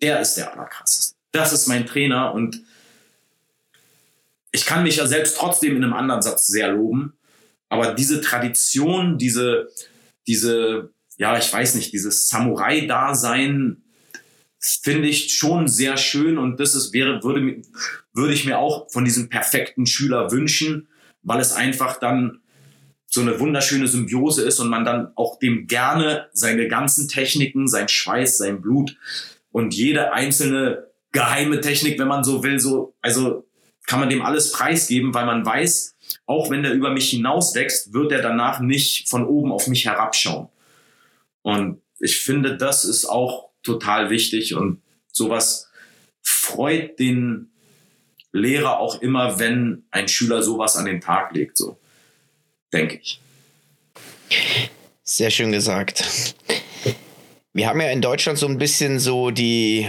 [0.00, 1.16] der ist der allerkrasseste.
[1.32, 2.62] Das ist mein Trainer und
[4.52, 7.14] ich kann mich ja selbst trotzdem in einem anderen Satz sehr loben,
[7.68, 9.68] aber diese Tradition, diese,
[10.26, 13.82] diese, ja, ich weiß nicht, dieses Samurai-Dasein
[14.58, 17.62] finde ich schon sehr schön und das ist, wäre, würde,
[18.12, 20.88] würde ich mir auch von diesem perfekten Schüler wünschen,
[21.22, 22.40] weil es einfach dann
[23.06, 27.88] so eine wunderschöne Symbiose ist und man dann auch dem gerne seine ganzen Techniken, sein
[27.88, 28.96] Schweiß, sein Blut
[29.50, 33.46] und jede einzelne geheime Technik, wenn man so will, so, also
[33.86, 35.96] kann man dem alles preisgeben, weil man weiß,
[36.26, 40.48] auch wenn der über mich hinauswächst, wird er danach nicht von oben auf mich herabschauen.
[41.42, 44.80] Und ich finde, das ist auch total wichtig und
[45.12, 45.68] sowas
[46.22, 47.50] freut den
[48.32, 51.78] Lehrer auch immer, wenn ein Schüler sowas an den Tag legt, so
[52.72, 53.20] denke ich.
[55.02, 56.34] Sehr schön gesagt.
[57.52, 59.88] Wir haben ja in Deutschland so ein bisschen so die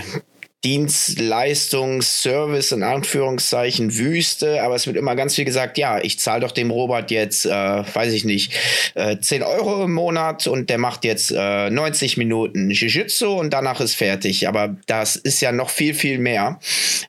[0.64, 6.41] Dienstleistung, Service in Anführungszeichen Wüste, aber es wird immer ganz viel gesagt, ja, ich zahle
[6.41, 8.53] doch dem Robert jetzt, äh, weiß ich nicht,
[8.93, 13.82] äh, 10 Euro im Monat und der macht jetzt äh, 90 Minuten Jiu-Jitsu und danach
[13.82, 14.47] ist fertig.
[14.47, 16.59] Aber das ist ja noch viel, viel mehr.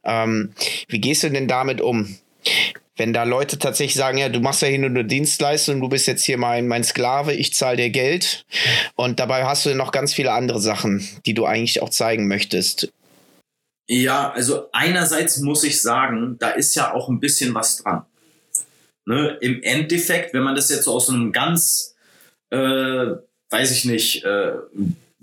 [0.02, 0.52] Ähm,
[0.88, 2.16] wie gehst du denn damit um?
[2.96, 6.06] Wenn da Leute tatsächlich sagen, ja, du machst ja hier nur eine Dienstleistung, du bist
[6.06, 8.46] jetzt hier mein, mein Sklave, ich zahle dir Geld
[8.96, 12.92] und dabei hast du noch ganz viele andere Sachen, die du eigentlich auch zeigen möchtest.
[13.94, 18.06] Ja, also einerseits muss ich sagen, da ist ja auch ein bisschen was dran.
[19.04, 19.36] Ne?
[19.42, 21.94] Im Endeffekt, wenn man das jetzt so aus einem ganz,
[22.48, 22.56] äh,
[23.50, 24.52] weiß ich nicht, äh,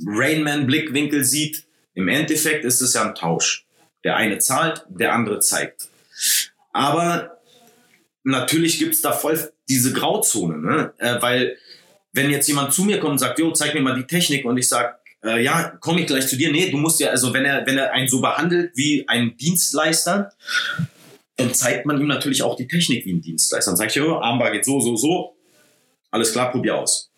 [0.06, 1.64] Rainman-Blickwinkel sieht,
[1.96, 3.66] im Endeffekt ist es ja ein Tausch.
[4.04, 5.88] Der eine zahlt, der andere zeigt.
[6.72, 7.40] Aber
[8.24, 10.94] natürlich gibt's da voll diese Grauzone, ne?
[11.00, 11.58] Äh, weil
[12.14, 14.58] wenn jetzt jemand zu mir kommt und sagt, jo, zeig mir mal die Technik und
[14.58, 16.52] ich sag, äh, ja, komme ich gleich zu dir.
[16.52, 20.32] Nee, du musst ja, also wenn er, wenn er einen so behandelt wie ein Dienstleister,
[21.36, 23.72] dann zeigt man ihm natürlich auch die Technik wie ein Dienstleister.
[23.72, 25.36] Dann sag ich, oh, Armbar geht so, so, so.
[26.12, 27.12] Alles klar, probier aus.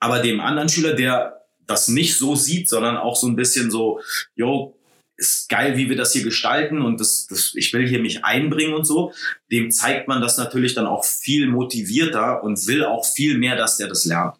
[0.00, 4.00] Aber dem anderen Schüler, der das nicht so sieht, sondern auch so ein bisschen so,
[4.34, 4.76] yo,
[5.16, 8.74] ist geil, wie wir das hier gestalten und das, das, ich will hier mich einbringen
[8.74, 9.12] und so,
[9.50, 13.76] dem zeigt man das natürlich dann auch viel motivierter und will auch viel mehr, dass
[13.76, 14.36] der das lernt.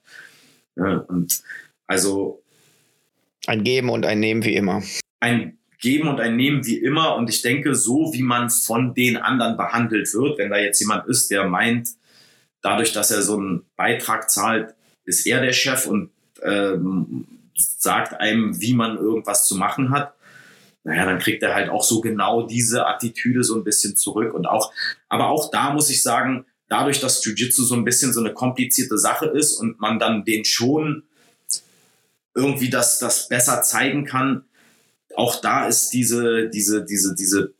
[0.76, 1.42] Ja, und
[1.86, 2.42] also
[3.46, 4.82] ein Geben und ein Nehmen wie immer.
[5.20, 7.16] Ein Geben und ein Nehmen wie immer.
[7.16, 11.06] Und ich denke, so wie man von den anderen behandelt wird, wenn da jetzt jemand
[11.08, 11.90] ist, der meint,
[12.62, 14.74] dadurch, dass er so einen Beitrag zahlt,
[15.04, 16.10] ist er der Chef und
[16.42, 20.14] ähm, sagt einem, wie man irgendwas zu machen hat.
[20.82, 24.34] Naja, dann kriegt er halt auch so genau diese Attitüde so ein bisschen zurück.
[24.34, 24.72] Und auch,
[25.08, 28.98] aber auch da muss ich sagen, dadurch, dass Jiu-Jitsu so ein bisschen so eine komplizierte
[28.98, 31.04] Sache ist und man dann den schon
[32.34, 34.44] irgendwie das, das besser zeigen kann.
[35.14, 37.54] Auch da ist diese, diese, diese, diese,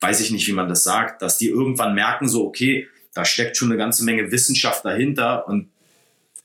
[0.00, 3.56] weiß ich nicht, wie man das sagt, dass die irgendwann merken, so, okay, da steckt
[3.56, 5.70] schon eine ganze Menge Wissenschaft dahinter und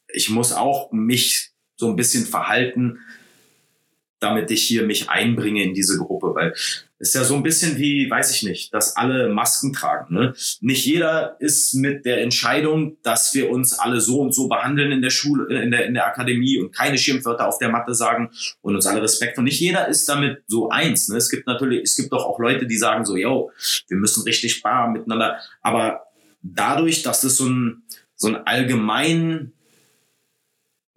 [0.09, 2.99] ich muss auch mich so ein bisschen verhalten,
[4.19, 6.53] damit ich hier mich einbringe in diese Gruppe, weil
[6.99, 10.13] ist ja so ein bisschen wie, weiß ich nicht, dass alle Masken tragen.
[10.13, 10.33] Ne?
[10.61, 15.01] Nicht jeder ist mit der Entscheidung, dass wir uns alle so und so behandeln in
[15.01, 18.31] der Schule, äh, in der, in der Akademie und keine Schimpfwörter auf der Matte sagen
[18.61, 19.37] und uns alle Respekt.
[19.37, 21.07] Und nicht jeder ist damit so eins.
[21.09, 21.17] Ne?
[21.17, 23.51] Es gibt natürlich, es gibt doch auch Leute, die sagen so, yo,
[23.87, 25.37] wir müssen richtig bar miteinander.
[25.61, 26.01] Aber
[26.41, 27.83] dadurch, dass es so ein,
[28.15, 29.53] so ein allgemein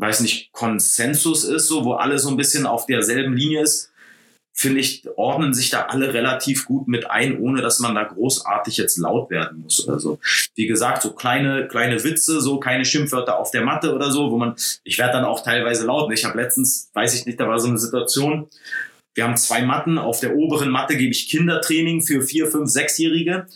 [0.00, 3.90] weiß nicht, Konsensus ist, so, wo alle so ein bisschen auf derselben Linie ist,
[4.52, 8.76] finde ich, ordnen sich da alle relativ gut mit ein, ohne dass man da großartig
[8.76, 10.18] jetzt laut werden muss oder so.
[10.54, 14.36] Wie gesagt, so kleine, kleine Witze, so keine Schimpfwörter auf der Matte oder so, wo
[14.36, 16.12] man, ich werde dann auch teilweise laut.
[16.12, 18.48] Ich habe letztens, weiß ich nicht, da war so eine Situation,
[19.14, 19.98] wir haben zwei Matten.
[19.98, 23.46] Auf der oberen Matte gebe ich Kindertraining für vier, fünf, sechsjährige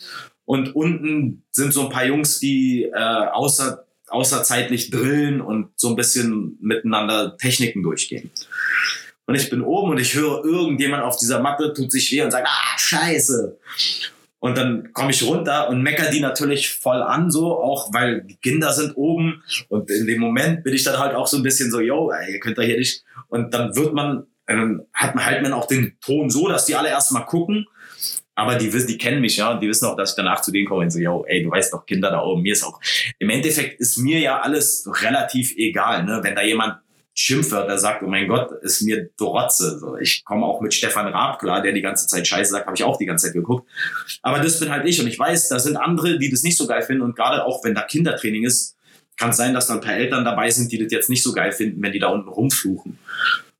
[0.45, 3.84] und unten sind so ein paar Jungs, die äh, außer
[4.15, 8.31] außerzeitlich drillen und so ein bisschen miteinander Techniken durchgehen.
[9.27, 12.31] Und ich bin oben und ich höre irgendjemand auf dieser Matte tut sich weh und
[12.31, 13.57] sagt, ah, scheiße.
[14.39, 18.35] Und dann komme ich runter und mecker die natürlich voll an, so, auch weil die
[18.35, 19.43] Kinder sind oben.
[19.69, 22.39] Und in dem Moment bin ich dann halt auch so ein bisschen so, yo, ihr
[22.39, 23.03] könnt da hier nicht.
[23.27, 26.75] Und dann wird man, dann hat man halt man auch den Ton so, dass die
[26.75, 27.65] alle erstmal gucken.
[28.35, 30.51] Aber die wissen, die kennen mich, ja, und die wissen auch, dass ich danach zu
[30.51, 32.79] denen komme und so, yo, ey, du weißt doch, Kinder da oben, mir ist auch,
[33.17, 36.77] im Endeffekt ist mir ja alles relativ egal, ne, wenn da jemand
[37.17, 39.79] Schimpfwörter sagt, oh mein Gott, ist mir Drotze.
[39.79, 42.75] So, ich komme auch mit Stefan Raab klar, der die ganze Zeit Scheiße sagt, habe
[42.75, 43.69] ich auch die ganze Zeit geguckt.
[44.21, 46.67] Aber das bin halt ich und ich weiß, da sind andere, die das nicht so
[46.67, 48.75] geil finden und gerade auch wenn da Kindertraining ist,
[49.17, 51.31] kann es sein, dass da ein paar Eltern dabei sind, die das jetzt nicht so
[51.31, 52.99] geil finden, wenn die da unten rumfluchen.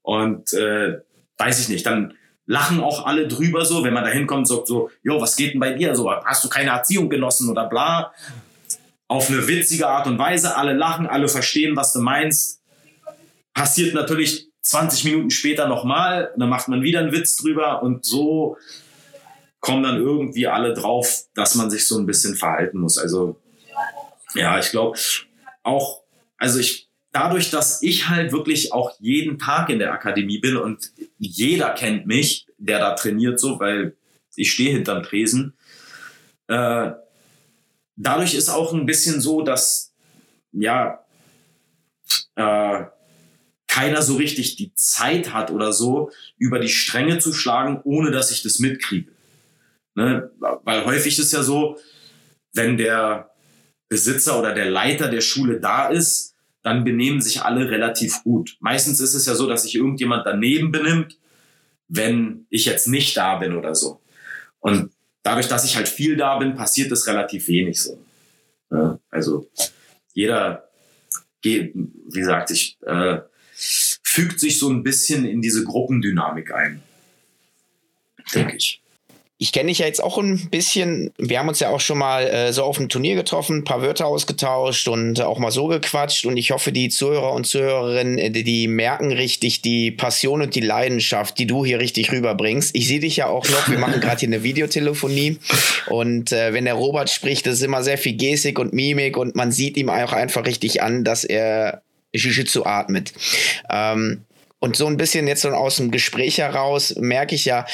[0.01, 0.99] Und äh,
[1.37, 2.13] weiß ich nicht, dann
[2.45, 5.53] lachen auch alle drüber so, wenn man da hinkommt und sagt so, jo, was geht
[5.53, 5.95] denn bei dir?
[5.95, 8.13] So, hast du keine Erziehung genossen oder bla?
[9.07, 12.61] Auf eine witzige Art und Weise, alle lachen, alle verstehen, was du meinst
[13.55, 18.57] passiert natürlich 20 Minuten später nochmal, dann macht man wieder einen Witz drüber und so
[19.59, 22.99] kommen dann irgendwie alle drauf, dass man sich so ein bisschen verhalten muss.
[22.99, 23.41] Also
[24.35, 24.99] ja, ich glaube
[25.63, 26.03] auch,
[26.37, 26.84] also ich
[27.15, 32.05] dadurch, dass ich halt wirklich auch jeden Tag in der Akademie bin und jeder kennt
[32.05, 33.95] mich, der da trainiert so, weil
[34.35, 35.53] ich stehe hinterm Tresen.
[36.47, 36.91] Äh,
[37.95, 39.93] dadurch ist auch ein bisschen so, dass
[40.51, 41.05] ja
[42.35, 42.83] äh,
[43.67, 48.29] keiner so richtig die Zeit hat oder so, über die Stränge zu schlagen, ohne dass
[48.29, 49.09] ich das mitkriege.
[49.95, 50.31] Ne?
[50.39, 51.79] Weil häufig ist ja so,
[52.53, 53.31] wenn der
[53.87, 56.34] Besitzer oder der Leiter der Schule da ist,
[56.65, 58.57] dann benehmen sich alle relativ gut.
[58.59, 61.17] Meistens ist es ja so, dass sich irgendjemand daneben benimmt,
[61.87, 64.01] wenn ich jetzt nicht da bin oder so.
[64.59, 64.91] Und
[65.21, 67.99] dadurch, dass ich halt viel da bin, passiert das relativ wenig so.
[68.71, 69.47] Ja, also
[70.13, 70.65] jeder
[71.45, 73.19] wie gesagt, ich äh,
[73.53, 76.81] fügt sich so ein bisschen in diese Gruppendynamik ein.
[78.33, 78.81] Denke ich.
[79.37, 81.11] Ich kenne dich ja jetzt auch ein bisschen.
[81.17, 83.81] Wir haben uns ja auch schon mal äh, so auf dem Turnier getroffen, ein paar
[83.81, 86.25] Wörter ausgetauscht und auch mal so gequatscht.
[86.25, 90.55] Und ich hoffe, die Zuhörer und Zuhörerinnen, äh, die, die merken richtig die Passion und
[90.55, 92.73] die Leidenschaft, die du hier richtig rüberbringst.
[92.75, 93.69] Ich sehe dich ja auch noch.
[93.69, 95.37] Wir machen gerade hier eine Videotelefonie.
[95.87, 99.35] Und äh, wenn der Robert spricht, das ist immer sehr viel Gestik und Mimik und
[99.35, 101.81] man sieht ihm auch einfach richtig an, dass er
[102.13, 103.11] Jiu-Jitsu atmet.
[103.69, 104.21] Ähm,
[104.59, 107.67] und so ein bisschen jetzt so aus dem Gespräch heraus merke ich ja,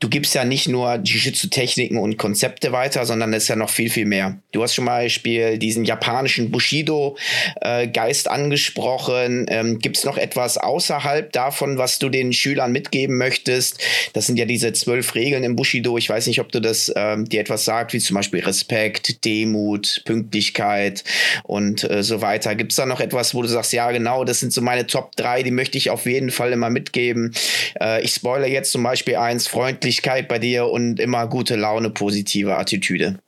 [0.00, 3.88] du gibst ja nicht nur Jiu-Jitsu-Techniken und Konzepte weiter, sondern es ist ja noch viel,
[3.88, 4.38] viel mehr.
[4.52, 9.46] Du hast zum Beispiel diesen japanischen Bushido-Geist angesprochen.
[9.48, 13.80] Ähm, Gibt es noch etwas außerhalb davon, was du den Schülern mitgeben möchtest?
[14.12, 15.96] Das sind ja diese zwölf Regeln im Bushido.
[15.96, 20.02] Ich weiß nicht, ob du das ähm, dir etwas sagt, wie zum Beispiel Respekt, Demut,
[20.04, 21.04] Pünktlichkeit
[21.44, 22.54] und äh, so weiter.
[22.54, 25.16] Gibt es da noch etwas, wo du sagst, ja, genau, das sind so meine Top
[25.16, 27.34] 3, die möchte ich auf jeden Fall immer mitgeben.
[27.80, 31.90] Äh, ich spoilere jetzt zum Beispiel eins, freundlich Fröhlichkeit bei dir und immer gute Laune,
[31.90, 33.18] positive Attitüde.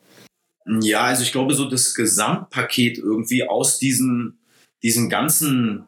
[0.80, 4.38] Ja, also ich glaube, so das Gesamtpaket irgendwie aus diesen,
[4.82, 5.86] diesen ganzen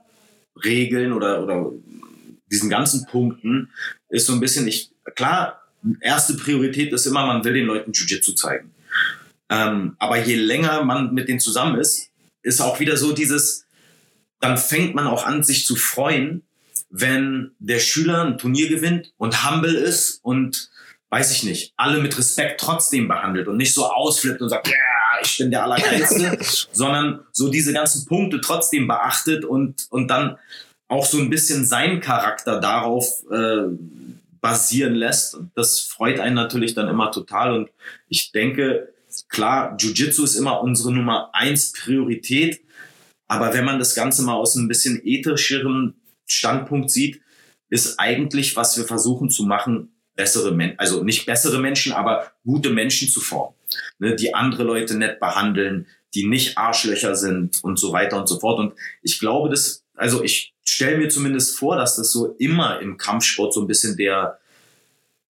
[0.64, 1.72] Regeln oder, oder
[2.50, 3.70] diesen ganzen Punkten
[4.08, 5.60] ist so ein bisschen, ich, klar,
[6.00, 8.70] erste Priorität ist immer, man will den Leuten Jiu-Jitsu zeigen.
[9.50, 12.10] Ähm, aber je länger man mit denen zusammen ist,
[12.42, 13.66] ist auch wieder so dieses,
[14.40, 16.42] dann fängt man auch an, sich zu freuen,
[16.91, 20.70] wenn der Schüler ein Turnier gewinnt und humble ist und
[21.11, 24.74] weiß ich nicht, alle mit Respekt trotzdem behandelt und nicht so ausflippt und sagt, ja,
[24.74, 26.39] yeah, ich bin der Allergeilste,
[26.72, 30.36] sondern so diese ganzen Punkte trotzdem beachtet und, und dann
[30.89, 33.68] auch so ein bisschen seinen Charakter darauf äh,
[34.41, 35.39] basieren lässt.
[35.55, 37.70] Das freut einen natürlich dann immer total und
[38.09, 38.93] ich denke,
[39.28, 42.61] klar, Jiu-Jitsu ist immer unsere Nummer eins Priorität,
[43.26, 45.95] aber wenn man das Ganze mal aus ein bisschen ethischeren
[46.28, 47.20] Standpunkt sieht,
[47.70, 52.70] ist eigentlich, was wir versuchen zu machen, bessere Menschen, also nicht bessere Menschen, aber gute
[52.70, 53.54] Menschen zu formen,
[53.98, 58.40] ne, die andere Leute nett behandeln, die nicht Arschlöcher sind und so weiter und so
[58.40, 58.58] fort.
[58.58, 62.96] Und ich glaube, dass, also ich stelle mir zumindest vor, dass das so immer im
[62.96, 64.38] Kampfsport so ein bisschen der,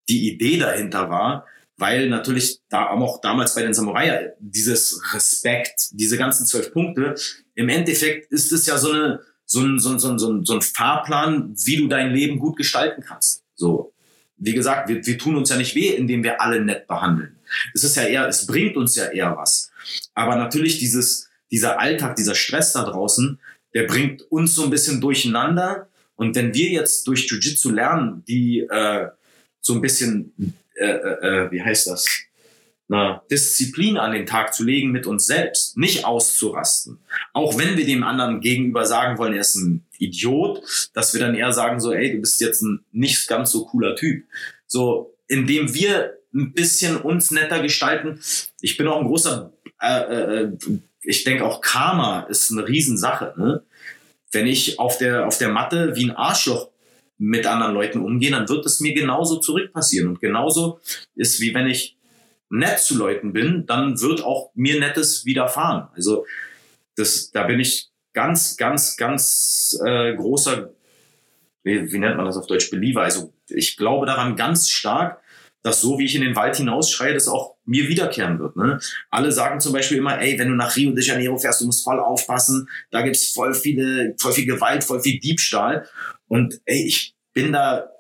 [0.09, 1.47] die Idee dahinter war,
[1.77, 7.15] weil natürlich da auch damals bei den Samurai dieses Respekt, diese ganzen zwölf Punkte,
[7.55, 10.63] im Endeffekt ist es ja so eine, so ein, so ein, so ein, so ein
[10.63, 13.43] Fahrplan, wie du dein Leben gut gestalten kannst.
[13.55, 13.93] So,
[14.37, 17.37] wie gesagt, wir, wir tun uns ja nicht weh, indem wir alle nett behandeln.
[17.75, 19.71] Es ist ja eher, es bringt uns ja eher was.
[20.15, 23.41] Aber natürlich dieses, dieser Alltag, dieser Stress da draußen,
[23.73, 25.89] der bringt uns so ein bisschen durcheinander.
[26.15, 29.09] Und wenn wir jetzt durch Jiu-Jitsu lernen, die äh,
[29.63, 30.35] so ein bisschen,
[30.75, 32.07] äh, äh, äh wie heißt das,
[32.89, 36.99] einer Disziplin an den Tag zu legen mit uns selbst, nicht auszurasten.
[37.33, 40.63] Auch wenn wir dem anderen gegenüber sagen wollen, er ist ein Idiot,
[40.95, 43.95] dass wir dann eher sagen so, ey, du bist jetzt ein nicht ganz so cooler
[43.95, 44.25] Typ.
[44.67, 48.21] So, indem wir ein bisschen uns netter gestalten.
[48.61, 50.53] Ich bin auch ein großer, äh, äh,
[51.03, 53.35] ich denke auch Karma ist eine Riesensache.
[53.37, 53.63] Ne?
[54.31, 56.69] Wenn ich auf der, auf der Matte wie ein Arschloch
[57.19, 60.09] mit anderen Leuten umgehe, dann wird es mir genauso zurückpassieren.
[60.09, 60.81] Und genauso
[61.17, 61.98] ist wie wenn ich
[62.51, 65.89] nett zu Leuten bin, dann wird auch mir Nettes widerfahren.
[65.95, 66.25] Also
[66.97, 70.71] das, da bin ich ganz, ganz, ganz äh, großer,
[71.63, 73.03] wie, wie nennt man das auf Deutsch, Believer.
[73.03, 75.21] Also ich glaube daran ganz stark,
[75.63, 78.57] dass so wie ich in den Wald hinausschreie, das auch mir wiederkehren wird.
[78.57, 78.81] Ne?
[79.11, 81.85] Alle sagen zum Beispiel immer, ey, wenn du nach Rio de Janeiro fährst, du musst
[81.85, 85.87] voll aufpassen, da gibt's voll viele, voll viel Gewalt, voll viel Diebstahl.
[86.29, 87.91] Und ey, ich bin da,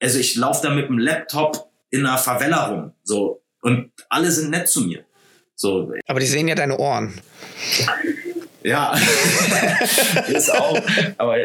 [0.00, 2.92] also ich laufe da mit dem Laptop in einer Favela rum.
[3.02, 3.42] So.
[3.62, 5.04] Und alle sind nett zu mir.
[5.54, 5.92] So.
[6.06, 7.14] Aber die sehen ja deine Ohren.
[8.62, 8.96] Ja,
[10.28, 10.78] ist auch.
[11.18, 11.36] Aber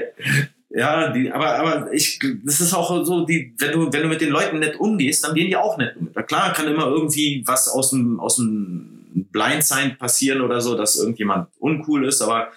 [0.69, 4.21] ja, die, aber, aber ich, das ist auch so, die, wenn du, wenn du mit
[4.21, 6.13] den Leuten nett umgehst, dann gehen die auch nett um.
[6.25, 11.49] Klar kann immer irgendwie was aus dem, aus dem Blindside passieren oder so, dass irgendjemand
[11.59, 12.51] uncool ist, aber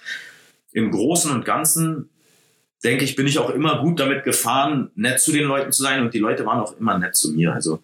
[0.73, 2.11] im Großen und Ganzen
[2.85, 6.03] denke ich, bin ich auch immer gut damit gefahren, nett zu den Leuten zu sein
[6.03, 7.53] und die Leute waren auch immer nett zu mir.
[7.53, 7.83] Also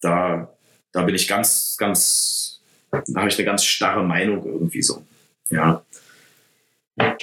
[0.00, 0.48] da,
[0.92, 2.60] da bin ich ganz, ganz,
[2.90, 5.04] da habe ich eine ganz starre Meinung irgendwie so.
[5.50, 5.84] Ja.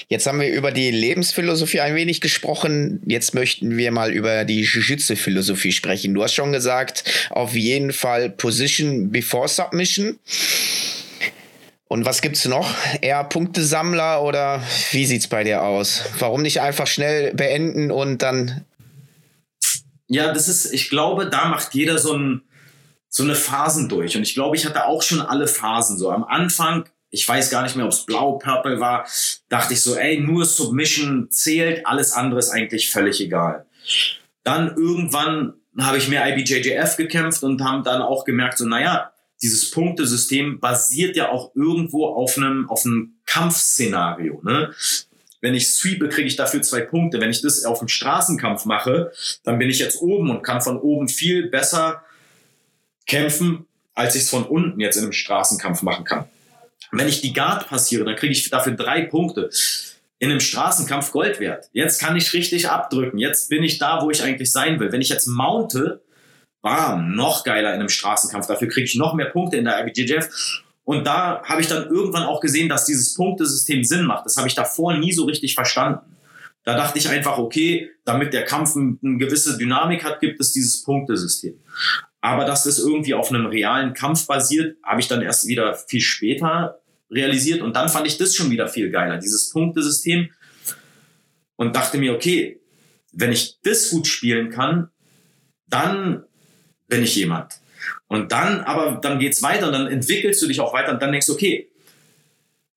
[0.07, 3.01] Jetzt haben wir über die Lebensphilosophie ein wenig gesprochen.
[3.05, 6.13] Jetzt möchten wir mal über die Jiu-Jitsu-Philosophie sprechen.
[6.13, 10.17] Du hast schon gesagt, auf jeden Fall Position before Submission.
[11.87, 12.69] Und was gibt's noch?
[13.01, 14.61] Eher Punktesammler oder
[14.91, 16.03] wie sieht's bei dir aus?
[16.19, 18.65] Warum nicht einfach schnell beenden und dann?
[20.07, 22.41] Ja, das ist, ich glaube, da macht jeder so, ein,
[23.09, 24.17] so eine Phasen durch.
[24.17, 25.97] Und ich glaube, ich hatte auch schon alle Phasen.
[25.97, 29.07] So am Anfang, ich weiß gar nicht mehr, ob es blau, purple war,
[29.47, 33.65] dachte ich so, ey, nur Submission zählt, alles andere ist eigentlich völlig egal.
[34.43, 39.11] Dann irgendwann habe ich mehr IBJJF gekämpft und haben dann auch gemerkt, so, naja,
[39.41, 44.41] dieses Punktesystem basiert ja auch irgendwo auf einem, auf einem Kampfszenario.
[44.43, 44.73] Ne?
[45.41, 47.21] Wenn ich sweepe, kriege ich dafür zwei Punkte.
[47.21, 49.11] Wenn ich das auf dem Straßenkampf mache,
[49.43, 52.03] dann bin ich jetzt oben und kann von oben viel besser
[53.05, 56.25] kämpfen, als ich es von unten jetzt in einem Straßenkampf machen kann.
[56.91, 59.49] Wenn ich die Guard passiere, dann kriege ich dafür drei Punkte.
[60.19, 61.69] In einem Straßenkampf Gold wert.
[61.73, 63.19] Jetzt kann ich richtig abdrücken.
[63.19, 64.91] Jetzt bin ich da, wo ich eigentlich sein will.
[64.91, 66.01] Wenn ich jetzt mounte,
[66.67, 68.45] bam, noch geiler in einem Straßenkampf.
[68.45, 70.27] Dafür kriege ich noch mehr Punkte in der IBJJF.
[70.83, 74.25] Und da habe ich dann irgendwann auch gesehen, dass dieses Punktesystem Sinn macht.
[74.25, 76.17] Das habe ich davor nie so richtig verstanden.
[76.63, 80.83] Da dachte ich einfach, okay, damit der Kampf eine gewisse Dynamik hat, gibt es dieses
[80.83, 81.57] Punktesystem.
[82.19, 86.01] Aber dass das irgendwie auf einem realen Kampf basiert, habe ich dann erst wieder viel
[86.01, 87.61] später realisiert.
[87.61, 90.31] Und dann fand ich das schon wieder viel geiler, dieses Punktesystem.
[91.55, 92.59] Und dachte mir, okay,
[93.13, 94.89] wenn ich das gut spielen kann,
[95.69, 96.25] dann
[96.87, 97.53] bin ich jemand.
[98.07, 101.11] Und dann, aber dann geht's weiter und dann entwickelst du dich auch weiter und dann
[101.11, 101.69] denkst du, okay,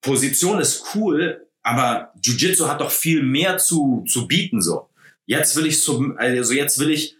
[0.01, 4.89] Position ist cool, aber Jiu-Jitsu hat doch viel mehr zu, zu bieten, so.
[5.27, 7.17] Jetzt will ich, sub, also jetzt will ich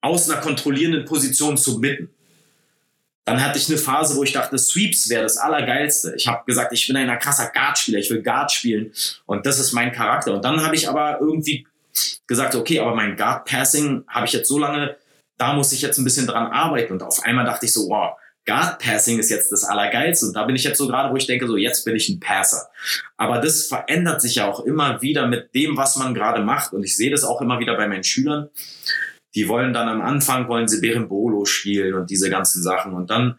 [0.00, 2.10] aus einer kontrollierenden Position submitten.
[3.24, 6.14] Dann hatte ich eine Phase, wo ich dachte, Sweeps wäre das Allergeilste.
[6.16, 8.92] Ich habe gesagt, ich bin ein krasser Guard-Spieler, ich will Guard spielen
[9.26, 10.34] und das ist mein Charakter.
[10.34, 11.66] Und dann habe ich aber irgendwie
[12.26, 14.96] gesagt, okay, aber mein Guard-Passing habe ich jetzt so lange
[15.38, 16.92] da muss ich jetzt ein bisschen dran arbeiten.
[16.92, 20.26] Und auf einmal dachte ich so, wow, Guard Passing ist jetzt das Allergeilste.
[20.26, 22.18] Und da bin ich jetzt so gerade, wo ich denke, so jetzt bin ich ein
[22.18, 22.68] Passer.
[23.16, 26.72] Aber das verändert sich ja auch immer wieder mit dem, was man gerade macht.
[26.72, 28.48] Und ich sehe das auch immer wieder bei meinen Schülern.
[29.34, 32.94] Die wollen dann am Anfang, wollen sie Berimbolo spielen und diese ganzen Sachen.
[32.94, 33.38] Und dann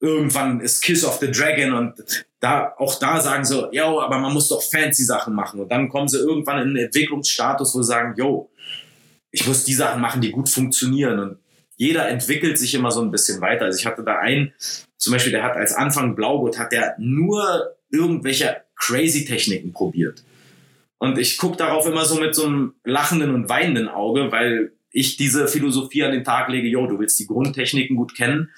[0.00, 4.34] irgendwann ist Kiss of the Dragon und da, auch da sagen sie, yo, aber man
[4.34, 5.60] muss doch fancy Sachen machen.
[5.60, 8.50] Und dann kommen sie irgendwann in einen Entwicklungsstatus, wo sie sagen, yo,
[9.34, 11.18] ich muss die Sachen machen, die gut funktionieren.
[11.18, 11.38] Und
[11.76, 13.64] jeder entwickelt sich immer so ein bisschen weiter.
[13.64, 14.52] Also ich hatte da einen,
[14.96, 20.22] zum Beispiel, der hat als Anfang Blaugurt, hat der nur irgendwelche crazy Techniken probiert.
[20.98, 25.16] Und ich gucke darauf immer so mit so einem lachenden und weinenden Auge, weil ich
[25.16, 28.50] diese Philosophie an den Tag lege, yo, du willst die Grundtechniken gut kennen,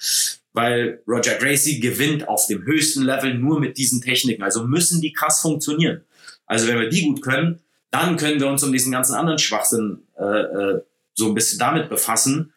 [0.53, 4.43] weil Roger Gracie gewinnt auf dem höchsten Level nur mit diesen Techniken.
[4.43, 6.03] Also müssen die krass funktionieren.
[6.45, 10.03] Also wenn wir die gut können, dann können wir uns um diesen ganzen anderen Schwachsinn
[10.19, 10.81] äh, äh,
[11.13, 12.53] so ein bisschen damit befassen.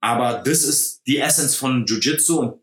[0.00, 2.60] Aber das ist die Essenz von Jiu-Jitsu und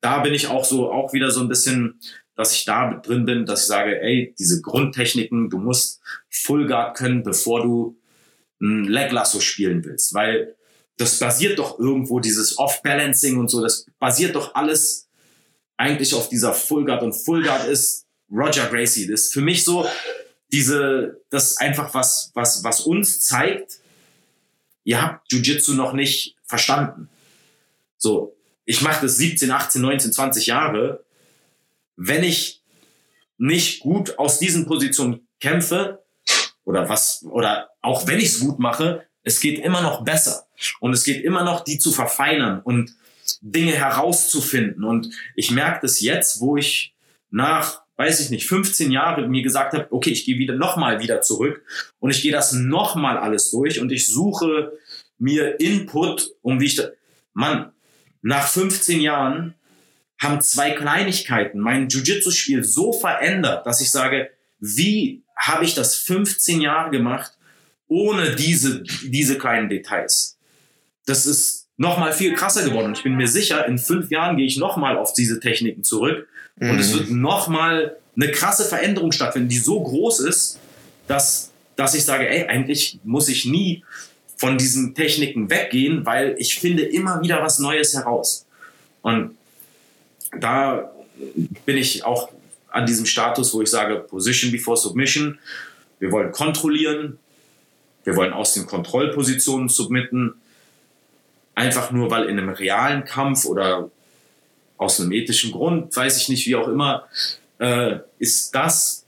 [0.00, 2.00] da bin ich auch so auch wieder so ein bisschen,
[2.34, 6.96] dass ich da drin bin, dass ich sage, ey, diese Grundtechniken, du musst Full Guard
[6.96, 7.98] können, bevor du
[8.60, 10.56] ein Leg Lasso spielen willst, weil
[10.96, 15.08] das basiert doch irgendwo, dieses Off-Balancing und so, das basiert doch alles
[15.76, 19.06] eigentlich auf dieser Full Guard und Full Guard ist Roger Gracie.
[19.06, 19.86] Das ist für mich so
[20.54, 23.80] diese, das ist einfach was, was, was uns zeigt,
[24.84, 27.08] ihr habt Jiu-Jitsu noch nicht verstanden.
[27.98, 31.04] So, ich mache das 17, 18, 19, 20 Jahre.
[31.96, 32.62] Wenn ich
[33.36, 36.04] nicht gut aus diesen Positionen kämpfe
[36.62, 40.46] oder was oder auch wenn ich es gut mache, es geht immer noch besser
[40.78, 42.94] und es geht immer noch die zu verfeinern und
[43.40, 46.94] Dinge herauszufinden und ich merke das jetzt, wo ich
[47.30, 51.20] nach weiß ich nicht 15 Jahre mir gesagt habe, okay, ich gehe wieder nochmal wieder
[51.20, 51.62] zurück
[51.98, 54.72] und ich gehe das nochmal alles durch und ich suche
[55.18, 56.88] mir Input um wie ich da,
[57.32, 57.72] Mann,
[58.22, 59.54] nach 15 Jahren
[60.20, 66.60] haben zwei Kleinigkeiten mein Jiu-Jitsu-Spiel so verändert, dass ich sage, wie habe ich das 15
[66.60, 67.32] Jahre gemacht
[67.86, 70.38] ohne diese, diese kleinen Details?
[71.06, 72.86] Das ist nochmal viel krasser geworden.
[72.86, 76.28] Und ich bin mir sicher, in fünf Jahren gehe ich nochmal auf diese Techniken zurück
[76.56, 76.70] mhm.
[76.70, 76.98] und es mhm.
[76.98, 80.58] wird nochmal eine krasse Veränderung stattfinden, die so groß ist,
[81.08, 83.84] dass, dass ich sage, ey, eigentlich muss ich nie
[84.36, 88.46] von diesen Techniken weggehen, weil ich finde immer wieder was Neues heraus.
[89.02, 89.36] Und
[90.40, 90.90] da
[91.64, 92.30] bin ich auch
[92.70, 95.38] an diesem Status, wo ich sage, Position before Submission.
[96.00, 97.18] Wir wollen kontrollieren.
[98.02, 100.34] Wir wollen aus den Kontrollpositionen submitten.
[101.54, 103.90] Einfach nur, weil in einem realen Kampf oder
[104.84, 107.06] aus einem ethischen Grund, weiß ich nicht, wie auch immer,
[107.58, 109.04] äh, ist das,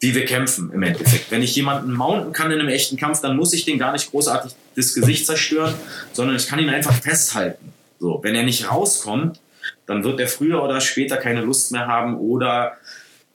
[0.00, 1.30] wie wir kämpfen im Endeffekt.
[1.30, 4.10] Wenn ich jemanden mounten kann in einem echten Kampf, dann muss ich den gar nicht
[4.10, 5.74] großartig das Gesicht zerstören,
[6.12, 7.72] sondern ich kann ihn einfach festhalten.
[7.98, 9.40] So, wenn er nicht rauskommt,
[9.86, 12.78] dann wird er früher oder später keine Lust mehr haben oder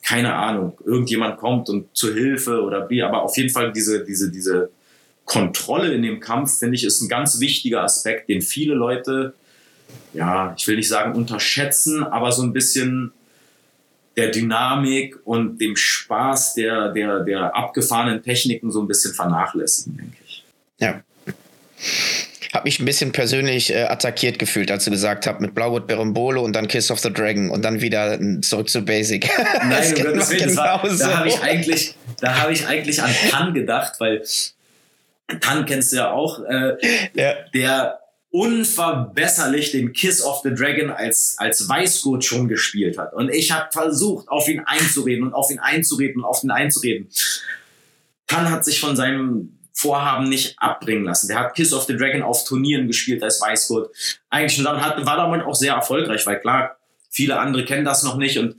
[0.04, 4.32] keine Ahnung, irgendjemand kommt und zur Hilfe oder wie, aber auf jeden Fall diese, diese,
[4.32, 4.70] diese
[5.26, 9.34] Kontrolle in dem Kampf, finde ich, ist ein ganz wichtiger Aspekt, den viele Leute,
[10.14, 13.14] ja, ich will nicht sagen unterschätzen, aber so ein bisschen
[14.16, 20.18] der Dynamik und dem Spaß der, der, der abgefahrenen Techniken so ein bisschen vernachlässigen, denke
[20.26, 20.44] ich.
[20.80, 21.02] Ja
[22.58, 26.42] habe mich ein bisschen persönlich äh, attackiert gefühlt, als du gesagt hast, mit Blaugut Berimbolo
[26.42, 29.30] und dann Kiss of the Dragon und dann wieder zurück zu Basic.
[29.70, 33.94] Nein, um Gottes Willen, da habe ich eigentlich, da habe ich eigentlich an Tan gedacht,
[34.00, 34.24] weil
[35.40, 36.78] Tan kennst du ja auch, äh,
[37.14, 37.34] ja.
[37.54, 38.00] der
[38.30, 43.14] unverbesserlich den Kiss of the Dragon als, als Weißgurt schon gespielt hat.
[43.14, 47.10] Und ich habe versucht, auf ihn einzureden und auf ihn einzureden und auf ihn einzureden.
[48.28, 51.28] Tan hat sich von seinem Vorhaben nicht abbringen lassen.
[51.28, 53.96] Der hat Kiss of the Dragon auf Turnieren gespielt als Weißgurt.
[54.30, 56.78] Eigentlich schon dann hat, war damit auch sehr erfolgreich, weil klar,
[57.10, 58.56] viele andere kennen das noch nicht und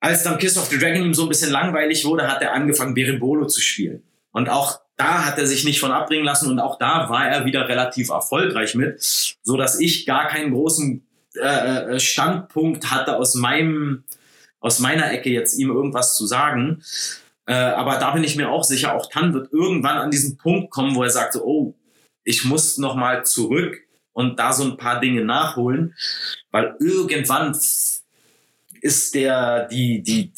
[0.00, 2.94] als dann Kiss of the Dragon ihm so ein bisschen langweilig wurde, hat er angefangen,
[2.94, 4.02] Berimbolo zu spielen.
[4.32, 7.46] Und auch da hat er sich nicht von abbringen lassen und auch da war er
[7.46, 9.00] wieder relativ erfolgreich mit,
[9.42, 14.04] so dass ich gar keinen großen äh, äh Standpunkt hatte aus meinem
[14.60, 16.82] aus meiner Ecke jetzt ihm irgendwas zu sagen.
[17.46, 20.70] Äh, aber da bin ich mir auch sicher, auch Tan wird irgendwann an diesen Punkt
[20.70, 21.74] kommen, wo er sagt, oh,
[22.22, 23.78] ich muss noch mal zurück
[24.12, 25.94] und da so ein paar Dinge nachholen,
[26.50, 27.58] weil irgendwann
[28.82, 30.30] ist der, die, die,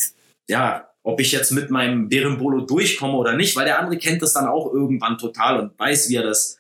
[0.49, 4.33] ja, ob ich jetzt mit meinem Berimbolo durchkomme oder nicht, weil der andere kennt das
[4.33, 6.59] dann auch irgendwann total und weiß, wie er das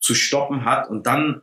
[0.00, 1.42] zu stoppen hat und dann,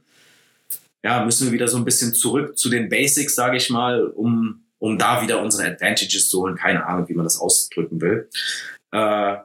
[1.03, 4.61] ja, müssen wir wieder so ein bisschen zurück zu den Basics, sage ich mal, um
[4.81, 6.55] um da wieder unsere Advantages zu holen.
[6.55, 8.27] Keine Ahnung, wie man das ausdrücken will.
[8.91, 9.35] Äh,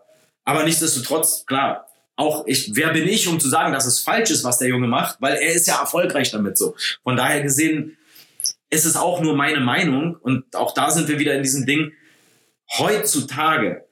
[0.44, 4.44] aber nichtsdestotrotz, klar, auch ich, wer bin ich, um zu sagen, dass es falsch ist,
[4.44, 6.74] was der Junge macht, weil er ist ja erfolgreich damit so.
[7.02, 7.98] Von daher gesehen
[8.70, 11.92] ist es auch nur meine Meinung und auch da sind wir wieder in diesem Ding.
[12.78, 13.84] Heutzutage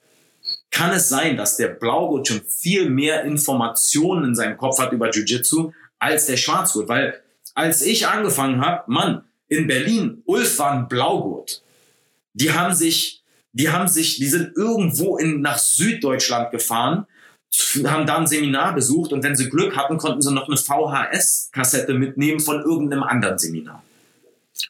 [0.71, 5.09] kann es sein, dass der Blaugurt schon viel mehr Informationen in seinem Kopf hat über
[5.09, 7.21] Jiu-Jitsu als der Schwarzgurt, weil
[7.53, 11.63] als ich angefangen habe, Mann, in Berlin, Ulf war ein Blaugurt.
[12.33, 13.23] Die haben sich,
[13.53, 17.07] die haben sich, die sind irgendwo in, nach Süddeutschland gefahren,
[17.85, 21.93] haben da ein Seminar besucht und wenn sie Glück hatten, konnten sie noch eine VHS-Kassette
[21.93, 23.81] mitnehmen von irgendeinem anderen Seminar.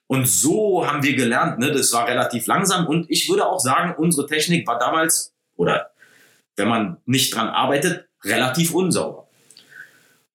[0.07, 3.95] Und so haben wir gelernt, ne, das war relativ langsam und ich würde auch sagen,
[3.97, 5.91] unsere Technik war damals, oder
[6.55, 9.27] wenn man nicht dran arbeitet, relativ unsauber.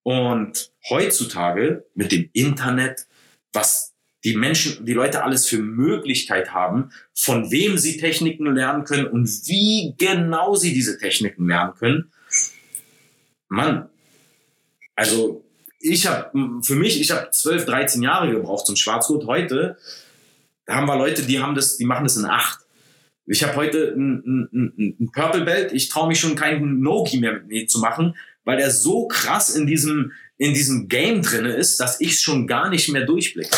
[0.03, 3.07] Und heutzutage mit dem Internet,
[3.53, 3.95] was
[4.25, 9.27] die Menschen, die Leute alles für Möglichkeit haben, von wem sie Techniken lernen können und
[9.47, 12.13] wie genau sie diese Techniken lernen können.
[13.49, 13.89] Mann,
[14.95, 15.45] also
[15.81, 16.31] ich habe
[16.63, 19.27] für mich, ich habe 12, 13 Jahre gebraucht zum Schwarzgurt.
[19.27, 19.77] Heute
[20.69, 22.61] haben wir Leute, die haben das, die machen das in acht.
[23.27, 25.73] Ich habe heute ein, ein, ein Purple Belt.
[25.73, 29.55] Ich traue mich schon keinen Nogi mehr mit mir zu machen, weil er so krass
[29.55, 33.55] in diesem in diesem Game drinne ist, dass ich es schon gar nicht mehr durchblicke.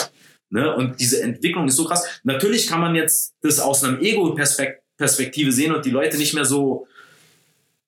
[0.50, 0.74] Ne?
[0.74, 2.04] Und diese Entwicklung ist so krass.
[2.24, 6.88] Natürlich kann man jetzt das aus einem Ego-Perspektive sehen und die Leute nicht mehr so,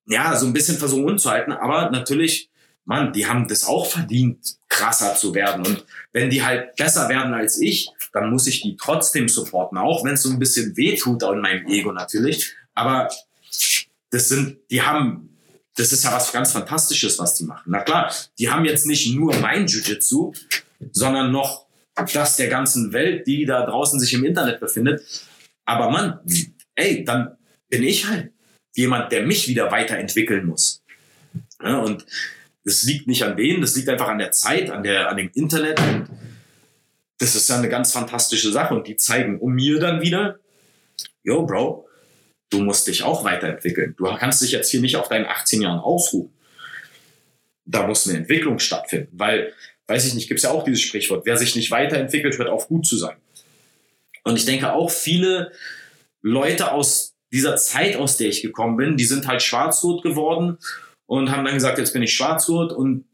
[0.06, 2.50] ja, so ein bisschen versuchen unzuhalten, aber natürlich,
[2.84, 5.66] Mann, die haben das auch verdient, krasser zu werden.
[5.66, 10.04] Und wenn die halt besser werden als ich, dann muss ich die trotzdem supporten, auch
[10.04, 12.54] wenn es so ein bisschen weh tut in meinem Ego natürlich.
[12.74, 13.08] Aber
[14.10, 15.34] das sind, die haben
[15.76, 17.64] das ist ja was ganz Fantastisches, was die machen.
[17.66, 20.32] Na klar, die haben jetzt nicht nur mein Jiu-Jitsu,
[20.92, 21.66] sondern noch
[22.12, 25.02] das der ganzen Welt, die da draußen sich im Internet befindet.
[25.64, 26.20] Aber Mann,
[26.74, 27.36] ey, dann
[27.68, 28.32] bin ich halt
[28.74, 30.82] jemand, der mich wieder weiterentwickeln muss.
[31.62, 32.04] Ja, und
[32.64, 35.30] das liegt nicht an denen, das liegt einfach an der Zeit, an, der, an dem
[35.34, 35.78] Internet.
[35.80, 36.08] Und
[37.18, 38.74] das ist ja eine ganz fantastische Sache.
[38.74, 40.38] Und die zeigen um mir dann wieder,
[41.22, 41.86] yo, Bro,
[42.50, 43.94] du musst dich auch weiterentwickeln.
[43.98, 46.32] Du kannst dich jetzt hier nicht auf deinen 18 Jahren ausruhen.
[47.66, 49.52] Da muss eine Entwicklung stattfinden, weil,
[49.86, 52.68] weiß ich nicht, gibt es ja auch dieses Sprichwort, wer sich nicht weiterentwickelt, hört auf
[52.68, 53.16] gut zu sein.
[54.22, 55.52] Und ich denke auch viele
[56.20, 60.58] Leute aus dieser Zeit, aus der ich gekommen bin, die sind halt schwarzrot geworden
[61.06, 63.04] und haben dann gesagt, jetzt bin ich schwarzrot und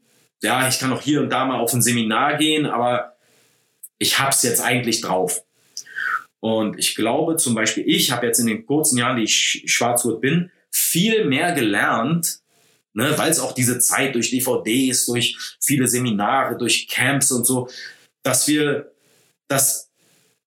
[0.41, 3.17] ja, ich kann auch hier und da mal auf ein Seminar gehen, aber
[3.99, 5.43] ich hab's jetzt eigentlich drauf.
[6.39, 10.21] Und ich glaube zum Beispiel, ich habe jetzt in den kurzen Jahren, die ich Schwarzgurt
[10.21, 12.39] bin, viel mehr gelernt,
[12.93, 17.69] ne, weil es auch diese Zeit durch DVDs, durch viele Seminare, durch Camps und so,
[18.23, 18.91] dass wir,
[19.47, 19.91] dass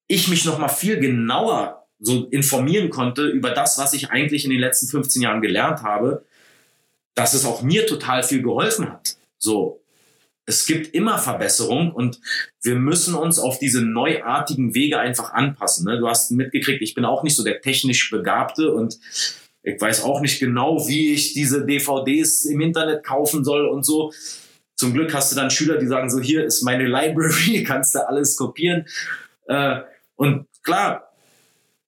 [0.09, 4.51] ich mich noch mal viel genauer so informieren konnte über das, was ich eigentlich in
[4.51, 6.25] den letzten 15 Jahren gelernt habe,
[7.15, 9.16] dass es auch mir total viel geholfen hat.
[9.39, 9.85] So,
[10.47, 12.20] es gibt immer Verbesserung und
[12.62, 15.86] wir müssen uns auf diese neuartigen Wege einfach anpassen.
[15.86, 15.99] Ne?
[15.99, 18.99] Du hast mitgekriegt, ich bin auch nicht so der technisch Begabte und
[19.62, 24.12] ich weiß auch nicht genau, wie ich diese DVDs im Internet kaufen soll und so.
[24.77, 28.07] Zum Glück hast du dann Schüler, die sagen so, hier ist meine Library, kannst du
[28.07, 28.86] alles kopieren.
[29.47, 29.81] Äh,
[30.16, 31.15] und klar,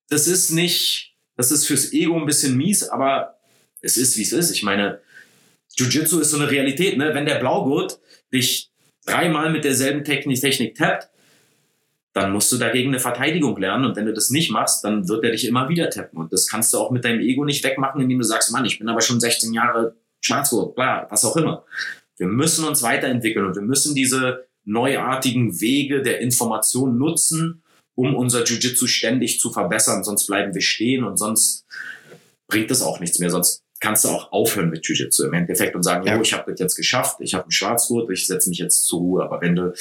[0.08, 3.38] das ist nicht, das ist fürs Ego ein bisschen mies, aber
[3.82, 4.50] es ist, wie es ist.
[4.50, 5.00] Ich meine,
[5.78, 7.14] Jiu-Jitsu ist so eine Realität, ne?
[7.14, 8.00] Wenn der Blaugurt
[8.32, 8.70] dich
[9.04, 11.08] dreimal mit derselben Technik, Technik tappt,
[12.12, 13.84] dann musst du dagegen eine Verteidigung lernen.
[13.84, 16.18] Und wenn du das nicht machst, dann wird er dich immer wieder tappen.
[16.18, 18.78] Und das kannst du auch mit deinem Ego nicht wegmachen, indem du sagst, Mann, ich
[18.78, 21.64] bin aber schon 16 Jahre Schwarzgurt, klar, was auch immer.
[22.16, 27.62] Wir müssen uns weiterentwickeln und wir müssen diese neuartigen Wege der Information nutzen,
[27.94, 30.02] um unser Jiu-Jitsu ständig zu verbessern.
[30.02, 31.66] Sonst bleiben wir stehen und sonst
[32.48, 33.30] bringt es auch nichts mehr.
[33.30, 36.18] Sonst kannst du auch aufhören mit Jiu-Jitsu im Endeffekt und sagen, ja.
[36.18, 38.98] oh, ich habe das jetzt geschafft, ich habe einen Schwarzgurt, ich setze mich jetzt zur
[38.98, 39.22] Ruhe.
[39.22, 39.72] Aber wenn du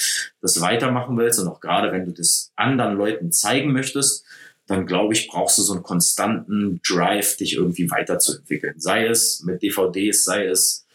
[0.42, 4.24] das weitermachen willst und auch gerade wenn du das anderen Leuten zeigen möchtest,
[4.68, 8.80] dann glaube ich, brauchst du so einen konstanten Drive, dich irgendwie weiterzuentwickeln.
[8.80, 10.86] Sei es mit DVDs, sei es,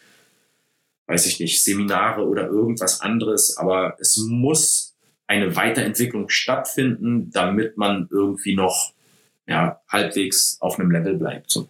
[1.07, 3.57] weiß ich nicht, Seminare oder irgendwas anderes.
[3.57, 4.95] Aber es muss
[5.27, 8.93] eine Weiterentwicklung stattfinden, damit man irgendwie noch
[9.47, 11.51] ja, halbwegs auf einem Level bleibt.
[11.51, 11.67] So.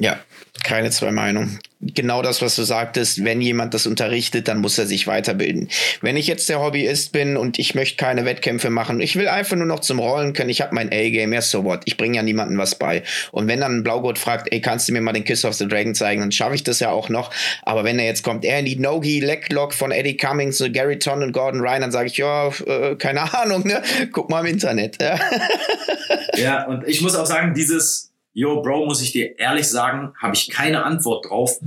[0.00, 0.20] Ja,
[0.64, 1.58] keine zwei Meinungen.
[1.80, 5.68] Genau das, was du sagtest, wenn jemand das unterrichtet, dann muss er sich weiterbilden.
[6.00, 9.56] Wenn ich jetzt der Hobbyist bin und ich möchte keine Wettkämpfe machen, ich will einfach
[9.56, 12.22] nur noch zum Rollen können, ich habe mein A-Game, ja so what, ich bringe ja
[12.22, 13.02] niemandem was bei.
[13.32, 15.66] Und wenn dann ein Blaugurt fragt, ey, kannst du mir mal den Kiss of the
[15.66, 17.32] Dragon zeigen, dann schaffe ich das ja auch noch.
[17.62, 21.22] Aber wenn er jetzt kommt, er in die Nogi Leglock von Eddie Cummings, Gary Ton
[21.22, 23.82] und Gordon Ryan, dann sage ich, ja, äh, keine Ahnung, ne?
[24.12, 24.98] Guck mal im Internet.
[26.36, 28.07] ja, und ich muss auch sagen, dieses
[28.38, 31.58] yo, Bro, muss ich dir ehrlich sagen, habe ich keine Antwort drauf.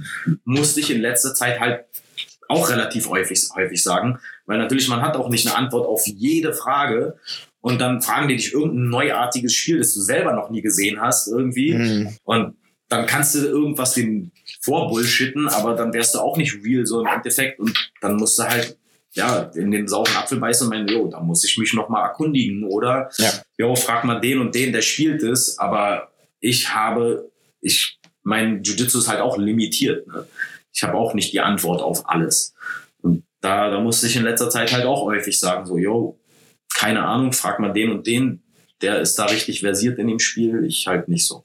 [0.46, 1.84] Musste ich in letzter Zeit halt
[2.48, 6.54] auch relativ häufig, häufig sagen, weil natürlich man hat auch nicht eine Antwort auf jede
[6.54, 7.18] Frage
[7.60, 11.28] und dann fragen die dich irgendein neuartiges Spiel, das du selber noch nie gesehen hast
[11.28, 12.18] irgendwie mhm.
[12.24, 12.56] und
[12.88, 14.32] dann kannst du irgendwas den
[14.62, 18.44] vorbullshitten, aber dann wärst du auch nicht real so im Endeffekt und dann musst du
[18.44, 18.78] halt
[19.14, 22.04] ja, in den sauren Apfel beißen und meinen, jo, da muss ich mich noch mal
[22.04, 23.32] erkundigen oder, ja.
[23.58, 26.11] jo, frag mal den und den, der spielt es, aber
[26.42, 27.32] ich habe,
[27.62, 30.06] ich, mein Jiu-Jitsu ist halt auch limitiert.
[30.08, 30.28] Ne?
[30.74, 32.54] Ich habe auch nicht die Antwort auf alles.
[33.02, 36.20] Und da, da musste ich in letzter Zeit halt auch häufig sagen, so, yo,
[36.76, 38.44] keine Ahnung, frag mal den und den,
[38.82, 41.44] der ist da richtig versiert in dem Spiel, ich halt nicht so.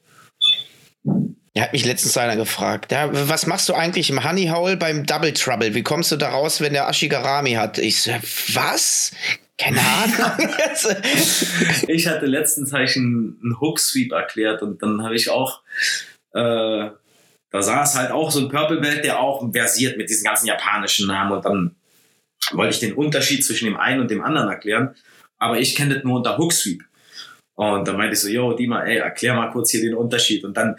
[1.53, 5.05] Ja, hat mich letztens einer gefragt, ja, was machst du eigentlich im Honey Hole beim
[5.05, 5.73] Double Trouble?
[5.73, 7.77] Wie kommst du da raus, wenn der Ashigarami hat?
[7.77, 8.11] Ich so,
[8.53, 9.11] was?
[9.57, 10.49] Keine Ahnung.
[11.87, 15.61] ich hatte letztens ich einen, einen Hook Sweep erklärt und dann habe ich auch,
[16.33, 16.89] äh,
[17.49, 21.07] da saß halt auch so ein Purple Belt, der auch versiert mit diesen ganzen japanischen
[21.07, 21.75] Namen und dann
[22.51, 24.95] wollte ich den Unterschied zwischen dem einen und dem anderen erklären,
[25.37, 26.83] aber ich kenne das nur unter Hook Sweep.
[27.55, 30.43] Und dann meinte ich so, yo, Dima, ey, erklär mal kurz hier den Unterschied.
[30.43, 30.75] Und dann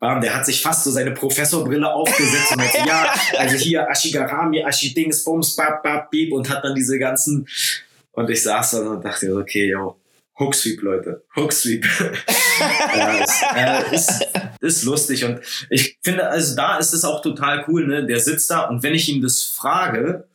[0.00, 4.60] Bam, der hat sich fast so seine Professorbrille aufgesetzt und meinte, ja, also hier Ashigarami,
[4.60, 7.46] Ashidings, Bums, Bab, Bab, Beep und hat dann diese ganzen
[8.12, 10.00] und ich saß dann und dachte, okay, yo,
[10.40, 11.22] Hooksweep, Leute.
[11.36, 11.84] Hooksweep.
[12.96, 14.28] ja, ist, äh, ist,
[14.60, 15.24] ist lustig.
[15.24, 18.06] Und ich finde, also da ist es auch total cool, ne?
[18.06, 20.26] Der sitzt da und wenn ich ihm das frage,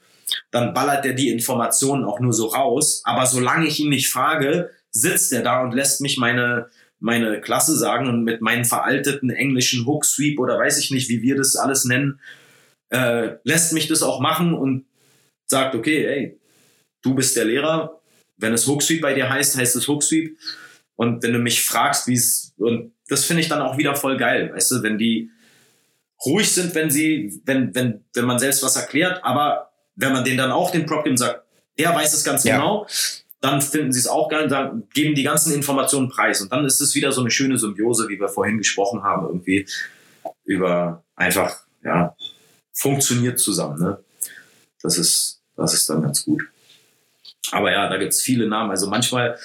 [0.51, 3.01] dann ballert er die Informationen auch nur so raus.
[3.03, 6.67] Aber solange ich ihn nicht frage, sitzt er da und lässt mich meine,
[6.99, 11.35] meine Klasse sagen und mit meinen veralteten englischen Hooksweep oder weiß ich nicht, wie wir
[11.35, 12.19] das alles nennen,
[12.89, 14.85] äh, lässt mich das auch machen und
[15.47, 16.39] sagt, okay, ey,
[17.05, 18.01] du bist der Lehrer,
[18.37, 20.37] wenn es Hooksweep bei dir heißt, heißt es Hooksweep.
[20.95, 24.17] Und wenn du mich fragst, wie es, und das finde ich dann auch wieder voll
[24.17, 25.29] geil, weißt du, wenn die
[26.25, 30.37] ruhig sind, wenn sie, wenn, wenn, wenn man selbst was erklärt, aber wenn man denen
[30.37, 31.43] dann auch den Prop gibt sagt,
[31.77, 32.55] der weiß es ganz ja.
[32.55, 32.87] genau,
[33.41, 36.41] dann finden sie es auch geil und sagen, geben die ganzen Informationen preis.
[36.41, 39.67] Und dann ist es wieder so eine schöne Symbiose, wie wir vorhin gesprochen haben, irgendwie
[40.45, 42.15] über einfach, ja,
[42.73, 43.99] funktioniert zusammen, ne?
[44.81, 46.43] Das ist, das ist dann ganz gut.
[47.51, 48.71] Aber ja, da gibt's viele Namen.
[48.71, 49.37] Also manchmal,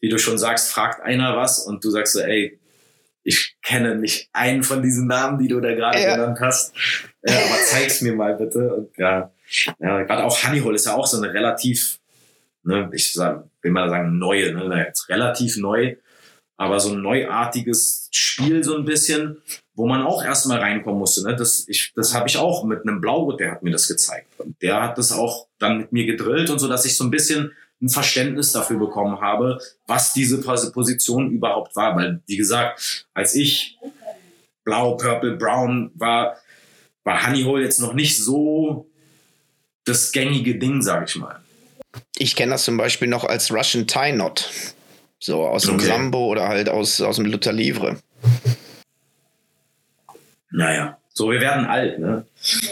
[0.00, 2.58] wie du schon sagst, fragt einer was und du sagst so, ey,
[3.24, 6.16] ich kenne nicht einen von diesen Namen, die du da gerade ja.
[6.16, 6.74] genannt hast.
[7.24, 8.74] Ja, aber zeig's mir mal bitte.
[8.74, 9.32] Und ja,
[9.78, 11.98] ja gerade auch Honeyhole ist ja auch so eine relativ,
[12.64, 15.96] ne, ich sag, will mal sagen, neue, ne, jetzt relativ neu,
[16.62, 19.42] aber so ein neuartiges Spiel so ein bisschen,
[19.74, 21.26] wo man auch erstmal reinkommen musste.
[21.26, 21.34] Ne?
[21.34, 21.66] Das,
[21.96, 24.28] das habe ich auch mit einem Blaugurt, der hat mir das gezeigt.
[24.38, 27.10] Und der hat das auch dann mit mir gedrillt und so, dass ich so ein
[27.10, 27.52] bisschen
[27.82, 29.58] ein Verständnis dafür bekommen habe,
[29.88, 31.96] was diese Position überhaupt war.
[31.96, 33.76] Weil, wie gesagt, als ich
[34.64, 36.36] blau, purple, brown war,
[37.02, 38.88] war Honeyhole jetzt noch nicht so
[39.84, 41.40] das gängige Ding, sag ich mal.
[42.16, 44.48] Ich kenne das zum Beispiel noch als Russian Tie Knot.
[45.22, 45.86] So aus dem okay.
[45.86, 47.96] Sambo oder halt aus, aus dem Luther Livre.
[50.50, 52.26] Naja, so, wir werden alt, ne?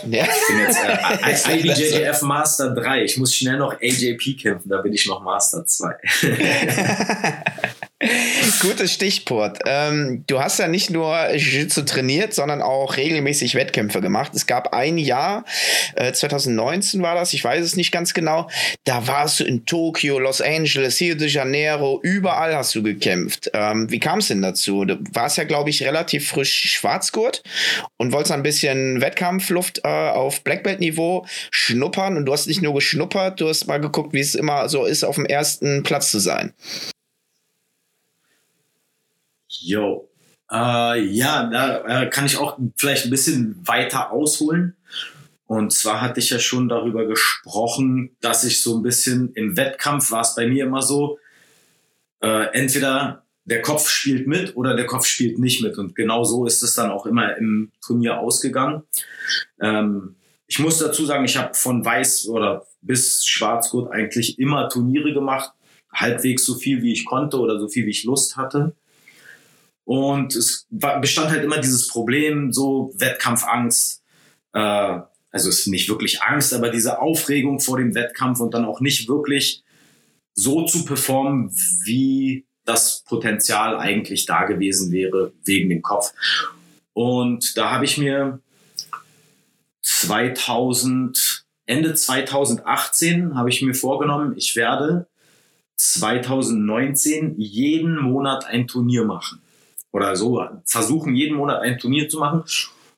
[0.08, 0.24] Ja.
[0.24, 3.04] Ich bin jetzt äh, IBJJF Master 3.
[3.04, 5.94] Ich muss schnell noch AJP kämpfen, da bin ich noch Master 2.
[8.60, 9.58] Gutes Stichwort.
[9.66, 14.32] Ähm, du hast ja nicht nur Jiu-Jitsu trainiert, sondern auch regelmäßig Wettkämpfe gemacht.
[14.34, 15.44] Es gab ein Jahr,
[15.96, 18.48] äh, 2019 war das, ich weiß es nicht ganz genau.
[18.84, 23.50] Da warst du in Tokio, Los Angeles, Rio de Janeiro, überall hast du gekämpft.
[23.52, 24.86] Ähm, wie kam es denn dazu?
[24.86, 27.42] Du warst ja, glaube ich, relativ frisch Schwarzgurt
[27.98, 32.16] und wolltest ein bisschen Wettkampfluft äh, auf Blackbelt-Niveau schnuppern.
[32.16, 35.04] Und du hast nicht nur geschnuppert, du hast mal geguckt, wie es immer so ist,
[35.04, 36.54] auf dem ersten Platz zu sein.
[39.50, 40.08] Jo.
[40.50, 44.76] Äh, ja, da äh, kann ich auch vielleicht ein bisschen weiter ausholen.
[45.46, 50.12] Und zwar hatte ich ja schon darüber gesprochen, dass ich so ein bisschen im Wettkampf
[50.12, 51.18] war es bei mir immer so,
[52.20, 55.76] äh, entweder der Kopf spielt mit oder der Kopf spielt nicht mit.
[55.76, 58.84] Und genau so ist es dann auch immer im Turnier ausgegangen.
[59.60, 60.14] Ähm,
[60.46, 65.52] ich muss dazu sagen, ich habe von Weiß oder bis Schwarzgurt eigentlich immer Turniere gemacht,
[65.92, 68.76] halbwegs so viel wie ich konnte oder so viel wie ich Lust hatte.
[69.90, 74.00] Und es bestand halt immer dieses Problem, so Wettkampfangst.
[74.52, 74.58] Äh,
[75.32, 78.80] also es ist nicht wirklich Angst, aber diese Aufregung vor dem Wettkampf und dann auch
[78.80, 79.64] nicht wirklich
[80.32, 81.50] so zu performen,
[81.84, 86.12] wie das Potenzial eigentlich da gewesen wäre wegen dem Kopf.
[86.92, 88.38] Und da habe ich mir
[89.82, 95.08] 2000, Ende 2018 habe ich mir vorgenommen, ich werde
[95.74, 99.42] 2019 jeden Monat ein Turnier machen
[99.92, 102.44] oder so versuchen, jeden Monat ein Turnier zu machen,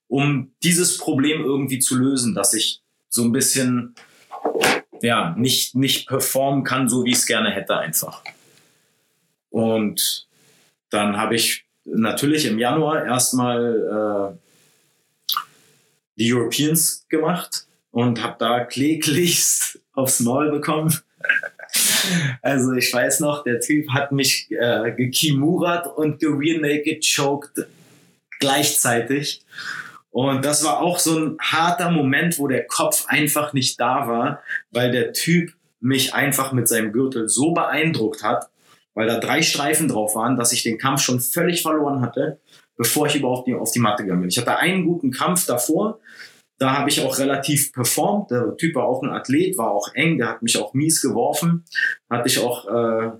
[0.08, 3.94] um dieses Problem irgendwie zu lösen, dass ich so ein bisschen
[5.00, 8.22] ja nicht nicht performen kann, so wie ich es gerne hätte einfach.
[9.50, 10.26] Und
[10.90, 15.36] dann habe ich natürlich im Januar erstmal äh,
[16.16, 20.94] die Europeans gemacht und habe da kläglichst aufs Maul bekommen.
[22.42, 27.66] Also ich weiß noch, der Typ hat mich äh, gekimurat und gerear naked choked
[28.40, 29.42] gleichzeitig.
[30.10, 34.42] Und das war auch so ein harter Moment, wo der Kopf einfach nicht da war,
[34.70, 38.48] weil der Typ mich einfach mit seinem Gürtel so beeindruckt hat,
[38.94, 42.38] weil da drei Streifen drauf waren, dass ich den Kampf schon völlig verloren hatte,
[42.76, 44.30] bevor ich überhaupt auf die Matte gegangen bin.
[44.30, 45.98] Ich hatte einen guten Kampf davor,
[46.62, 48.30] da habe ich auch relativ performt.
[48.30, 51.64] Der Typ war auch ein Athlet, war auch eng, der hat mich auch mies geworfen.
[52.08, 53.10] Hatte ich auch, äh,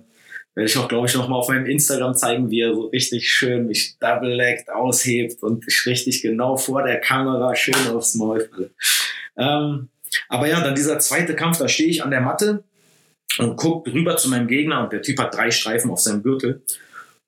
[0.55, 3.29] werde ich auch, glaube ich, noch mal auf meinem Instagram zeigen, wie er so richtig
[3.29, 8.71] schön mich double-legged aushebt und ich richtig genau vor der Kamera schön aufs Maul falle.
[9.35, 9.89] Ähm,
[10.29, 12.63] aber ja, dann dieser zweite Kampf, da stehe ich an der Matte
[13.39, 16.63] und gucke rüber zu meinem Gegner und der Typ hat drei Streifen auf seinem Gürtel.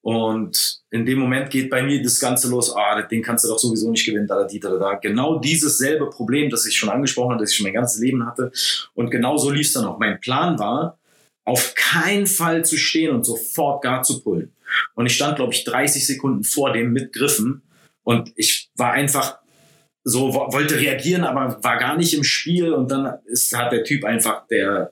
[0.06, 3.58] Und in dem Moment geht bei mir das Ganze los, ah, den kannst du doch
[3.58, 4.94] sowieso nicht gewinnen, da, da, da, da.
[5.02, 8.24] Genau dieses selbe Problem, das ich schon angesprochen habe, das ich schon mein ganzes Leben
[8.24, 8.52] hatte.
[8.94, 9.98] Und genau so lief es dann auch.
[9.98, 11.00] Mein Plan war,
[11.44, 14.54] auf keinen Fall zu stehen und sofort gar zu pullen.
[14.94, 17.64] Und ich stand, glaube ich, 30 Sekunden vor dem mit Griffen.
[18.04, 19.40] Und ich war einfach
[20.04, 22.74] so, wollte reagieren, aber war gar nicht im Spiel.
[22.74, 24.92] Und dann ist, hat der Typ einfach, der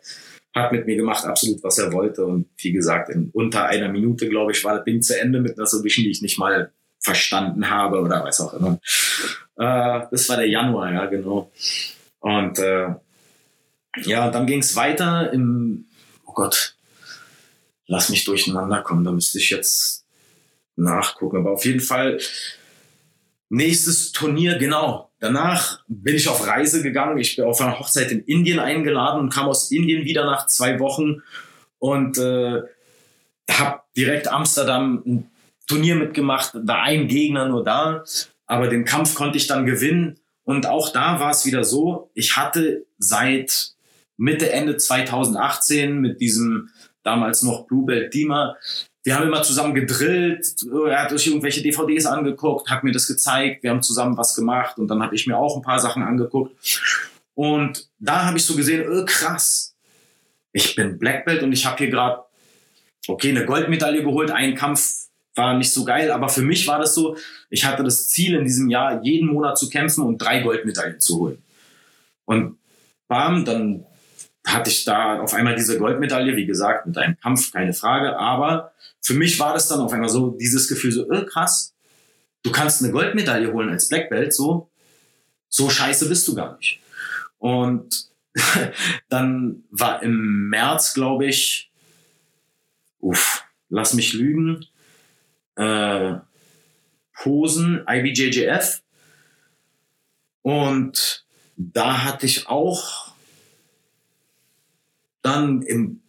[0.54, 2.26] hat mit mir gemacht, absolut, was er wollte.
[2.26, 5.58] Und wie gesagt, in unter einer Minute, glaube ich, war das Ding zu Ende mit
[5.58, 8.80] einer Solution, die ich nicht mal verstanden habe oder was auch immer.
[9.58, 11.52] Äh, das war der Januar, ja, genau.
[12.20, 12.96] Und äh,
[14.04, 15.86] ja, und dann ging es weiter im,
[16.26, 16.76] oh Gott,
[17.88, 20.06] lass mich durcheinander kommen, da müsste ich jetzt
[20.76, 21.38] nachgucken.
[21.38, 22.20] Aber auf jeden Fall,
[23.50, 27.18] nächstes Turnier, genau, Danach bin ich auf Reise gegangen.
[27.18, 30.82] Ich bin auf einer Hochzeit in Indien eingeladen und kam aus Indien wieder nach zwei
[30.82, 31.22] Wochen
[31.80, 32.62] und äh,
[33.50, 35.32] habe direkt Amsterdam ein
[35.66, 36.58] Turnier mitgemacht.
[36.66, 38.04] Da ein Gegner nur da,
[38.48, 40.20] aber den Kampf konnte ich dann gewinnen.
[40.44, 43.76] Und auch da war es wieder so, ich hatte seit
[44.18, 46.70] Mitte, Ende 2018 mit diesem
[47.02, 48.58] damals noch Bluebelt Dima
[49.04, 50.56] wir haben immer zusammen gedrillt,
[50.88, 54.78] er hat sich irgendwelche DVDs angeguckt, hat mir das gezeigt, wir haben zusammen was gemacht
[54.78, 56.56] und dann habe ich mir auch ein paar Sachen angeguckt.
[57.36, 59.76] Und da habe ich so gesehen, oh, krass,
[60.54, 62.24] ich bin Black Belt und ich habe hier gerade,
[63.08, 66.96] okay, eine Goldmedaille geholt, ein Kampf war nicht so geil, aber für mich war das
[66.96, 67.18] so,
[67.50, 71.20] ich hatte das Ziel in diesem Jahr, jeden Monat zu kämpfen und drei Goldmedaillen zu
[71.20, 71.44] holen.
[72.26, 72.58] Und
[73.08, 73.86] bam, dann
[74.46, 78.73] hatte ich da auf einmal diese Goldmedaille, wie gesagt, mit einem Kampf, keine Frage, aber
[79.04, 81.76] für mich war das dann auf einmal so dieses Gefühl so, äh, krass,
[82.42, 84.72] du kannst eine Goldmedaille holen als Black Belt, so,
[85.50, 86.80] so scheiße bist du gar nicht.
[87.38, 88.10] Und
[89.10, 91.72] dann war im März, glaube ich,
[93.00, 94.66] uff, lass mich lügen,
[95.56, 96.16] äh,
[97.14, 98.82] Posen, IBJJF.
[100.42, 101.26] Und
[101.58, 103.14] da hatte ich auch
[105.22, 106.03] dann im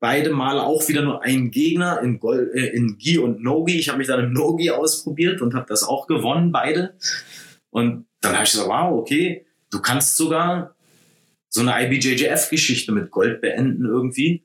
[0.00, 3.78] beide Male auch wieder nur einen Gegner in, Gold, äh, in Gi und Nogi.
[3.78, 6.94] Ich habe mich dann im Nogi ausprobiert und habe das auch gewonnen, beide.
[7.68, 10.74] Und dann habe ich gesagt, wow, okay, du kannst sogar
[11.48, 14.44] so eine IBJJF-Geschichte mit Gold beenden irgendwie.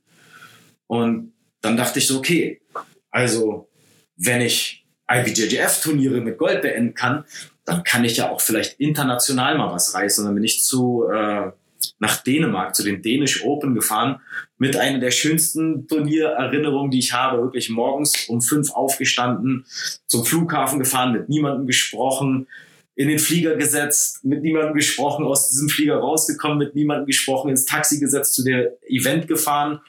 [0.88, 2.62] Und dann dachte ich so, okay,
[3.10, 3.70] also
[4.18, 7.26] wenn ich IBJJF-Turniere mit Gold beenden kann,
[7.64, 10.26] dann kann ich ja auch vielleicht international mal was reißen.
[10.26, 11.52] dann bin ich zu äh,
[12.00, 14.22] nach Dänemark zu den Dänisch Open gefahren
[14.58, 17.42] mit einer der schönsten Turniererinnerungen, die ich habe.
[17.42, 19.66] Wirklich morgens um fünf aufgestanden,
[20.08, 22.48] zum Flughafen gefahren, mit niemandem gesprochen,
[22.96, 27.66] in den Flieger gesetzt, mit niemandem gesprochen, aus diesem Flieger rausgekommen, mit niemandem gesprochen, ins
[27.66, 29.82] Taxi gesetzt, zu der Event gefahren,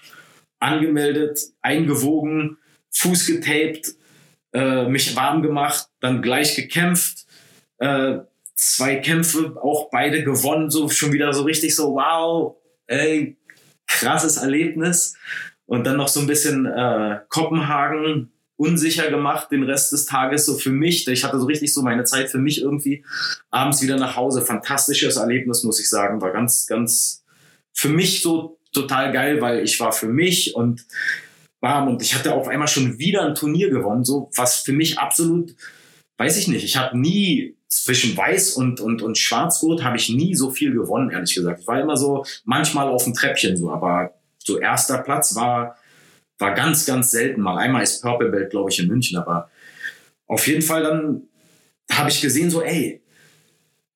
[0.58, 2.58] angemeldet, eingewogen,
[2.90, 3.94] Fuß getaped,
[4.52, 7.26] äh, mich warm gemacht, dann gleich gekämpft,
[7.78, 8.18] äh,
[8.56, 12.56] zwei Kämpfe, auch beide gewonnen, so schon wieder so richtig so, wow,
[12.86, 13.36] ey,
[13.86, 15.16] krasses Erlebnis.
[15.66, 20.56] Und dann noch so ein bisschen äh, Kopenhagen unsicher gemacht den Rest des Tages so
[20.56, 21.06] für mich.
[21.08, 23.04] Ich hatte so richtig so meine Zeit für mich irgendwie.
[23.50, 24.42] Abends wieder nach Hause.
[24.42, 26.20] Fantastisches Erlebnis, muss ich sagen.
[26.22, 27.24] War ganz, ganz
[27.72, 30.86] für mich so total geil, weil ich war für mich und
[31.60, 31.88] bam.
[31.88, 35.54] Und ich hatte auf einmal schon wieder ein Turnier gewonnen, so was für mich absolut,
[36.18, 36.64] weiß ich nicht.
[36.64, 41.10] Ich habe nie zwischen Weiß und, und, und Schwarzgurt habe ich nie so viel gewonnen,
[41.10, 41.60] ehrlich gesagt.
[41.60, 45.76] Ich war immer so manchmal auf dem Treppchen so, aber so erster Platz war,
[46.38, 47.58] war ganz, ganz selten mal.
[47.58, 49.50] Einmal ist Purple Belt, glaube ich, in München, aber
[50.26, 51.22] auf jeden Fall dann
[51.90, 53.02] habe ich gesehen, so, ey,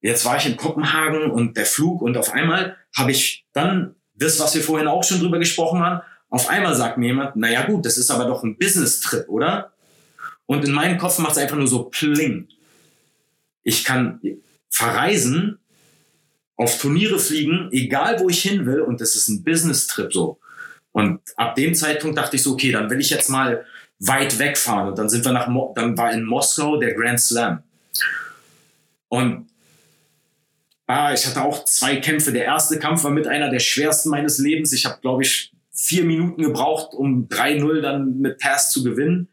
[0.01, 4.39] jetzt war ich in Kopenhagen und der Flug und auf einmal habe ich dann das,
[4.39, 7.85] was wir vorhin auch schon drüber gesprochen haben, auf einmal sagt mir jemand, naja gut,
[7.85, 9.73] das ist aber doch ein Business-Trip, oder?
[10.51, 12.49] Und in meinem Kopf macht es einfach nur so pling
[13.63, 14.21] ich kann
[14.69, 15.61] verreisen,
[16.57, 20.41] auf Turniere fliegen, egal wo ich hin will und das ist ein Business-Trip so.
[20.91, 23.65] Und ab dem Zeitpunkt dachte ich so, okay, dann will ich jetzt mal
[24.01, 27.63] weit wegfahren und dann sind wir nach, Mo dann war in Moskau der Grand Slam.
[29.09, 29.47] Und
[30.89, 32.33] ah, ich hatte auch zwei Kämpfe.
[32.33, 34.73] Der erste Kampf war mit einer der schwersten meines Lebens.
[34.73, 39.29] Ich habe, glaube ich, vier Minuten gebraucht, um 3-0 dann mit Pass zu gewinnen.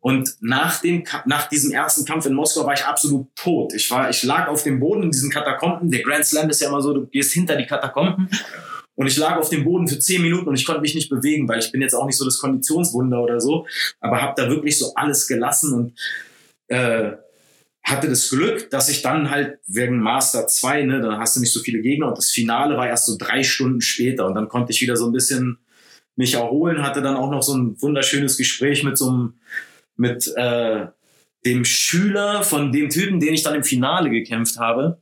[0.00, 3.74] Und nach, dem, nach diesem ersten Kampf in Moskau war ich absolut tot.
[3.74, 5.90] Ich, war, ich lag auf dem Boden in diesen Katakomben.
[5.90, 8.28] Der Grand Slam ist ja immer so, du gehst hinter die Katakomben.
[8.94, 11.48] Und ich lag auf dem Boden für zehn Minuten und ich konnte mich nicht bewegen,
[11.48, 13.66] weil ich bin jetzt auch nicht so das Konditionswunder oder so.
[14.00, 15.98] Aber habe da wirklich so alles gelassen und
[16.68, 17.12] äh,
[17.82, 21.52] hatte das Glück, dass ich dann halt wegen Master 2, ne, dann hast du nicht
[21.52, 24.72] so viele Gegner und das Finale war erst so drei Stunden später und dann konnte
[24.72, 25.58] ich wieder so ein bisschen
[26.16, 29.34] mich erholen, hatte dann auch noch so ein wunderschönes Gespräch mit so einem
[30.00, 30.86] mit äh,
[31.44, 34.98] dem Schüler von dem Typen, den ich dann im Finale gekämpft habe,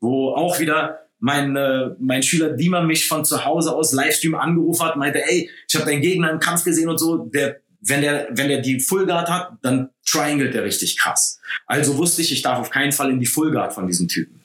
[0.00, 4.84] wo auch wieder mein, äh, mein Schüler Dima mich von zu Hause aus Livestream angerufen
[4.84, 8.28] hat, meinte, ey, ich habe deinen Gegner im Kampf gesehen und so, der, wenn der,
[8.30, 11.40] wenn der die Full Guard hat, dann triangelt der richtig krass.
[11.66, 14.40] Also wusste ich, ich darf auf keinen Fall in die Full Guard von diesem Typen.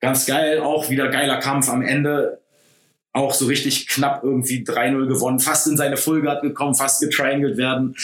[0.00, 2.40] Ganz geil, auch wieder geiler Kampf am Ende.
[3.12, 7.56] Auch so richtig knapp irgendwie 3-0 gewonnen, fast in seine Full Guard gekommen, fast getriangelt
[7.56, 7.96] werden.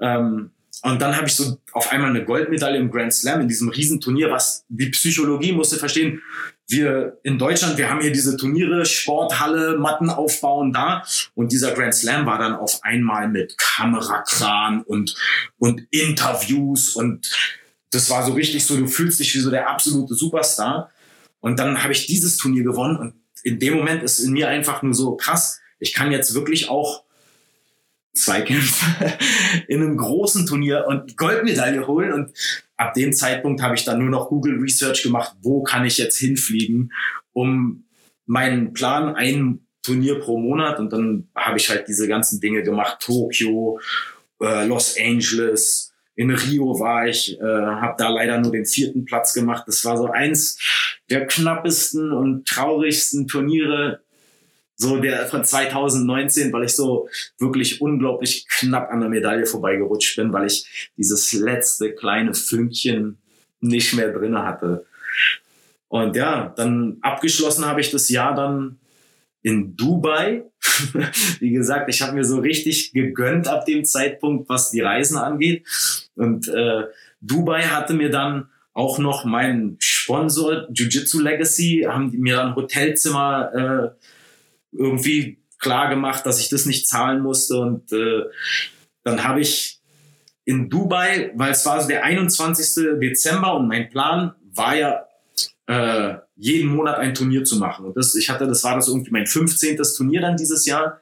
[0.00, 0.50] Ähm,
[0.82, 4.30] und dann habe ich so auf einmal eine Goldmedaille im Grand Slam in diesem Riesenturnier,
[4.30, 6.22] was die Psychologie musste verstehen.
[6.68, 11.02] Wir in Deutschland, wir haben hier diese Turniere, Sporthalle, Matten aufbauen da.
[11.34, 15.16] Und dieser Grand Slam war dann auf einmal mit Kamerakran und,
[15.58, 17.30] und Interviews und
[17.90, 20.90] das war so richtig so, du fühlst dich wie so der absolute Superstar.
[21.40, 24.82] Und dann habe ich dieses Turnier gewonnen und in dem Moment ist in mir einfach
[24.82, 27.04] nur so krass, ich kann jetzt wirklich auch
[28.16, 29.18] Zweikämpfe
[29.68, 32.12] in einem großen Turnier und Goldmedaille holen.
[32.12, 32.32] Und
[32.76, 36.18] ab dem Zeitpunkt habe ich dann nur noch Google Research gemacht, wo kann ich jetzt
[36.18, 36.92] hinfliegen,
[37.32, 37.84] um
[38.26, 40.78] meinen Plan, ein Turnier pro Monat.
[40.78, 43.78] Und dann habe ich halt diese ganzen Dinge gemacht, Tokio,
[44.40, 49.34] äh, Los Angeles, in Rio war ich, äh, habe da leider nur den vierten Platz
[49.34, 49.64] gemacht.
[49.66, 50.58] Das war so eins
[51.10, 54.00] der knappesten und traurigsten Turniere
[54.76, 57.08] so der von 2019, weil ich so
[57.38, 63.18] wirklich unglaublich knapp an der Medaille vorbeigerutscht bin, weil ich dieses letzte kleine Fünkchen
[63.60, 64.86] nicht mehr drinne hatte.
[65.88, 68.78] Und ja, dann abgeschlossen habe ich das Jahr dann
[69.42, 70.44] in Dubai.
[71.38, 75.64] Wie gesagt, ich habe mir so richtig gegönnt ab dem Zeitpunkt, was die Reisen angeht.
[76.16, 76.82] Und äh,
[77.20, 84.05] Dubai hatte mir dann auch noch mein Sponsor Jiu-Jitsu Legacy, haben mir dann Hotelzimmer äh,
[84.78, 87.58] irgendwie klar gemacht, dass ich das nicht zahlen musste.
[87.58, 88.24] Und äh,
[89.02, 89.80] dann habe ich
[90.44, 93.00] in Dubai, weil es war der 21.
[93.00, 95.06] Dezember und mein Plan war ja,
[95.66, 97.86] äh, jeden Monat ein Turnier zu machen.
[97.86, 99.78] Und das, ich hatte, das war das irgendwie mein 15.
[99.96, 101.00] Turnier dann dieses Jahr.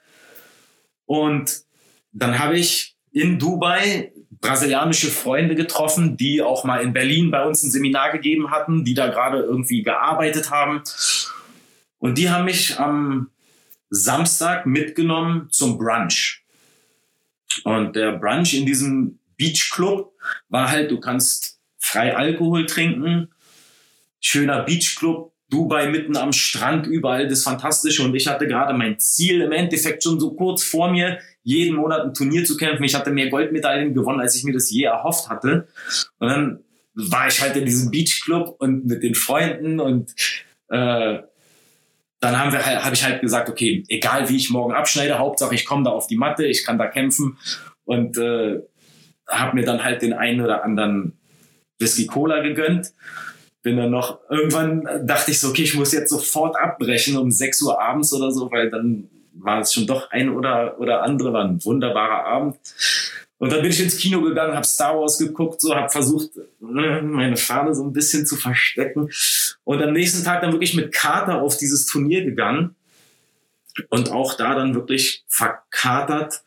[1.06, 1.64] Und
[2.12, 7.62] dann habe ich in Dubai brasilianische Freunde getroffen, die auch mal in Berlin bei uns
[7.62, 10.82] ein Seminar gegeben hatten, die da gerade irgendwie gearbeitet haben.
[11.98, 13.30] Und die haben mich am
[13.90, 16.44] Samstag mitgenommen zum Brunch.
[17.64, 20.12] Und der Brunch in diesem Beachclub
[20.48, 23.28] war halt, du kannst frei Alkohol trinken,
[24.20, 28.02] schöner Beachclub, Dubai mitten am Strand, überall das Fantastische.
[28.02, 32.00] Und ich hatte gerade mein Ziel im Endeffekt schon so kurz vor mir, jeden Monat
[32.00, 32.82] ein Turnier zu kämpfen.
[32.84, 35.68] Ich hatte mehr Goldmedaillen gewonnen, als ich mir das je erhofft hatte.
[36.18, 40.14] Und dann war ich halt in diesem Beachclub und mit den Freunden und
[40.70, 41.18] äh,
[42.24, 45.66] dann haben halt, habe ich halt gesagt, okay, egal wie ich morgen abschneide, Hauptsache ich
[45.66, 47.36] komme da auf die Matte, ich kann da kämpfen
[47.84, 48.60] und äh,
[49.28, 51.18] habe mir dann halt den einen oder anderen
[51.78, 52.94] Whisky Cola gegönnt.
[53.62, 57.60] Bin dann noch, irgendwann dachte ich so, okay, ich muss jetzt sofort abbrechen um 6
[57.62, 61.44] Uhr abends oder so, weil dann war es schon doch ein oder, oder andere, war
[61.44, 62.56] ein wunderbarer Abend.
[63.38, 66.30] Und dann bin ich ins Kino gegangen, habe Star Wars geguckt, so habe versucht,
[66.60, 69.10] ne, meine Fahne so ein bisschen zu verstecken.
[69.64, 72.76] Und am nächsten Tag dann wirklich mit Kater auf dieses Turnier gegangen.
[73.90, 76.44] Und auch da dann wirklich verkatert,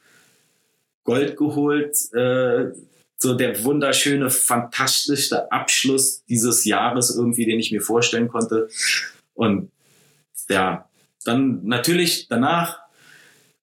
[1.04, 2.72] Gold geholt, äh,
[3.18, 8.70] so der wunderschöne, fantastischste Abschluss dieses Jahres irgendwie, den ich mir vorstellen konnte.
[9.34, 9.72] Und
[10.50, 10.90] ja,
[11.26, 12.80] dann natürlich danach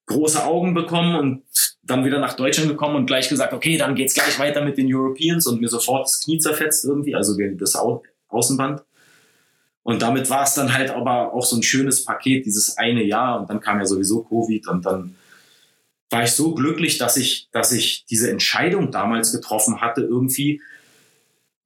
[0.06, 1.42] große Augen bekommen und
[1.86, 4.92] dann wieder nach Deutschland gekommen und gleich gesagt, okay, dann geht's gleich weiter mit den
[4.92, 8.82] Europeans und mir sofort das Knie zerfetzt irgendwie, also das Au Außenband.
[9.82, 13.38] Und damit war es dann halt aber auch so ein schönes Paket, dieses eine Jahr
[13.38, 15.14] und dann kam ja sowieso Covid und dann
[16.10, 20.62] war ich so glücklich, dass ich, dass ich diese Entscheidung damals getroffen hatte, irgendwie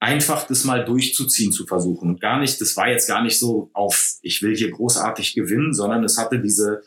[0.01, 2.11] einfach das mal durchzuziehen zu versuchen.
[2.11, 5.75] Und gar nicht, das war jetzt gar nicht so auf, ich will hier großartig gewinnen,
[5.75, 6.83] sondern es hatte diese,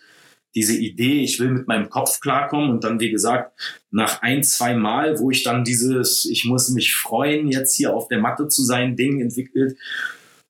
[0.55, 3.57] diese Idee, ich will mit meinem Kopf klarkommen und dann, wie gesagt,
[3.89, 8.07] nach ein, zwei Mal, wo ich dann dieses, ich muss mich freuen, jetzt hier auf
[8.09, 9.77] der Matte zu sein, Ding entwickelt.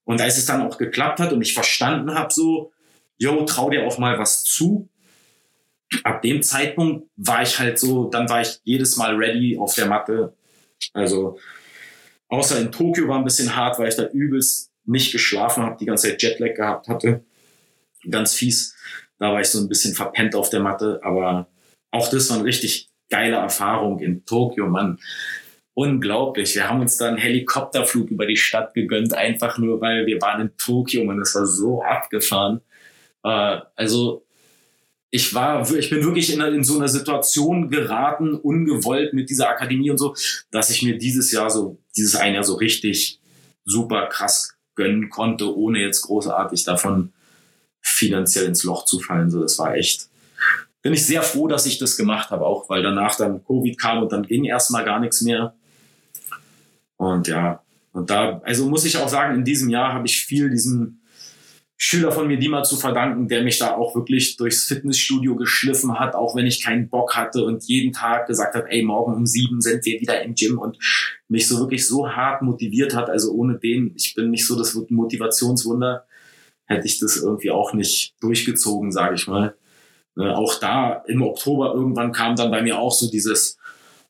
[0.03, 2.71] Und als es dann auch geklappt hat und ich verstanden habe, so,
[3.17, 4.89] yo, trau dir auch mal was zu.
[6.03, 9.85] Ab dem Zeitpunkt war ich halt so, dann war ich jedes Mal ready auf der
[9.85, 10.33] Matte.
[10.93, 11.37] Also,
[12.29, 15.85] außer in Tokio war ein bisschen hart, weil ich da übelst nicht geschlafen habe, die
[15.85, 17.23] ganze Zeit Jetlag gehabt hatte.
[18.09, 18.75] Ganz fies.
[19.21, 21.47] Da war ich so ein bisschen verpennt auf der Matte, aber
[21.91, 24.97] auch das war eine richtig geile Erfahrung in Tokio, Mann.
[25.75, 26.55] Unglaublich.
[26.55, 30.41] Wir haben uns da einen Helikopterflug über die Stadt gegönnt, einfach nur, weil wir waren
[30.41, 32.61] in Tokio, und Das war so abgefahren.
[33.23, 34.25] Äh, also
[35.11, 39.91] ich war, ich bin wirklich in, in so einer Situation geraten, ungewollt mit dieser Akademie
[39.91, 40.15] und so,
[40.49, 43.19] dass ich mir dieses Jahr so, dieses ein Jahr so richtig
[43.65, 47.13] super krass gönnen konnte, ohne jetzt großartig davon
[47.81, 49.29] finanziell ins Loch zu fallen.
[49.29, 50.07] So, das war echt,
[50.81, 54.03] bin ich sehr froh, dass ich das gemacht habe, auch weil danach dann Covid kam
[54.03, 55.53] und dann ging erstmal gar nichts mehr.
[56.97, 57.61] Und ja,
[57.93, 61.01] und da, also muss ich auch sagen, in diesem Jahr habe ich viel diesen
[61.83, 65.97] Schüler von mir die mal zu verdanken, der mich da auch wirklich durchs Fitnessstudio geschliffen
[65.97, 69.25] hat, auch wenn ich keinen Bock hatte und jeden Tag gesagt hat, ey, morgen um
[69.25, 70.77] sieben sind wir wieder im Gym und
[71.27, 73.09] mich so wirklich so hart motiviert hat.
[73.09, 76.05] Also ohne den, ich bin nicht so das Motivationswunder,
[76.71, 79.55] hätte ich das irgendwie auch nicht durchgezogen, sage ich mal.
[80.15, 83.57] Ne, auch da im Oktober irgendwann kam dann bei mir auch so dieses,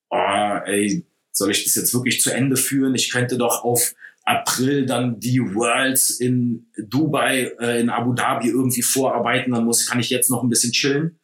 [0.09, 2.95] oh, ey, soll ich das jetzt wirklich zu Ende führen?
[2.95, 3.93] Ich könnte doch auf
[4.23, 9.99] April dann die Worlds in Dubai, äh, in Abu Dhabi irgendwie vorarbeiten, dann muss, kann
[9.99, 11.19] ich jetzt noch ein bisschen chillen.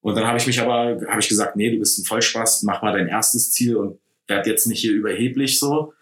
[0.00, 2.82] Und dann habe ich mich aber, habe ich gesagt, nee, du bist ein Vollspaß, mach
[2.82, 5.94] mal dein erstes Ziel und werd jetzt nicht hier überheblich so.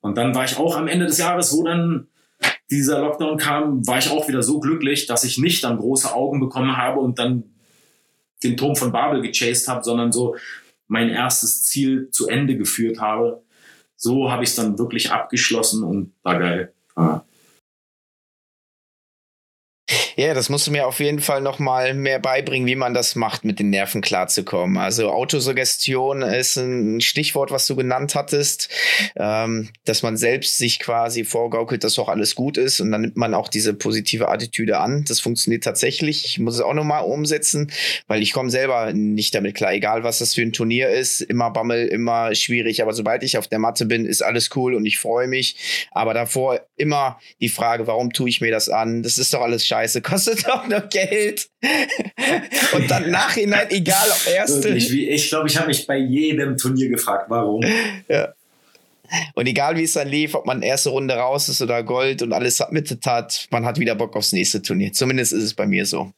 [0.00, 2.08] Und dann war ich auch am Ende des Jahres, wo dann
[2.70, 6.40] dieser Lockdown kam, war ich auch wieder so glücklich, dass ich nicht dann große Augen
[6.40, 7.44] bekommen habe und dann
[8.42, 10.36] den Turm von Babel gechased habe, sondern so
[10.86, 13.42] mein erstes Ziel zu Ende geführt habe
[13.98, 16.72] so habe ich es dann wirklich abgeschlossen und war geil.
[16.96, 17.24] Ja.
[20.18, 23.14] Ja, das musst du mir auf jeden Fall noch mal mehr beibringen, wie man das
[23.14, 24.76] macht, mit den Nerven klarzukommen.
[24.76, 28.68] Also Autosuggestion ist ein Stichwort, was du genannt hattest,
[29.14, 33.16] ähm, dass man selbst sich quasi vorgaukelt, dass auch alles gut ist und dann nimmt
[33.16, 35.04] man auch diese positive Attitüde an.
[35.06, 36.24] Das funktioniert tatsächlich.
[36.24, 37.70] Ich muss es auch noch mal umsetzen,
[38.08, 41.52] weil ich komme selber nicht damit klar, egal was das für ein Turnier ist, immer
[41.52, 42.82] Bammel, immer schwierig.
[42.82, 45.86] Aber sobald ich auf der Matte bin, ist alles cool und ich freue mich.
[45.92, 49.04] Aber davor immer die Frage, warum tue ich mir das an?
[49.04, 51.48] Das ist doch alles scheiße kostet doch noch Geld.
[52.72, 54.64] Und dann nachhinein, egal ob erste.
[54.64, 57.62] Wirklich, wie, ich glaube, ich habe mich bei jedem Turnier gefragt, warum.
[58.08, 58.32] Ja.
[59.34, 62.32] Und egal wie es dann lief, ob man erste Runde raus ist oder Gold und
[62.32, 64.92] alles submitted hat, man hat wieder Bock aufs nächste Turnier.
[64.92, 66.12] Zumindest ist es bei mir so.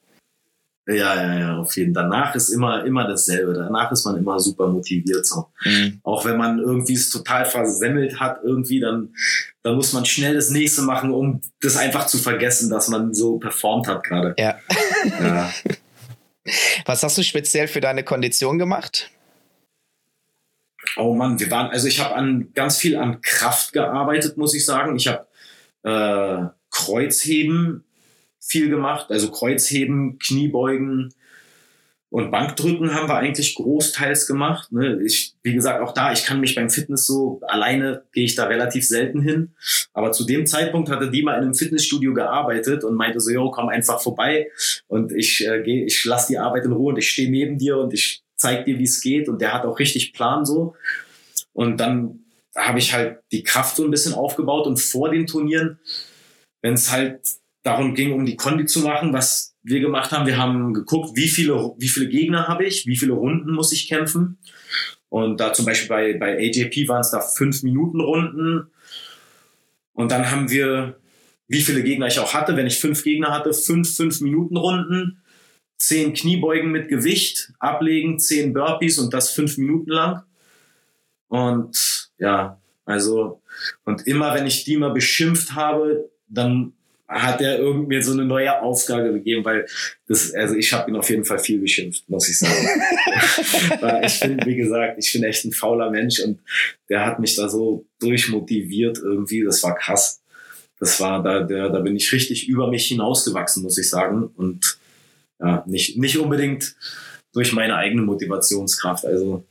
[0.86, 2.04] Ja, ja, ja, auf jeden Fall.
[2.04, 3.52] Danach ist immer, immer dasselbe.
[3.52, 5.26] Danach ist man immer super motiviert.
[5.26, 5.46] So.
[5.64, 6.00] Mhm.
[6.02, 9.14] Auch wenn man irgendwie es total versemmelt hat, irgendwie, dann,
[9.62, 13.38] dann muss man schnell das nächste machen, um das einfach zu vergessen, dass man so
[13.38, 14.34] performt hat gerade.
[14.38, 14.58] Ja.
[15.20, 15.52] ja.
[16.86, 19.10] Was hast du speziell für deine Kondition gemacht?
[20.96, 24.64] Oh Mann, wir waren, also ich habe an ganz viel an Kraft gearbeitet, muss ich
[24.64, 24.96] sagen.
[24.96, 25.26] Ich habe
[25.82, 27.84] äh, Kreuzheben
[28.40, 29.10] viel gemacht.
[29.10, 31.14] Also Kreuzheben, Kniebeugen
[32.10, 34.72] und Bankdrücken haben wir eigentlich großteils gemacht.
[34.72, 35.00] Ne?
[35.04, 38.46] Ich, wie gesagt, auch da, ich kann mich beim Fitness so, alleine gehe ich da
[38.46, 39.54] relativ selten hin.
[39.92, 43.52] Aber zu dem Zeitpunkt hatte die mal in einem Fitnessstudio gearbeitet und meinte so, yo,
[43.52, 44.48] komm einfach vorbei
[44.88, 47.78] und ich äh, gehe, ich lass die Arbeit in Ruhe und ich stehe neben dir
[47.78, 49.28] und ich zeig dir, wie es geht.
[49.28, 50.74] Und der hat auch richtig Plan so.
[51.52, 52.24] Und dann
[52.56, 55.78] habe ich halt die Kraft so ein bisschen aufgebaut und vor den Turnieren,
[56.60, 57.20] wenn es halt
[57.62, 60.26] darum ging, um die Kondi zu machen, was wir gemacht haben.
[60.26, 63.88] Wir haben geguckt, wie viele, wie viele Gegner habe ich, wie viele Runden muss ich
[63.88, 64.38] kämpfen.
[65.08, 68.70] Und da zum Beispiel bei, bei AJP waren es da fünf Minuten Runden.
[69.92, 70.98] Und dann haben wir,
[71.48, 72.56] wie viele Gegner ich auch hatte.
[72.56, 75.22] Wenn ich fünf Gegner hatte, fünf fünf Minuten Runden,
[75.78, 80.22] zehn Kniebeugen mit Gewicht, ablegen, zehn Burpees und das fünf Minuten lang.
[81.28, 83.42] Und ja, also,
[83.84, 86.72] und immer wenn ich die mal beschimpft habe, dann
[87.10, 89.66] hat er irgendwie so eine neue Aufgabe gegeben, weil
[90.06, 92.68] das, also ich habe ihn auf jeden Fall viel beschimpft, muss ich sagen.
[94.04, 96.38] ich finde, wie gesagt, ich bin echt ein fauler Mensch und
[96.88, 99.42] der hat mich da so durchmotiviert irgendwie.
[99.42, 100.22] Das war krass.
[100.78, 104.30] Das war da, der, da bin ich richtig über mich hinausgewachsen, muss ich sagen.
[104.36, 104.78] Und
[105.40, 106.76] ja, nicht, nicht unbedingt
[107.32, 109.04] durch meine eigene Motivationskraft.
[109.04, 109.44] Also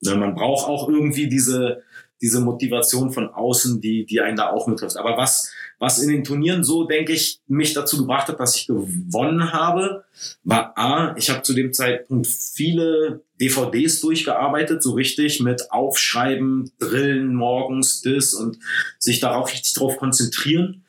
[0.00, 1.82] ne, man braucht auch irgendwie diese,
[2.22, 4.96] diese Motivation von außen, die, die einen da auch mittrifft.
[4.96, 5.52] Aber was,
[5.84, 10.04] was in den Turnieren so, denke ich, mich dazu gebracht hat, dass ich gewonnen habe,
[10.42, 17.34] war A, ich habe zu dem Zeitpunkt viele DVDs durchgearbeitet, so richtig mit Aufschreiben, Drillen
[17.34, 18.58] morgens, das und
[18.98, 20.86] sich darauf richtig drauf konzentrieren.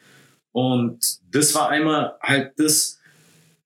[0.53, 2.97] Und das war einmal halt das,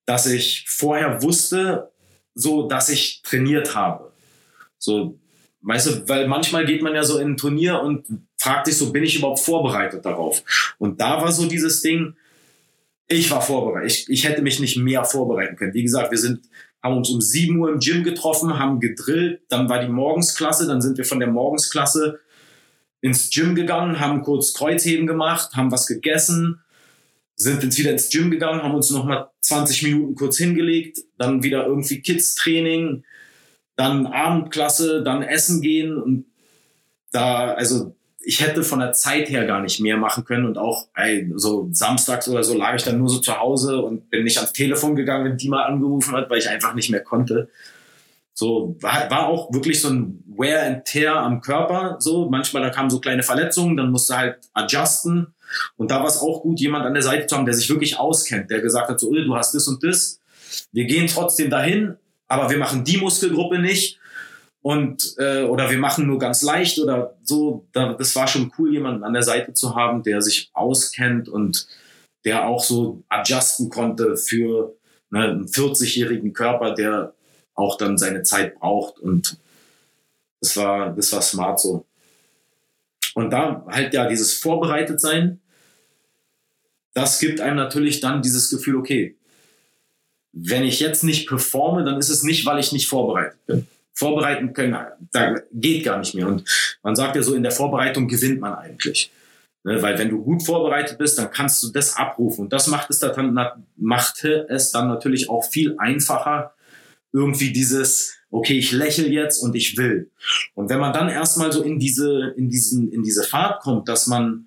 [0.05, 1.91] dass ich vorher wusste,
[2.33, 4.11] so, dass ich trainiert habe.
[4.79, 5.19] So,
[5.61, 8.05] Weißt du, weil manchmal geht man ja so in ein Turnier und
[8.37, 10.43] fragt sich so, bin ich überhaupt vorbereitet darauf?
[10.77, 12.15] Und da war so dieses Ding,
[13.07, 13.91] ich war vorbereitet.
[13.91, 15.73] Ich, ich hätte mich nicht mehr vorbereiten können.
[15.73, 16.47] Wie gesagt, wir sind,
[16.81, 20.81] haben uns um 7 Uhr im Gym getroffen, haben gedrillt, dann war die Morgensklasse, dann
[20.81, 22.19] sind wir von der Morgensklasse
[23.01, 26.61] ins Gym gegangen, haben kurz Kreuzheben gemacht, haben was gegessen,
[27.35, 31.65] sind jetzt wieder ins Gym gegangen, haben uns nochmal 20 Minuten kurz hingelegt, dann wieder
[31.65, 33.03] irgendwie Kids-Training,
[33.79, 36.25] dann Abendklasse, dann Essen gehen und
[37.13, 40.89] da, also ich hätte von der Zeit her gar nicht mehr machen können und auch
[40.95, 44.37] ey, so samstags oder so lag ich dann nur so zu Hause und bin nicht
[44.37, 47.49] ans Telefon gegangen, wenn die mal angerufen hat, weil ich einfach nicht mehr konnte.
[48.33, 51.95] So war, war auch wirklich so ein Wear and Tear am Körper.
[51.99, 55.33] So manchmal da kamen so kleine Verletzungen, dann musste halt adjusten.
[55.77, 57.97] Und da war es auch gut, jemand an der Seite zu haben, der sich wirklich
[57.97, 60.19] auskennt, der gesagt hat, so, du hast das und das.
[60.73, 61.95] Wir gehen trotzdem dahin,
[62.29, 63.99] aber wir machen die Muskelgruppe nicht
[64.61, 67.67] und äh, oder wir machen nur ganz leicht oder so.
[67.73, 71.67] Da, das war schon cool, jemanden an der Seite zu haben, der sich auskennt und
[72.23, 74.75] der auch so adjusten konnte für
[75.09, 77.13] ne, einen 40-jährigen Körper, der
[77.55, 79.37] auch dann seine Zeit braucht und
[80.39, 81.85] das war das war smart so.
[83.15, 85.41] Und da halt ja dieses vorbereitet sein,
[86.93, 89.18] das gibt einem natürlich dann dieses Gefühl, okay,
[90.31, 93.67] wenn ich jetzt nicht performe, dann ist es nicht, weil ich nicht vorbereitet bin
[93.99, 94.77] vorbereiten können,
[95.11, 96.25] da geht gar nicht mehr.
[96.25, 96.43] Und
[96.83, 99.11] man sagt ja so, in der Vorbereitung gewinnt man eigentlich.
[99.65, 102.45] Ne, weil wenn du gut vorbereitet bist, dann kannst du das abrufen.
[102.45, 103.37] Und das macht es dann,
[103.75, 106.53] machte es dann natürlich auch viel einfacher,
[107.11, 110.09] irgendwie dieses, okay, ich lächle jetzt und ich will.
[110.55, 114.07] Und wenn man dann erstmal so in diese, in diesen, in diese Fahrt kommt, dass
[114.07, 114.45] man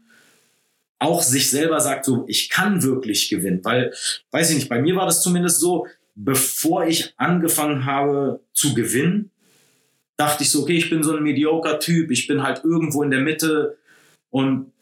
[1.03, 3.93] auch sich selber sagt, so, ich kann wirklich gewinnen, weil,
[4.31, 9.31] weiß ich nicht, bei mir war das zumindest so, bevor ich angefangen habe zu gewinnen,
[10.17, 13.11] dachte ich so, okay, ich bin so ein mediocre Typ, ich bin halt irgendwo in
[13.11, 13.79] der Mitte
[14.31, 14.73] und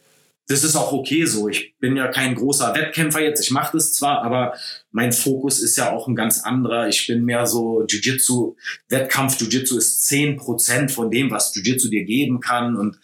[0.49, 1.49] das ist auch okay so.
[1.49, 4.55] Ich bin ja kein großer Wettkämpfer jetzt, ich mache das zwar, aber
[4.91, 6.89] mein Fokus ist ja auch ein ganz anderer.
[6.89, 8.57] Ich bin mehr so Jiu-Jitsu,
[8.89, 12.99] Wettkampf Jiu-Jitsu ist zehn Prozent von dem, was Jiu-Jitsu dir geben kann und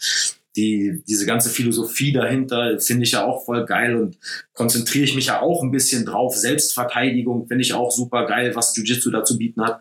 [0.56, 4.16] die, diese ganze Philosophie dahinter finde ich ja auch voll geil und
[4.54, 6.34] konzentriere ich mich ja auch ein bisschen drauf.
[6.34, 9.80] Selbstverteidigung finde ich auch super geil, was Jiu-Jitsu dazu bieten hat.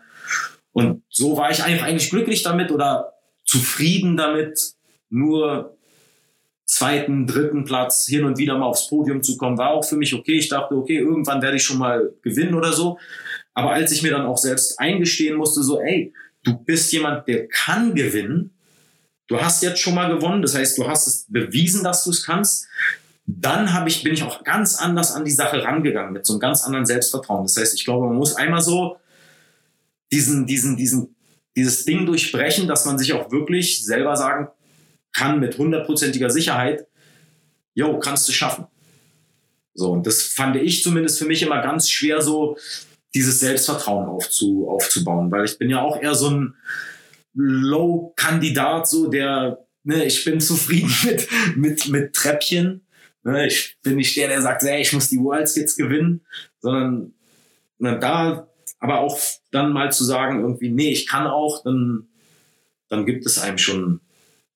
[0.72, 3.14] Und so war ich einfach eigentlich glücklich damit oder
[3.46, 4.74] zufrieden damit,
[5.08, 5.76] nur
[6.66, 10.12] zweiten, dritten Platz hin und wieder mal aufs Podium zu kommen, war auch für mich
[10.14, 10.36] okay.
[10.36, 12.98] Ich dachte, okay, irgendwann werde ich schon mal gewinnen oder so.
[13.54, 16.12] Aber als ich mir dann auch selbst eingestehen musste, so, ey,
[16.42, 18.55] du bist jemand, der kann gewinnen.
[19.26, 20.42] Du hast jetzt schon mal gewonnen.
[20.42, 22.66] Das heißt, du hast es bewiesen, dass du es kannst.
[23.26, 26.40] Dann habe ich, bin ich auch ganz anders an die Sache rangegangen mit so einem
[26.40, 27.44] ganz anderen Selbstvertrauen.
[27.44, 28.98] Das heißt, ich glaube, man muss einmal so
[30.12, 31.16] diesen, diesen, diesen,
[31.56, 34.48] dieses Ding durchbrechen, dass man sich auch wirklich selber sagen
[35.12, 36.86] kann mit hundertprozentiger Sicherheit,
[37.74, 38.66] jo, kannst du schaffen.
[39.74, 42.56] So, und das fand ich zumindest für mich immer ganz schwer, so
[43.14, 46.54] dieses Selbstvertrauen aufzu, aufzubauen, weil ich bin ja auch eher so ein
[47.36, 52.86] Low-Kandidat, so der, ne, ich bin zufrieden mit, mit, mit Treppchen.
[53.22, 56.24] Ne, ich bin nicht der, der sagt, ey, ich muss die Worlds jetzt gewinnen,
[56.60, 57.12] sondern
[57.78, 58.48] ne, da
[58.78, 59.18] aber auch
[59.50, 62.08] dann mal zu sagen, irgendwie, nee, ich kann auch, dann,
[62.88, 64.00] dann gibt es einem schon,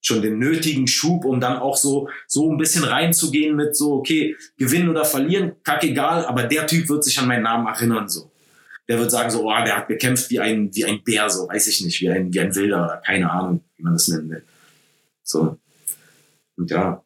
[0.00, 4.36] schon den nötigen Schub, um dann auch so, so ein bisschen reinzugehen mit so, okay,
[4.56, 8.30] gewinnen oder verlieren, kackegal, aber der Typ wird sich an meinen Namen erinnern, so.
[8.90, 11.68] Der wird sagen so, oh, der hat gekämpft wie ein, wie ein Bär, so, weiß
[11.68, 14.42] ich nicht, wie ein, wie ein Wilder oder keine Ahnung, wie man das nennen will.
[15.22, 15.58] So.
[16.56, 17.02] Und ja,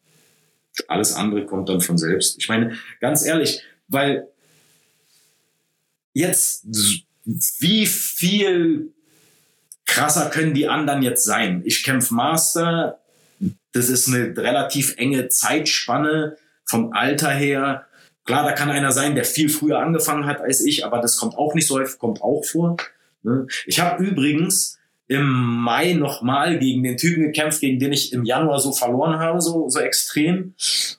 [0.89, 2.39] alles andere kommt dann von selbst.
[2.39, 4.27] Ich meine, ganz ehrlich, weil
[6.15, 6.65] jetzt,
[7.25, 8.95] wie viel
[9.85, 11.61] krasser können die anderen jetzt sein?
[11.67, 12.99] Ich kämpfe Master,
[13.73, 17.87] das ist eine relativ enge Zeitspanne vom Alter her.
[18.25, 21.37] Klar, da kann einer sein, der viel früher angefangen hat als ich, aber das kommt
[21.37, 22.77] auch nicht so häufig, kommt auch vor.
[23.23, 23.47] Ne?
[23.67, 28.59] Ich habe übrigens im Mai nochmal gegen den Typen gekämpft, gegen den ich im Januar
[28.59, 30.55] so verloren habe, so, so extrem.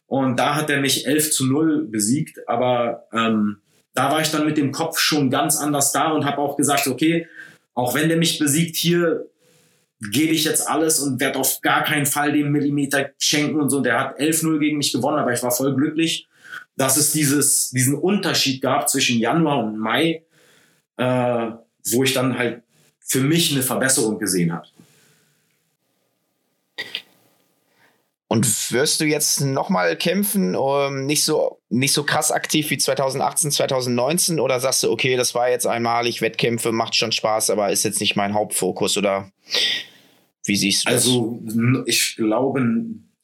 [0.06, 3.57] Und da hat er mich 11 zu 0 besiegt, aber ähm,
[3.95, 6.88] da war ich dann mit dem Kopf schon ganz anders da und habe auch gesagt,
[6.88, 7.27] okay,
[7.73, 9.26] auch wenn der mich besiegt, hier
[10.11, 13.81] gebe ich jetzt alles und werde auf gar keinen Fall dem Millimeter schenken und so.
[13.81, 16.27] Der hat 11-0 gegen mich gewonnen, aber ich war voll glücklich,
[16.76, 20.23] dass es dieses, diesen Unterschied gab zwischen Januar und Mai,
[20.97, 21.52] äh,
[21.91, 22.64] wo ich dann halt
[22.99, 24.68] für mich eine Verbesserung gesehen habe.
[28.27, 32.77] Und wirst du jetzt nochmal kämpfen, um, ähm, nicht, so, nicht so krass aktiv wie
[32.77, 34.39] 2018, 2019?
[34.41, 38.02] Oder sagst du, okay, das war jetzt einmalig, Wettkämpfe, macht schon Spaß, aber ist jetzt
[38.02, 38.97] nicht mein Hauptfokus?
[38.97, 39.31] Oder
[40.43, 41.06] wie siehst du das?
[41.06, 41.41] Also,
[41.85, 42.61] ich glaube,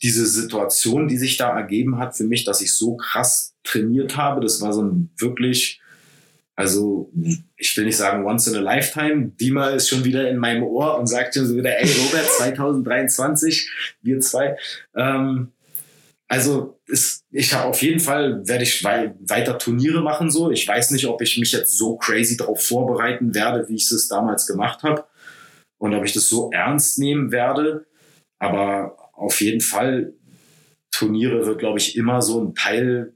[0.01, 4.41] diese Situation, die sich da ergeben hat für mich, dass ich so krass trainiert habe,
[4.41, 5.81] das war so ein wirklich
[6.61, 7.11] also,
[7.55, 9.31] ich will nicht sagen once in a lifetime.
[9.39, 13.69] Dima ist schon wieder in meinem Ohr und sagt schon so wieder, ey Robert, 2023,
[14.03, 14.57] wir zwei.
[14.95, 15.53] Ähm,
[16.27, 20.51] also ist, ich habe auf jeden Fall werde ich wei weiter Turniere machen so.
[20.51, 24.07] Ich weiß nicht, ob ich mich jetzt so crazy darauf vorbereiten werde, wie ich es
[24.07, 25.05] damals gemacht habe
[25.77, 27.87] und ob ich das so ernst nehmen werde.
[28.39, 30.13] Aber auf jeden Fall
[30.91, 33.13] Turniere wird, glaube ich, immer so ein Teil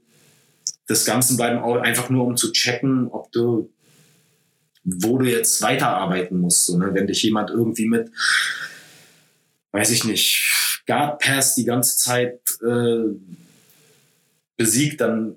[0.88, 3.72] des Ganzen bleiben, einfach nur um zu checken, ob du,
[4.84, 6.66] wo du jetzt weiterarbeiten musst.
[6.66, 6.90] So, ne?
[6.94, 8.10] Wenn dich jemand irgendwie mit,
[9.72, 13.14] weiß ich nicht, Guard Pass die ganze Zeit äh,
[14.56, 15.36] besiegt, dann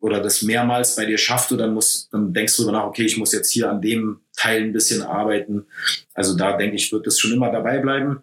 [0.00, 3.32] oder das mehrmals bei dir schafft, dann musst, dann denkst du danach, okay, ich muss
[3.32, 5.66] jetzt hier an dem Teil ein bisschen arbeiten.
[6.14, 8.22] Also da denke ich, wird das schon immer dabei bleiben.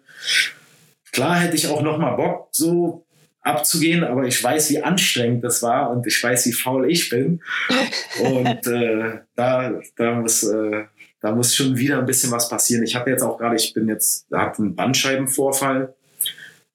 [1.16, 3.06] Klar hätte ich auch noch mal Bock, so
[3.40, 7.40] abzugehen, aber ich weiß, wie anstrengend das war und ich weiß, wie faul ich bin.
[8.20, 10.84] Und äh, da, da muss, äh,
[11.22, 12.82] da muss schon wieder ein bisschen was passieren.
[12.82, 15.94] Ich habe jetzt auch gerade, ich bin jetzt, da habe einen Bandscheibenvorfall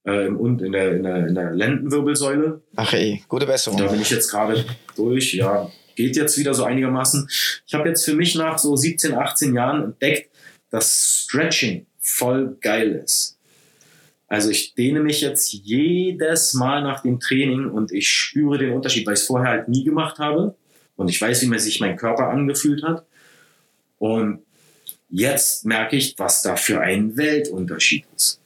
[0.05, 2.63] äh, und in der, in, der, in der Lendenwirbelsäule.
[2.77, 3.77] Ach ey, gute Besserung.
[3.77, 4.65] Da bin ich jetzt gerade
[4.95, 7.29] durch, ja, geht jetzt wieder so einigermaßen.
[7.67, 10.31] Ich habe jetzt für mich nach so 17, 18 Jahren entdeckt,
[10.71, 13.37] dass Stretching voll geil ist.
[14.31, 19.05] Also ich dehne mich jetzt jedes Mal nach dem Training und ich spüre den Unterschied,
[19.05, 20.55] weil ich es vorher halt nie gemacht habe.
[20.95, 23.05] Und ich weiß, wie sich mein Körper angefühlt hat.
[23.97, 24.39] Und
[25.09, 28.39] jetzt merke ich, was da für ein Weltunterschied ist.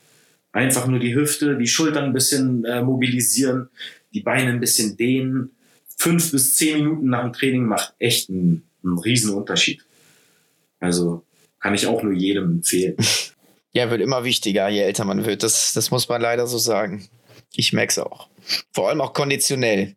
[0.51, 3.69] Einfach nur die Hüfte, die Schultern ein bisschen äh, mobilisieren,
[4.11, 5.51] die Beine ein bisschen dehnen.
[5.97, 9.85] Fünf bis zehn Minuten nach dem Training macht echt einen, einen riesen Unterschied.
[10.79, 11.23] Also
[11.59, 12.95] kann ich auch nur jedem empfehlen.
[13.75, 15.43] Ja, wird immer wichtiger, je älter man wird.
[15.43, 17.09] Das, das muss man leider so sagen.
[17.55, 18.29] Ich merke es auch.
[18.73, 19.95] Vor allem auch konditionell.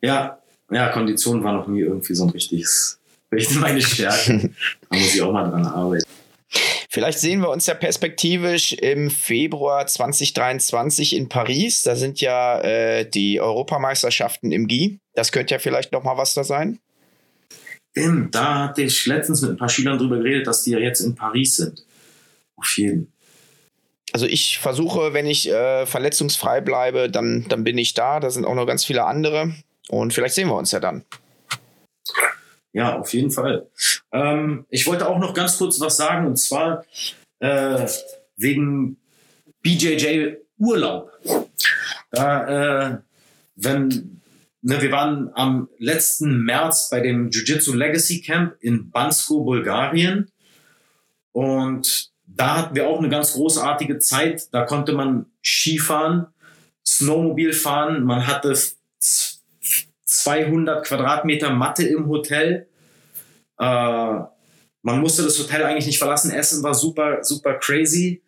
[0.00, 0.40] Ja,
[0.70, 2.98] ja, Kondition war noch nie irgendwie so ein richtiges,
[3.32, 4.50] richtig meine Stärke.
[4.90, 6.04] da muss ich auch mal dran arbeiten.
[6.88, 11.84] Vielleicht sehen wir uns ja perspektivisch im Februar 2023 in Paris.
[11.84, 14.98] Da sind ja äh, die Europameisterschaften im GI.
[15.14, 16.80] Das könnte ja vielleicht noch mal was da sein.
[17.90, 21.00] Stimmt, da hatte ich letztens mit ein paar Schülern drüber geredet, dass die ja jetzt
[21.00, 21.84] in Paris sind.
[22.56, 23.12] Auf jeden.
[24.12, 28.20] Also ich versuche, wenn ich äh, verletzungsfrei bleibe, dann, dann bin ich da.
[28.20, 29.54] Da sind auch noch ganz viele andere.
[29.88, 31.04] Und vielleicht sehen wir uns ja dann.
[32.72, 33.66] Ja, auf jeden Fall.
[34.12, 36.84] Ähm, ich wollte auch noch ganz kurz was sagen, und zwar
[37.40, 37.86] äh,
[38.36, 38.96] wegen
[39.62, 41.10] BJJ Urlaub.
[42.12, 42.98] Da, äh,
[43.56, 44.19] wenn,
[44.62, 50.30] ne, wir waren am letzten März bei dem Jiu-Jitsu Legacy Camp in Bansko, Bulgarien.
[51.32, 54.52] Und da hatten wir auch eine ganz großartige Zeit.
[54.52, 56.26] Da konnte man Skifahren,
[56.86, 58.04] Snowmobil fahren.
[58.04, 58.56] Man hatte
[60.04, 62.68] 200 Quadratmeter Matte im Hotel.
[63.58, 63.64] Äh,
[64.82, 66.30] man musste das Hotel eigentlich nicht verlassen.
[66.30, 68.22] Essen war super, super crazy.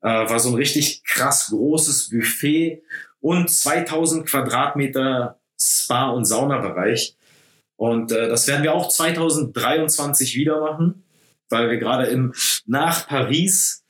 [0.00, 2.82] Äh, war so ein richtig krass großes Buffet
[3.20, 7.16] und 2000 Quadratmeter Spa- und Saunabereich.
[7.76, 11.04] Und äh, das werden wir auch 2023 wieder machen,
[11.48, 12.32] weil wir gerade
[12.66, 13.84] nach Paris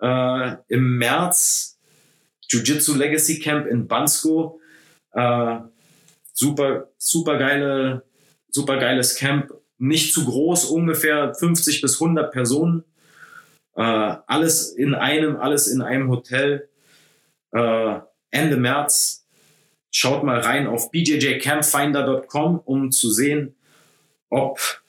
[0.00, 1.78] äh, im März
[2.48, 4.60] Jiu-Jitsu Legacy Camp in Bansko
[5.12, 5.58] äh,
[6.32, 8.04] super, super geile,
[8.48, 9.52] super geiles Camp.
[9.78, 12.84] Nicht zu groß, ungefähr 50 bis 100 Personen.
[13.76, 16.68] Äh, alles in einem, alles in einem Hotel.
[17.52, 19.19] Äh, Ende März.
[19.90, 23.54] Schaut mal rein auf bjjcampfinder.com, um zu sehen,
[24.28, 24.82] ob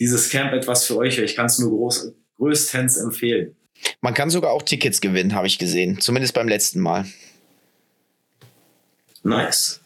[0.00, 1.26] dieses Camp etwas für euch wäre.
[1.26, 3.54] Ich kann es nur groß, größtens empfehlen.
[4.00, 6.00] Man kann sogar auch Tickets gewinnen, habe ich gesehen.
[6.00, 7.04] Zumindest beim letzten Mal.
[9.22, 9.80] Nice.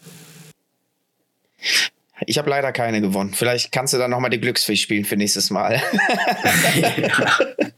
[2.26, 3.32] Ich habe leider keine gewonnen.
[3.34, 5.82] Vielleicht kannst du dann nochmal die Glücksfisch spielen für nächstes Mal.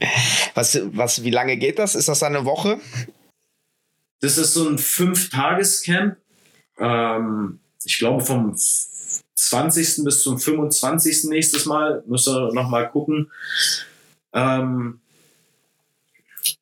[0.54, 1.94] was, was, wie lange geht das?
[1.94, 2.80] Ist das eine Woche?
[4.20, 6.16] Das ist so ein Fünf-Tages-Camp.
[6.78, 10.04] Ähm, ich glaube, vom 20.
[10.04, 11.24] bis zum 25.
[11.24, 12.02] nächstes Mal.
[12.06, 13.30] Müsst ihr nochmal gucken.
[14.32, 15.00] Ähm,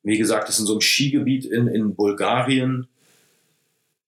[0.03, 2.87] wie gesagt, das ist in so einem Skigebiet in, in Bulgarien.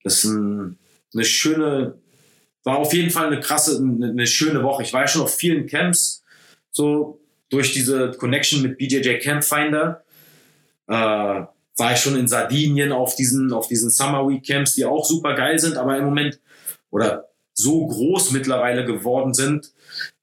[0.03, 0.78] Das ist ein
[1.14, 1.95] eine schöne,
[2.64, 4.84] war auf jeden Fall eine krasse, eine, eine schöne Woche.
[4.84, 6.23] Ich war ja schon auf vielen Camps,
[6.72, 7.19] so
[7.49, 10.03] durch diese Connection mit BJJ Campfinder.
[10.88, 11.44] Äh,
[11.82, 15.36] war ich schon in Sardinien auf diesen, auf diesen Summer Week Camps, die auch super
[15.36, 16.40] geil sind, aber im Moment
[16.90, 19.72] oder so groß mittlerweile geworden sind,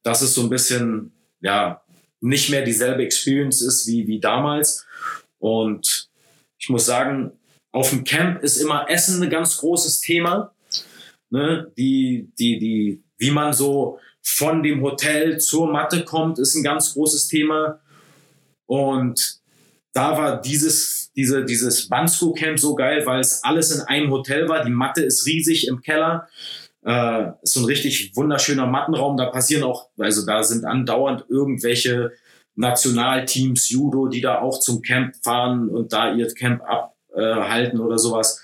[0.03, 1.83] dass es so ein bisschen, ja,
[2.21, 4.87] nicht mehr dieselbe Experience ist wie, wie damals.
[5.39, 6.09] Und
[6.59, 7.33] ich muss sagen,
[7.71, 10.53] auf dem Camp ist immer Essen ein ganz großes Thema
[11.31, 16.63] ne, die, die, die, wie man so von dem Hotel zur Matte kommt, ist ein
[16.63, 17.81] ganz großes Thema.
[18.67, 19.41] Und
[19.93, 24.49] da war dieses, diese, dieses Bansko Camp so geil, weil es alles in einem Hotel
[24.49, 24.65] war.
[24.65, 26.29] Die Matte ist riesig im Keller.
[26.85, 29.17] Äh, ist so ein richtig wunderschöner Mattenraum.
[29.17, 32.13] Da passieren auch, also da sind andauernd irgendwelche
[32.55, 37.99] Nationalteams, Judo, die da auch zum Camp fahren und da ihr Camp abhalten äh, oder
[37.99, 38.41] sowas.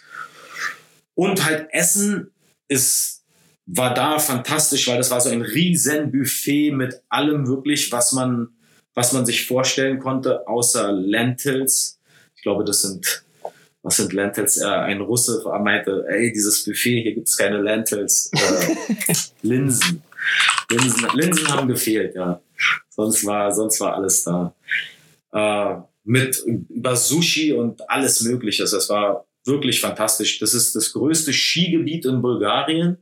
[1.14, 2.32] Und halt Essen
[2.66, 3.22] ist
[3.66, 8.48] war da fantastisch, weil das war so ein riesen Buffet mit allem wirklich, was man,
[8.94, 12.00] was man sich vorstellen konnte, außer Lentils.
[12.44, 13.24] Ich glaube, das sind,
[13.82, 14.58] was sind Lentils?
[14.58, 18.30] Äh, ein Russe meinte, ey, dieses Buffet, hier gibt's keine Lentils.
[18.34, 20.02] Äh, Linsen.
[20.70, 21.08] Linsen.
[21.14, 22.42] Linsen haben gefehlt, ja.
[22.90, 24.54] Sonst war, sonst war alles da.
[25.32, 28.64] Äh, mit über Sushi und alles Mögliche.
[28.64, 30.38] Das war wirklich fantastisch.
[30.38, 32.98] Das ist das größte Skigebiet in Bulgarien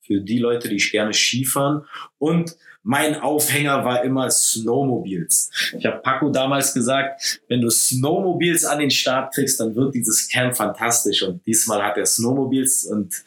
[0.00, 1.84] für die Leute, die gerne Skifahren.
[2.18, 2.54] Und
[2.86, 5.50] mein Aufhänger war immer Snowmobiles.
[5.76, 10.28] Ich habe Paco damals gesagt, wenn du Snowmobiles an den Start kriegst, dann wird dieses
[10.28, 11.22] Camp fantastisch.
[11.22, 13.24] Und diesmal hat er Snowmobiles und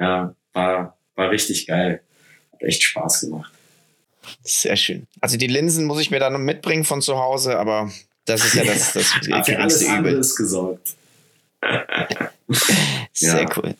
[0.00, 2.02] ja, war, war richtig geil.
[2.52, 3.52] Hat echt Spaß gemacht.
[4.42, 5.06] Sehr schön.
[5.20, 7.92] Also die Linsen muss ich mir dann mitbringen von zu Hause, aber
[8.24, 9.12] das ist ja das, das
[9.46, 9.94] für alles Übel.
[9.94, 10.96] anderes gesorgt.
[13.12, 13.56] Sehr ja.
[13.56, 13.76] cool.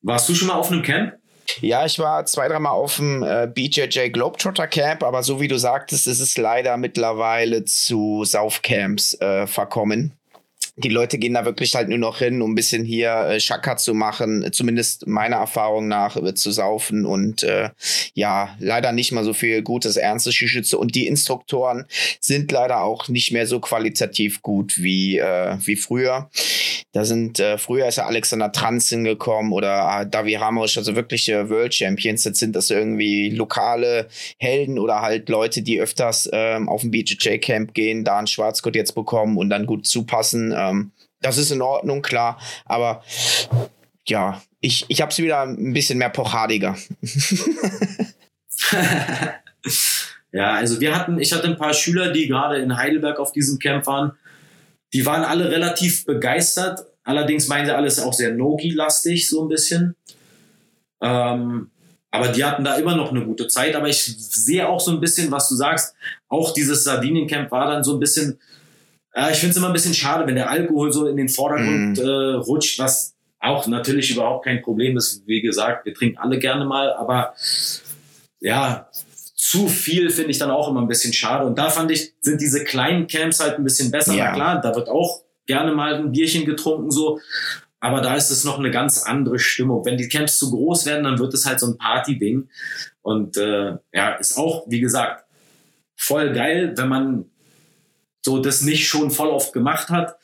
[0.00, 1.18] Warst du schon mal auf einem Camp?
[1.60, 5.58] Ja, ich war zwei, dreimal auf dem äh, BJJ Globetrotter Camp, aber so wie du
[5.58, 10.16] sagtest, ist es leider mittlerweile zu Saufcamps äh, verkommen
[10.76, 13.76] die Leute gehen da wirklich halt nur noch hin, um ein bisschen hier äh, Schakka
[13.76, 17.70] zu machen, zumindest meiner Erfahrung nach äh, zu saufen und äh,
[18.14, 20.78] ja, leider nicht mal so viel gutes, ernstes Geschütze.
[20.78, 21.84] Und die Instruktoren
[22.20, 26.30] sind leider auch nicht mehr so qualitativ gut wie, äh, wie früher.
[26.92, 31.50] Da sind, äh, früher ist ja Alexander Trans hingekommen oder äh, Davi Ramos, also wirkliche
[31.50, 32.24] World Champions.
[32.24, 34.08] Jetzt sind das irgendwie lokale
[34.38, 38.74] Helden oder halt Leute, die öfters ähm, auf ein BJJ Camp gehen, da einen Schwarzgurt
[38.74, 42.38] jetzt bekommen und dann gut zupassen ähm, das ist in Ordnung, klar.
[42.64, 43.02] Aber
[44.06, 46.76] ja, ich, ich habe es wieder ein bisschen mehr pochadiger.
[50.32, 53.58] ja, also wir hatten, ich hatte ein paar Schüler, die gerade in Heidelberg auf diesem
[53.58, 54.12] Camp waren.
[54.92, 56.84] Die waren alle relativ begeistert.
[57.04, 59.96] Allerdings meinen sie alles auch sehr Nogi-lastig, so ein bisschen.
[61.00, 61.70] Ähm,
[62.12, 63.74] aber die hatten da immer noch eine gute Zeit.
[63.74, 65.94] Aber ich sehe auch so ein bisschen, was du sagst.
[66.28, 68.38] Auch dieses Sardinien-Camp war dann so ein bisschen
[69.14, 71.98] ja, ich finde es immer ein bisschen schade, wenn der Alkohol so in den Vordergrund
[71.98, 72.00] mm.
[72.00, 75.26] äh, rutscht, was auch natürlich überhaupt kein Problem ist.
[75.26, 77.34] Wie gesagt, wir trinken alle gerne mal, aber
[78.40, 78.88] ja,
[79.34, 81.44] zu viel finde ich dann auch immer ein bisschen schade.
[81.44, 84.14] Und da fand ich, sind diese kleinen Camps halt ein bisschen besser.
[84.14, 84.26] Ja.
[84.26, 87.20] Na klar, da wird auch gerne mal ein Bierchen getrunken, so.
[87.80, 89.84] Aber da ist es noch eine ganz andere Stimmung.
[89.84, 92.48] Wenn die Camps zu groß werden, dann wird es halt so ein Party-Ding.
[93.02, 95.24] Und äh, ja, ist auch, wie gesagt,
[95.96, 97.24] voll geil, wenn man
[98.24, 100.16] so das nicht schon voll oft gemacht hat.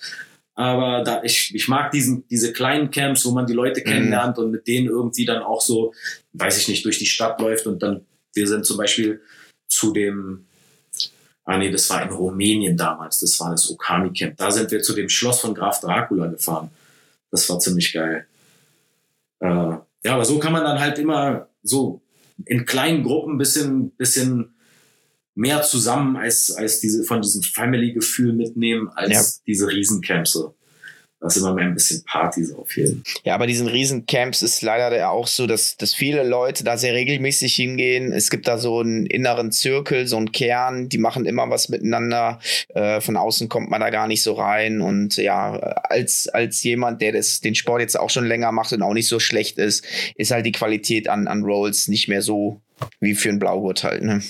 [0.54, 3.84] Aber da ich, ich mag diesen, diese kleinen Camps, wo man die Leute mhm.
[3.84, 5.94] kennenlernt und mit denen irgendwie dann auch so,
[6.32, 8.04] weiß ich nicht, durch die Stadt läuft und dann,
[8.34, 9.20] wir sind zum Beispiel
[9.68, 10.46] zu dem,
[11.44, 14.36] ah nee, das war in Rumänien damals, das war das Okami Camp.
[14.36, 16.70] Da sind wir zu dem Schloss von Graf Dracula gefahren.
[17.30, 18.26] Das war ziemlich geil.
[19.40, 22.00] Äh, ja, aber so kann man dann halt immer so
[22.46, 24.54] in kleinen Gruppen ein bisschen, bisschen
[25.38, 29.22] mehr zusammen als, als diese, von diesem Family-Gefühl mitnehmen, als ja.
[29.46, 30.32] diese Riesencamps.
[30.32, 30.54] So.
[31.20, 34.62] Das ist immer mehr ein bisschen Party so auf jeden Ja, aber diesen Riesencamps ist
[34.62, 38.12] leider auch so, dass, dass viele Leute da sehr regelmäßig hingehen.
[38.12, 42.40] Es gibt da so einen inneren Zirkel, so einen Kern, die machen immer was miteinander.
[42.68, 44.80] Äh, von außen kommt man da gar nicht so rein.
[44.80, 48.82] Und ja, als, als jemand, der das, den Sport jetzt auch schon länger macht und
[48.82, 49.84] auch nicht so schlecht ist,
[50.16, 52.60] ist halt die Qualität an, an Rolls nicht mehr so
[53.00, 54.02] wie für ein Blaugurt halt.
[54.02, 54.22] Ne?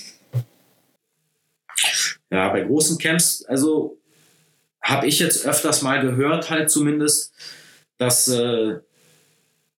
[2.31, 3.99] Ja, bei großen Camps, also
[4.81, 7.33] habe ich jetzt öfters mal gehört, halt zumindest,
[7.97, 8.75] dass äh,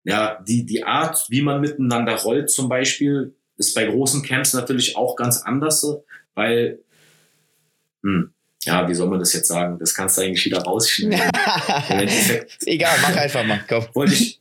[0.04, 4.96] ja die, die Art, wie man miteinander rollt, zum Beispiel, ist bei großen Camps natürlich
[4.96, 5.86] auch ganz anders,
[6.34, 6.80] weil,
[8.04, 9.78] hm, ja, wie soll man das jetzt sagen?
[9.80, 11.32] Das kannst du eigentlich wieder rausschneiden.
[12.66, 13.64] Egal, mach einfach mal.
[13.68, 13.86] Komm.
[13.94, 14.39] Wollte ich,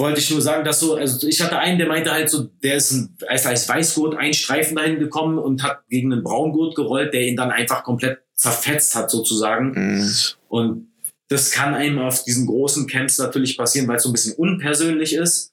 [0.00, 2.74] wollte ich nur sagen, dass so, also ich hatte einen, der meinte halt so, der
[2.76, 7.14] ist ein, als, als Weißgurt ein Streifen dahin gekommen und hat gegen einen Braungurt gerollt,
[7.14, 9.72] der ihn dann einfach komplett zerfetzt hat sozusagen.
[9.72, 10.10] Mhm.
[10.48, 10.88] Und
[11.28, 15.14] das kann einem auf diesen großen Camps natürlich passieren, weil es so ein bisschen unpersönlich
[15.14, 15.52] ist.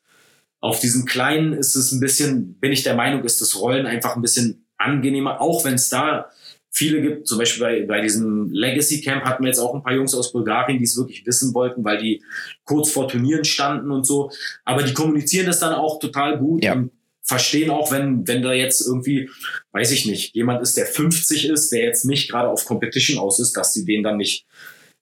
[0.59, 4.15] Auf diesen kleinen ist es ein bisschen, bin ich der Meinung, ist das Rollen einfach
[4.15, 6.31] ein bisschen angenehmer, auch wenn es da
[6.72, 7.27] viele gibt.
[7.27, 10.31] Zum Beispiel bei, bei diesem Legacy Camp hatten wir jetzt auch ein paar Jungs aus
[10.31, 12.23] Bulgarien, die es wirklich wissen wollten, weil die
[12.64, 14.31] kurz vor Turnieren standen und so.
[14.65, 16.73] Aber die kommunizieren das dann auch total gut ja.
[16.73, 16.91] und
[17.23, 19.30] verstehen auch, wenn, wenn da jetzt irgendwie,
[19.72, 23.39] weiß ich nicht, jemand ist, der 50 ist, der jetzt nicht gerade auf Competition aus
[23.39, 24.45] ist, dass sie den dann nicht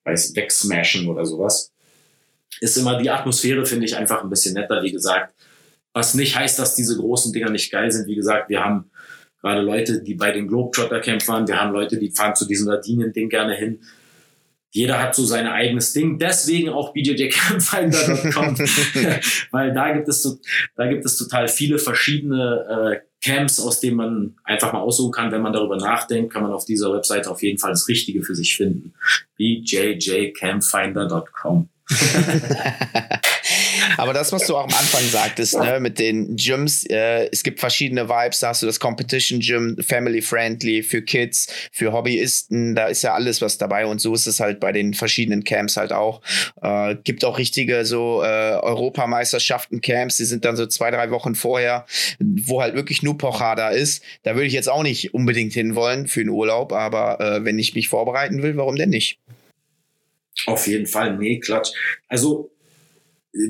[0.05, 1.71] weiß, wegsmashen oder sowas.
[2.61, 5.35] Ist immer die Atmosphäre, finde ich, einfach ein bisschen netter, wie gesagt.
[5.93, 8.07] Was nicht heißt, dass diese großen Dinger nicht geil sind.
[8.07, 8.89] Wie gesagt, wir haben
[9.45, 11.47] gerade Leute, die bei den Globetrotter Camp fahren.
[11.47, 13.79] Wir haben Leute, die fahren zu diesem Sardinien-Ding gerne hin.
[14.71, 16.19] Jeder hat so sein eigenes Ding.
[16.19, 18.57] Deswegen auch bjjcampfinder.com,
[19.51, 20.39] weil da gibt es
[20.75, 25.31] da gibt es total viele verschiedene äh, Camps, aus denen man einfach mal aussuchen kann.
[25.31, 28.35] Wenn man darüber nachdenkt, kann man auf dieser Webseite auf jeden Fall das Richtige für
[28.35, 28.93] sich finden.
[29.37, 31.69] bjjcampfinder.com.
[33.97, 37.59] Aber das, was du auch am Anfang sagtest, ne, mit den Gyms, äh, es gibt
[37.59, 42.87] verschiedene Vibes, da hast du das Competition Gym, Family Friendly, für Kids, für Hobbyisten, da
[42.87, 45.91] ist ja alles was dabei und so ist es halt bei den verschiedenen Camps halt
[45.91, 46.21] auch.
[46.61, 51.35] Äh, gibt auch richtige so äh, Europameisterschaften Camps, die sind dann so zwei, drei Wochen
[51.35, 51.85] vorher,
[52.19, 54.03] wo halt wirklich nur Pochada ist.
[54.23, 57.75] Da würde ich jetzt auch nicht unbedingt hinwollen für den Urlaub, aber äh, wenn ich
[57.75, 59.19] mich vorbereiten will, warum denn nicht?
[60.47, 61.71] Auf jeden Fall, nee, Klatsch.
[62.07, 62.51] Also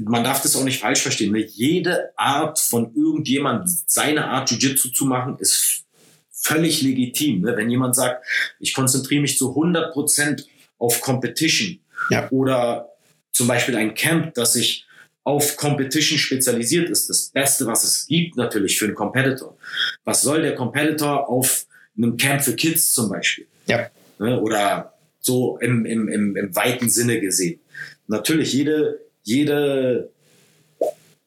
[0.06, 1.32] man darf das auch nicht falsch verstehen.
[1.32, 1.45] Ne?
[1.45, 5.84] Jede Art von irgendjemand, seine Art Jiu-Jitsu zu machen, ist
[6.32, 7.41] völlig legitim.
[7.41, 7.56] Ne?
[7.56, 8.26] Wenn jemand sagt,
[8.60, 10.48] ich konzentriere mich zu 100 Prozent
[10.78, 11.80] auf Competition
[12.10, 12.30] ja.
[12.32, 12.90] oder
[13.32, 14.86] zum Beispiel ein Camp, das sich
[15.24, 19.57] auf Competition spezialisiert ist, das Beste, was es gibt natürlich für einen Competitor.
[20.03, 21.66] Was soll der Competitor auf
[21.98, 23.48] einem Camp für Kids zum Beispiel?
[23.68, 23.90] Ja.
[24.20, 24.40] Ne?
[24.40, 27.60] Oder so im, im, im, im weiten Sinne gesehen.
[28.07, 30.10] Natürlich, jede, jede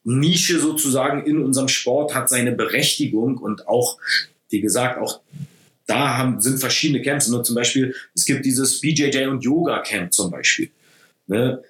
[0.03, 3.99] Nische sozusagen in unserem Sport hat seine Berechtigung und auch,
[4.49, 5.21] wie gesagt, auch
[5.85, 7.27] da haben, sind verschiedene Camps.
[7.27, 10.71] Nur zum Beispiel, es gibt dieses BJJ und Yoga Camp zum Beispiel.
[11.27, 11.61] Ne?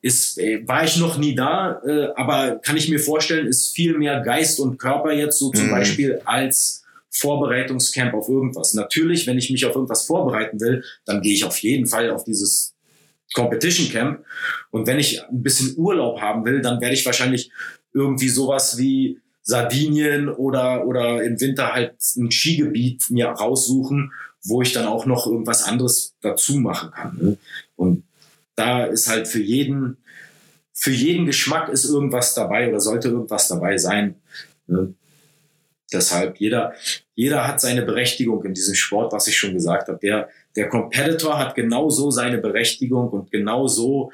[0.00, 3.96] Ist, äh, war ich noch nie da, äh, aber kann ich mir vorstellen, ist viel
[3.98, 5.70] mehr Geist und Körper jetzt so zum mhm.
[5.70, 8.74] Beispiel als Vorbereitungscamp auf irgendwas.
[8.74, 12.24] Natürlich, wenn ich mich auf irgendwas vorbereiten will, dann gehe ich auf jeden Fall auf
[12.24, 12.74] dieses
[13.34, 14.24] Competition Camp.
[14.70, 17.50] Und wenn ich ein bisschen Urlaub haben will, dann werde ich wahrscheinlich
[17.92, 24.12] irgendwie sowas wie Sardinien oder, oder im Winter halt ein Skigebiet mir raussuchen,
[24.44, 27.18] wo ich dann auch noch irgendwas anderes dazu machen kann.
[27.18, 27.36] Ne?
[27.76, 28.04] Und
[28.56, 29.96] da ist halt für jeden,
[30.72, 34.16] für jeden Geschmack ist irgendwas dabei oder sollte irgendwas dabei sein.
[34.66, 34.94] Ne?
[35.92, 36.74] Deshalb jeder,
[37.14, 39.98] jeder hat seine Berechtigung in diesem Sport, was ich schon gesagt habe.
[40.00, 44.12] Der, der Competitor hat genauso seine Berechtigung und genauso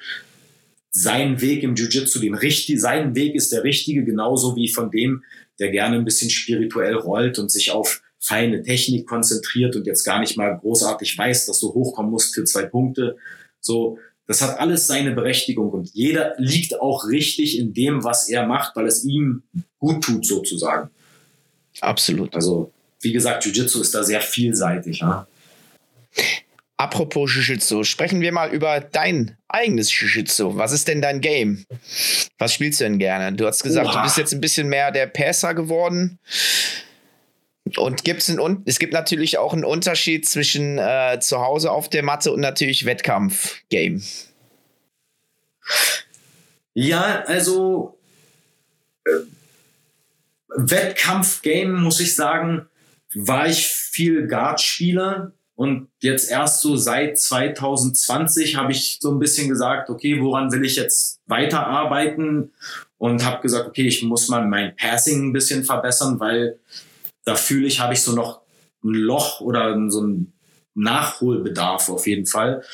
[0.91, 5.25] seinen Weg im Jiu-Jitsu, den richtig, sein Weg ist der richtige, genauso wie von dem,
[5.59, 10.21] der gerne ein bisschen spirituell rollt und sich auf feine Technik konzentriert und jetzt gar
[10.21, 13.17] nicht mal großartig weiß, dass du hochkommen musst für zwei Punkte.
[13.61, 18.47] So, das hat alles seine Berechtigung und jeder liegt auch richtig in dem, was er
[18.47, 19.43] macht, weil es ihm
[19.79, 20.91] gut tut sozusagen.
[21.81, 22.35] Absolut.
[22.35, 25.01] Also, wie gesagt, Jiu-Jitsu ist da sehr vielseitig.
[25.01, 25.27] Ja?
[26.77, 30.57] Apropos Jiu-Jitsu, sprechen wir mal über dein eigenes Jiu-Jitsu.
[30.57, 31.65] Was ist denn dein Game?
[32.39, 33.37] Was spielst du denn gerne?
[33.37, 33.99] Du hast gesagt, Oha.
[33.99, 36.19] du bist jetzt ein bisschen mehr der Passer geworden.
[37.77, 42.03] Und gibt's ein, es gibt natürlich auch einen Unterschied zwischen äh, zu Hause auf der
[42.03, 44.03] Matte und natürlich Wettkampf-Game.
[46.75, 47.97] Ja, also
[49.07, 49.11] äh,
[50.57, 52.67] Wettkampf-Game, muss ich sagen,
[53.15, 55.33] war ich viel Guard-Spieler.
[55.57, 60.65] Und jetzt erst so seit 2020 habe ich so ein bisschen gesagt, okay, woran will
[60.65, 62.53] ich jetzt weiterarbeiten?
[62.99, 66.59] Und habe gesagt, okay, ich muss mal mein Passing ein bisschen verbessern, weil
[67.25, 68.41] da fühle ich, habe ich so noch
[68.83, 70.33] ein Loch oder so ein
[70.75, 72.65] Nachholbedarf auf jeden Fall.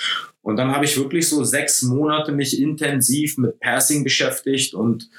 [0.42, 5.10] Und dann habe ich wirklich so sechs Monate mich intensiv mit Passing beschäftigt und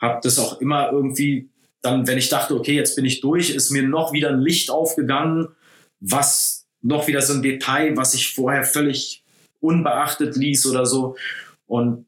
[0.00, 1.49] habe das auch immer irgendwie
[1.82, 4.70] dann, wenn ich dachte, okay, jetzt bin ich durch, ist mir noch wieder ein Licht
[4.70, 5.48] aufgegangen,
[6.00, 9.24] was noch wieder so ein Detail, was ich vorher völlig
[9.60, 11.16] unbeachtet ließ oder so.
[11.66, 12.06] Und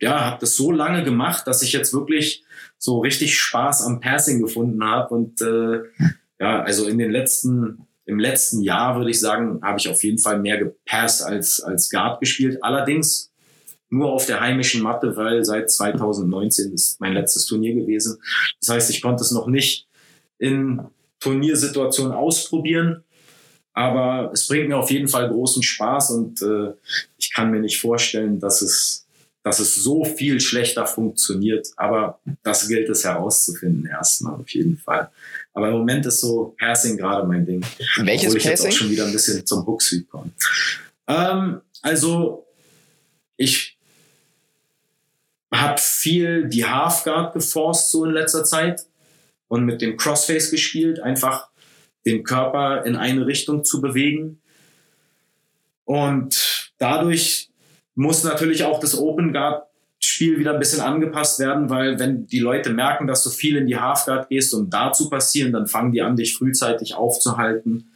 [0.00, 2.44] ja, habe das so lange gemacht, dass ich jetzt wirklich
[2.78, 5.14] so richtig Spaß am Passing gefunden habe.
[5.14, 5.82] Und äh,
[6.38, 10.18] ja, also in den letzten, im letzten Jahr würde ich sagen, habe ich auf jeden
[10.18, 12.62] Fall mehr gepasst als, als Guard gespielt.
[12.62, 13.32] Allerdings
[13.88, 18.20] nur auf der heimischen Matte, weil seit 2019 ist mein letztes Turnier gewesen.
[18.60, 19.86] Das heißt, ich konnte es noch nicht
[20.38, 20.80] in
[21.20, 23.04] Turniersituationen ausprobieren,
[23.72, 26.72] aber es bringt mir auf jeden Fall großen Spaß und äh,
[27.18, 29.06] ich kann mir nicht vorstellen, dass es,
[29.42, 31.68] dass es so viel schlechter funktioniert.
[31.76, 35.10] Aber das gilt es herauszufinden erstmal auf jeden Fall.
[35.52, 37.64] Aber im Moment ist so Passing gerade mein Ding.
[37.98, 38.66] Welches obwohl ich Passing?
[38.66, 40.30] jetzt auch schon wieder ein bisschen zum Hook komme.
[41.06, 42.46] Ähm, also
[43.36, 43.75] ich
[45.60, 48.86] habe viel die Halfguard geforst so in letzter Zeit
[49.48, 51.48] und mit dem Crossface gespielt, einfach
[52.04, 54.40] den Körper in eine Richtung zu bewegen.
[55.84, 57.50] Und dadurch
[57.94, 59.64] muss natürlich auch das Open Guard
[59.98, 63.66] Spiel wieder ein bisschen angepasst werden, weil wenn die Leute merken, dass du viel in
[63.66, 67.90] die Halfguard gehst, um da zu passieren, dann fangen die an, dich frühzeitig aufzuhalten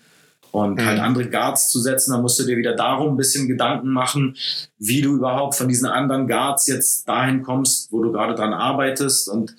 [0.52, 0.84] und mhm.
[0.84, 2.12] halt andere Guards zu setzen.
[2.12, 4.36] Dann musst du dir wieder darum ein bisschen Gedanken machen,
[4.78, 9.28] wie du überhaupt von diesen anderen Guards jetzt dahin kommst, wo du gerade dran arbeitest
[9.28, 9.54] und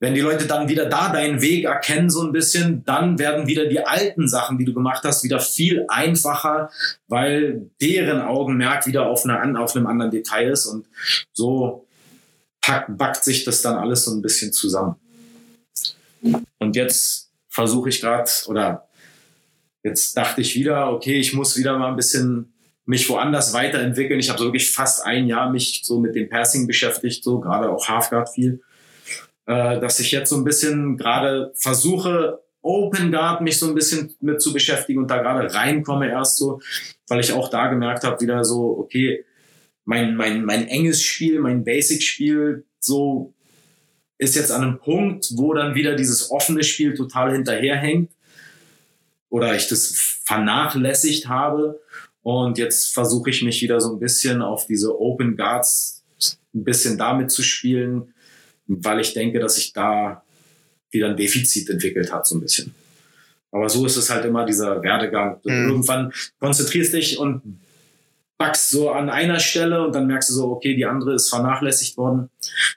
[0.00, 3.66] wenn die Leute dann wieder da deinen Weg erkennen, so ein bisschen, dann werden wieder
[3.66, 6.70] die alten Sachen, die du gemacht hast, wieder viel einfacher,
[7.08, 10.86] weil deren Augenmerk wieder auf, einer, auf einem anderen Detail ist und
[11.32, 11.86] so
[12.60, 14.94] packt, backt sich das dann alles so ein bisschen zusammen.
[16.58, 18.87] Und jetzt versuche ich gerade, oder
[19.82, 22.52] jetzt dachte ich wieder, okay, ich muss wieder mal ein bisschen
[22.84, 24.18] mich woanders weiterentwickeln.
[24.18, 27.70] Ich habe so wirklich fast ein Jahr mich so mit dem Passing beschäftigt, so gerade
[27.70, 28.60] auch Halfguard viel
[29.48, 34.14] äh, dass ich jetzt so ein bisschen gerade versuche, Open Guard mich so ein bisschen
[34.20, 36.60] mit zu beschäftigen und da gerade reinkomme erst so,
[37.08, 39.24] weil ich auch da gemerkt habe, wieder so, okay,
[39.86, 43.32] mein, mein, mein enges Spiel, mein Basic-Spiel, so
[44.18, 48.10] ist jetzt an einem Punkt, wo dann wieder dieses offene Spiel total hinterherhängt
[49.30, 51.80] oder ich das vernachlässigt habe.
[52.22, 56.02] Und jetzt versuche ich mich wieder so ein bisschen auf diese Open Guards
[56.54, 58.14] ein bisschen damit zu spielen,
[58.66, 60.22] weil ich denke, dass sich da
[60.90, 62.74] wieder ein Defizit entwickelt hat, so ein bisschen.
[63.50, 65.40] Aber so ist es halt immer dieser Werdegang.
[65.44, 65.68] Mhm.
[65.68, 67.60] Irgendwann konzentrierst dich und
[68.36, 71.96] backst so an einer Stelle und dann merkst du so, okay, die andere ist vernachlässigt
[71.96, 72.30] worden.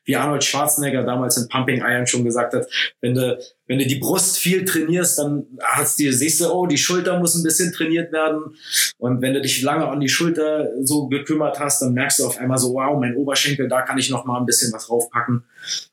[0.06, 2.68] Wie Arnold Schwarzenegger damals in Pumping Iron schon gesagt hat,
[3.00, 3.40] wenn du,
[3.72, 7.36] wenn du die Brust viel trainierst, dann hast du, siehst du, oh, die Schulter muss
[7.36, 8.58] ein bisschen trainiert werden.
[8.98, 12.38] Und wenn du dich lange an die Schulter so gekümmert hast, dann merkst du auf
[12.38, 15.46] einmal so, wow, mein Oberschenkel, da kann ich noch mal ein bisschen was draufpacken.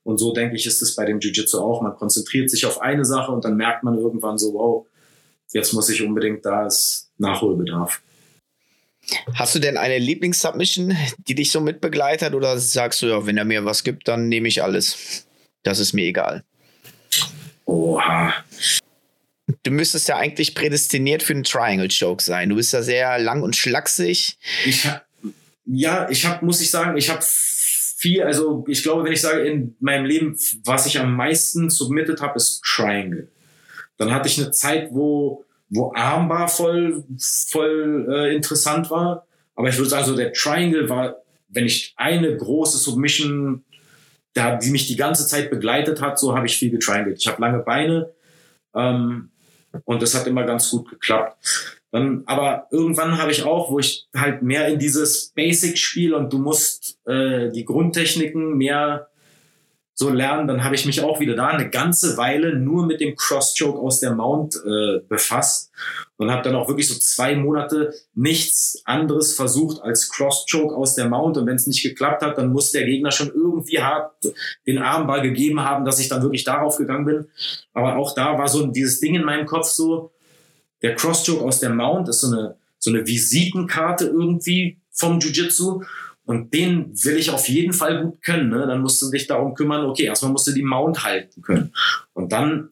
[0.03, 1.81] Und so denke ich, ist es bei dem Jiu-Jitsu auch.
[1.81, 4.87] Man konzentriert sich auf eine Sache und dann merkt man irgendwann so, wow,
[5.53, 8.03] jetzt muss ich unbedingt, da ist Nachholbedarf.
[9.35, 10.97] Hast du denn eine Lieblingssubmission,
[11.29, 14.49] die dich so mitbegleitet oder sagst du, ja, wenn er mir was gibt, dann nehme
[14.49, 15.29] ich alles?
[15.63, 16.43] Das ist mir egal.
[17.69, 18.33] Oha.
[19.63, 22.49] Du müsstest ja eigentlich prädestiniert für einen Triangle Choke sein.
[22.49, 24.39] Du bist ja sehr lang und schlaksig.
[24.65, 25.05] Ich hab,
[25.67, 29.41] ja, ich habe, muss ich sagen, ich habe viel, also ich glaube, wenn ich sage,
[29.43, 33.29] in meinem Leben, was ich am meisten submitted habe, ist Triangle.
[33.99, 39.27] Dann hatte ich eine Zeit, wo wo Armbar voll, voll äh, interessant war.
[39.55, 41.17] Aber ich würde sagen, so der Triangle war,
[41.49, 43.65] wenn ich eine große Submission,
[44.39, 47.19] da, die mich die ganze Zeit begleitet hat, so habe ich viel getriangelt.
[47.19, 48.11] Ich habe lange Beine
[48.75, 49.31] ähm,
[49.85, 51.37] und das hat immer ganz gut geklappt.
[51.91, 56.39] Dann, aber irgendwann habe ich auch, wo ich halt mehr in dieses Basic-Spiel und du
[56.39, 59.09] musst äh, die Grundtechniken mehr
[59.95, 63.17] so lernen, dann habe ich mich auch wieder da eine ganze Weile nur mit dem
[63.17, 65.73] Cross-Choke aus der Mount äh, befasst
[66.19, 71.09] und habe dann auch wirklich so zwei Monate nichts anderes versucht als Cross-Choke aus der
[71.09, 74.13] Mount und wenn es nicht geklappt hat, dann muss der Gegner schon irgendwie hart
[74.67, 77.27] den Armball gegeben haben, dass ich dann wirklich darauf gegangen bin.
[77.73, 80.13] Aber auch da war so dieses Ding in meinem Kopf so,
[80.83, 85.83] der Cross-Choke aus der Mount ist so eine, so eine Visitenkarte irgendwie vom Jiu-Jitsu
[86.25, 88.51] und den will ich auf jeden Fall gut können.
[88.51, 88.67] Ne?
[88.67, 91.73] Dann musst du dich darum kümmern, okay, erstmal musst du die Mount halten können.
[92.13, 92.71] Und dann,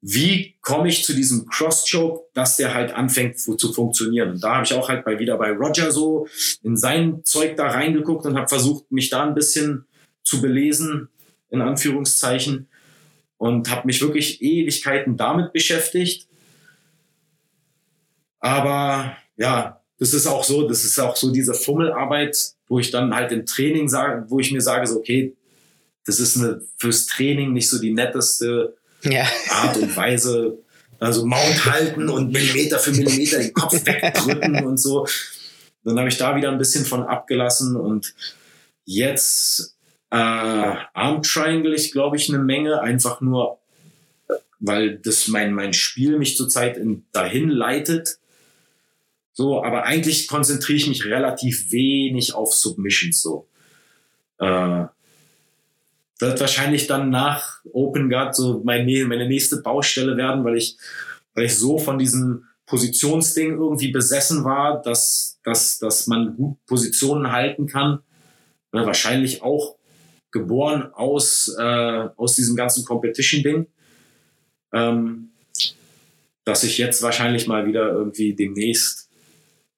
[0.00, 4.30] wie komme ich zu diesem Cross-Choke, dass der halt anfängt zu funktionieren.
[4.30, 6.28] Und da habe ich auch halt bei, wieder bei Roger so
[6.62, 9.86] in sein Zeug da reingeguckt und habe versucht, mich da ein bisschen
[10.22, 11.08] zu belesen,
[11.50, 12.68] in Anführungszeichen.
[13.38, 16.26] Und habe mich wirklich Ewigkeiten damit beschäftigt.
[18.40, 22.36] Aber ja, das ist auch so, das ist auch so diese Fummelarbeit,
[22.68, 25.36] wo ich dann halt im Training sage, wo ich mir sage, so, okay,
[26.04, 29.26] das ist eine, fürs Training nicht so die netteste ja.
[29.50, 30.58] Art und Weise.
[30.98, 35.06] Also Mount halten und Millimeter für Millimeter den Kopf wegdrücken und so.
[35.84, 38.14] Dann habe ich da wieder ein bisschen von abgelassen und
[38.84, 39.76] jetzt
[40.10, 43.58] äh, Arm Triangle ich glaube ich eine Menge, einfach nur,
[44.58, 48.18] weil das mein, mein Spiel mich zurzeit in, dahin leitet
[49.38, 53.46] so, aber eigentlich konzentriere ich mich relativ wenig auf Submissions so.
[54.40, 54.86] Äh,
[56.18, 60.76] wird wahrscheinlich dann nach Open Guard so meine, meine nächste Baustelle werden, weil ich,
[61.34, 67.32] weil ich so von diesem Positionsding irgendwie besessen war, dass, dass, dass man gut Positionen
[67.32, 68.00] halten kann.
[68.72, 69.76] Ja, wahrscheinlich auch
[70.30, 73.66] geboren aus, äh, aus diesem ganzen Competition-Ding.
[74.74, 75.30] Ähm,
[76.44, 79.08] dass ich jetzt wahrscheinlich mal wieder irgendwie demnächst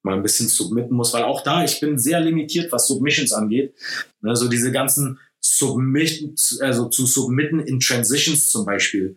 [0.03, 3.75] mal ein bisschen submitten muss, weil auch da, ich bin sehr limitiert, was Submissions angeht.
[4.23, 5.19] Also diese ganzen
[5.53, 9.17] Submissions, also zu submitten in Transitions zum Beispiel,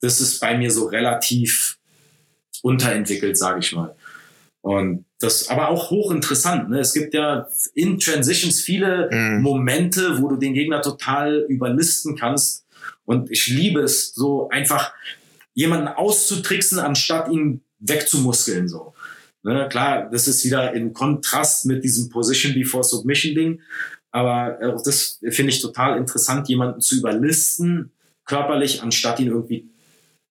[0.00, 1.78] das ist bei mir so relativ
[2.62, 3.96] unterentwickelt, sage ich mal.
[4.60, 6.68] Und das aber auch hochinteressant.
[6.68, 6.80] Ne?
[6.80, 9.42] Es gibt ja in Transitions viele Mhm.
[9.42, 12.66] Momente, wo du den Gegner total überlisten kannst.
[13.06, 14.92] Und ich liebe es, so einfach
[15.54, 18.68] jemanden auszutricksen, anstatt ihn wegzumuskeln.
[18.68, 18.92] So.
[19.42, 19.66] Ne?
[19.70, 23.60] Klar, das ist wieder in Kontrast mit diesem Position before Submission Ding.
[24.12, 27.92] Aber äh, das finde ich total interessant, jemanden zu überlisten,
[28.24, 29.68] körperlich, anstatt ihn irgendwie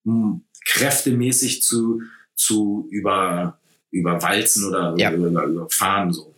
[0.03, 2.01] mh, kräftemäßig zu,
[2.35, 3.59] zu über,
[3.91, 5.11] überwalzen oder Ja.
[5.11, 6.11] über, über, überfahren.
[6.13, 6.33] So.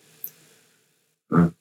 [1.31, 1.51] Ja.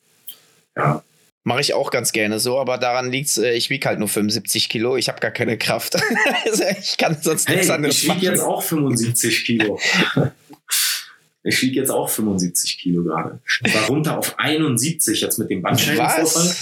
[0.76, 1.04] ja.
[1.42, 3.38] Mache ich auch ganz gerne so, aber daran liegt's.
[3.38, 5.96] äh, ich wiege halt nur 75 Kilo, ich habe gar keine Kraft.
[6.44, 8.24] also ich kann sonst nichts Hey, anderes ich wiege machen.
[8.24, 9.80] jetzt auch 75 Kilo.
[11.42, 13.40] Ich wiege jetzt auch 75 Kilo gerade.
[13.64, 16.54] Ich war runter auf 71 jetzt mit dem Bandscheibenvorfall.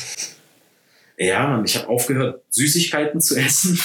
[1.19, 3.81] Ja, Mann, ich habe aufgehört, Süßigkeiten zu essen.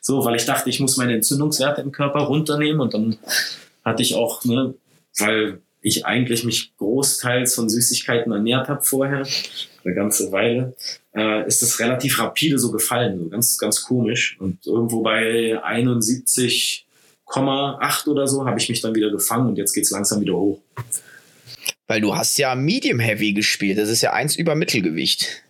[0.00, 3.18] So, weil ich dachte, ich muss meine Entzündungswerte im Körper runternehmen und dann
[3.84, 4.74] hatte ich auch, ne,
[5.18, 9.26] weil ich eigentlich mich großteils von Süßigkeiten ernährt habe vorher,
[9.84, 10.74] eine ganze Weile,
[11.14, 14.36] äh, ist es relativ rapide so gefallen, so ganz, ganz komisch.
[14.40, 15.58] Und irgendwo bei
[17.30, 20.60] 71,8 oder so habe ich mich dann wieder gefangen und jetzt geht's langsam wieder hoch.
[21.86, 23.78] Weil du hast ja Medium Heavy gespielt.
[23.78, 25.42] Das ist ja eins über Mittelgewicht.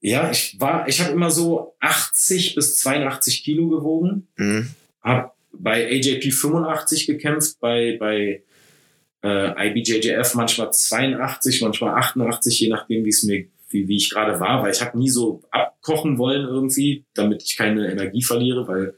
[0.00, 4.28] Ja, ich war, ich habe immer so 80 bis 82 Kilo gewogen.
[4.36, 4.70] Mhm.
[5.02, 8.42] Hab bei AJP 85 gekämpft, bei, bei
[9.22, 14.38] äh, IBJJF manchmal 82, manchmal 88, je nachdem, wie es mir, wie, wie ich gerade
[14.40, 18.94] war, weil ich habe nie so abkochen wollen irgendwie, damit ich keine Energie verliere, weil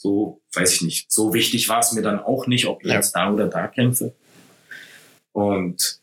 [0.00, 2.94] so, weiß ich nicht, so wichtig war es mir dann auch nicht, ob ich Ja.
[2.94, 4.14] jetzt da oder da kämpfe.
[5.32, 6.00] Und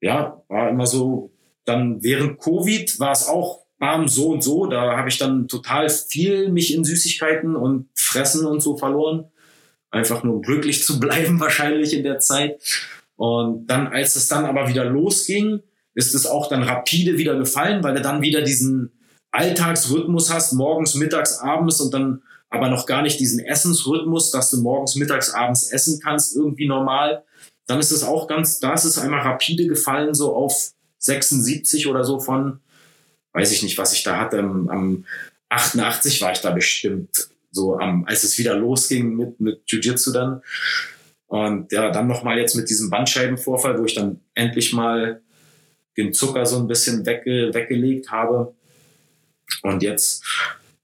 [0.00, 1.32] ja, war immer so,
[1.64, 4.66] dann während Covid war es auch bam, so und so.
[4.66, 9.24] Da habe ich dann total viel mich in Süßigkeiten und Fressen und so verloren.
[9.90, 12.60] Einfach nur glücklich zu bleiben wahrscheinlich in der Zeit.
[13.16, 15.60] Und dann, als es dann aber wieder losging,
[15.94, 18.92] ist es auch dann rapide wieder gefallen, weil du dann wieder diesen
[19.32, 22.22] Alltagsrhythmus hast, morgens, mittags, abends und dann
[22.52, 27.24] aber noch gar nicht diesen Essensrhythmus, dass du morgens, mittags, abends essen kannst, irgendwie normal.
[27.66, 32.04] Dann ist es auch ganz, da ist es einmal rapide gefallen, so auf 76 oder
[32.04, 32.60] so von,
[33.32, 35.04] weiß ich nicht, was ich da hatte, am, am
[35.48, 40.42] 88 war ich da bestimmt, so am, als es wieder losging mit, mit Jiu-Jitsu dann.
[41.28, 45.22] Und ja, dann nochmal jetzt mit diesem Bandscheibenvorfall, wo ich dann endlich mal
[45.96, 48.54] den Zucker so ein bisschen wegge weggelegt habe.
[49.62, 50.22] Und jetzt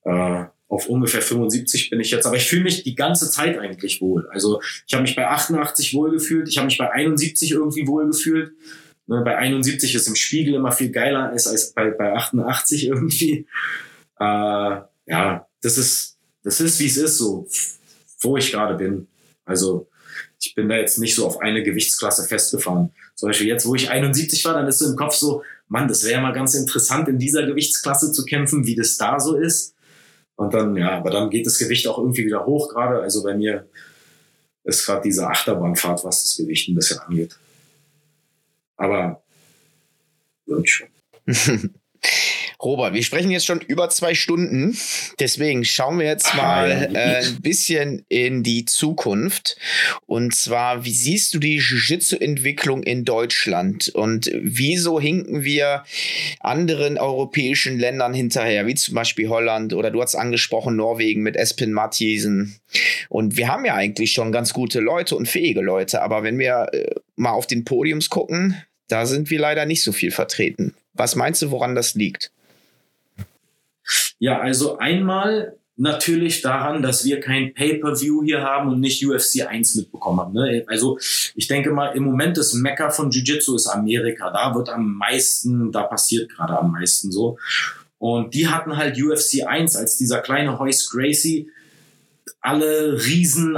[0.05, 2.27] äh, auf ungefähr 75 bin ich jetzt.
[2.27, 4.29] Aber ich fühle mich die ganze Zeit eigentlich wohl.
[4.31, 8.07] Also ich habe mich bei 88 wohl gefühlt, ich habe mich bei 71 irgendwie wohl
[8.07, 8.53] gefühlt.
[9.07, 13.47] Ne, bei 71 ist im Spiegel immer viel geiler als, als bei, bei 88 irgendwie.
[14.21, 17.49] Äh, ja, das ist, das ist, wie es ist, so,
[18.21, 19.07] wo ich gerade bin.
[19.45, 19.89] Also
[20.41, 22.91] ich bin da jetzt nicht so auf eine Gewichtsklasse festgefahren.
[23.15, 26.05] Zum Beispiel jetzt, wo ich 71 war, dann ist so im Kopf so, Mann, das
[26.05, 29.75] wäre ja mal ganz interessant, in dieser Gewichtsklasse zu kämpfen, wie das da so ist.
[30.39, 33.01] Und dann, ja, aber dann geht das Gewicht auch irgendwie wieder hoch gerade.
[33.01, 33.69] Also bei mir
[34.63, 37.37] ist gerade diese Achterbahnfahrt, was das Gewicht ein bisschen angeht.
[38.77, 39.21] Aber
[40.47, 40.87] wird schon.
[42.61, 44.77] Robert, wir sprechen jetzt schon über zwei Stunden.
[45.21, 49.57] Deswegen schauen wir jetzt mal äh, ein bisschen in die Zukunft.
[50.07, 53.91] Und zwar, wie siehst du die Jiu-Jitsu-Entwicklung in Deutschland?
[53.91, 55.85] Und wieso hinken wir
[56.41, 61.73] anderen europäischen Ländern hinterher, wie zum Beispiel Holland oder du hast angesprochen Norwegen mit Espen
[61.73, 62.59] Mathiesen.
[63.09, 66.03] Und wir haben ja eigentlich schon ganz gute Leute und fähige Leute.
[66.03, 69.93] Aber wenn wir äh, mal auf den Podiums gucken, da sind wir leider nicht so
[69.93, 70.75] viel vertreten.
[70.95, 72.33] Was meinst du, woran das liegt?
[74.19, 79.77] Ja, also einmal natürlich daran, dass wir kein Pay-per-View hier haben und nicht UFC 1
[79.77, 80.33] mitbekommen haben.
[80.33, 80.65] Ne?
[80.67, 80.99] Also
[81.37, 84.31] ich denke mal, im Moment das Mekka von Jiu-Jitsu ist Amerika.
[84.31, 87.39] Da wird am meisten, da passiert gerade am meisten so.
[87.99, 91.49] Und die hatten halt UFC 1 als dieser kleine Hoist Gracie
[92.41, 93.57] alle Riesen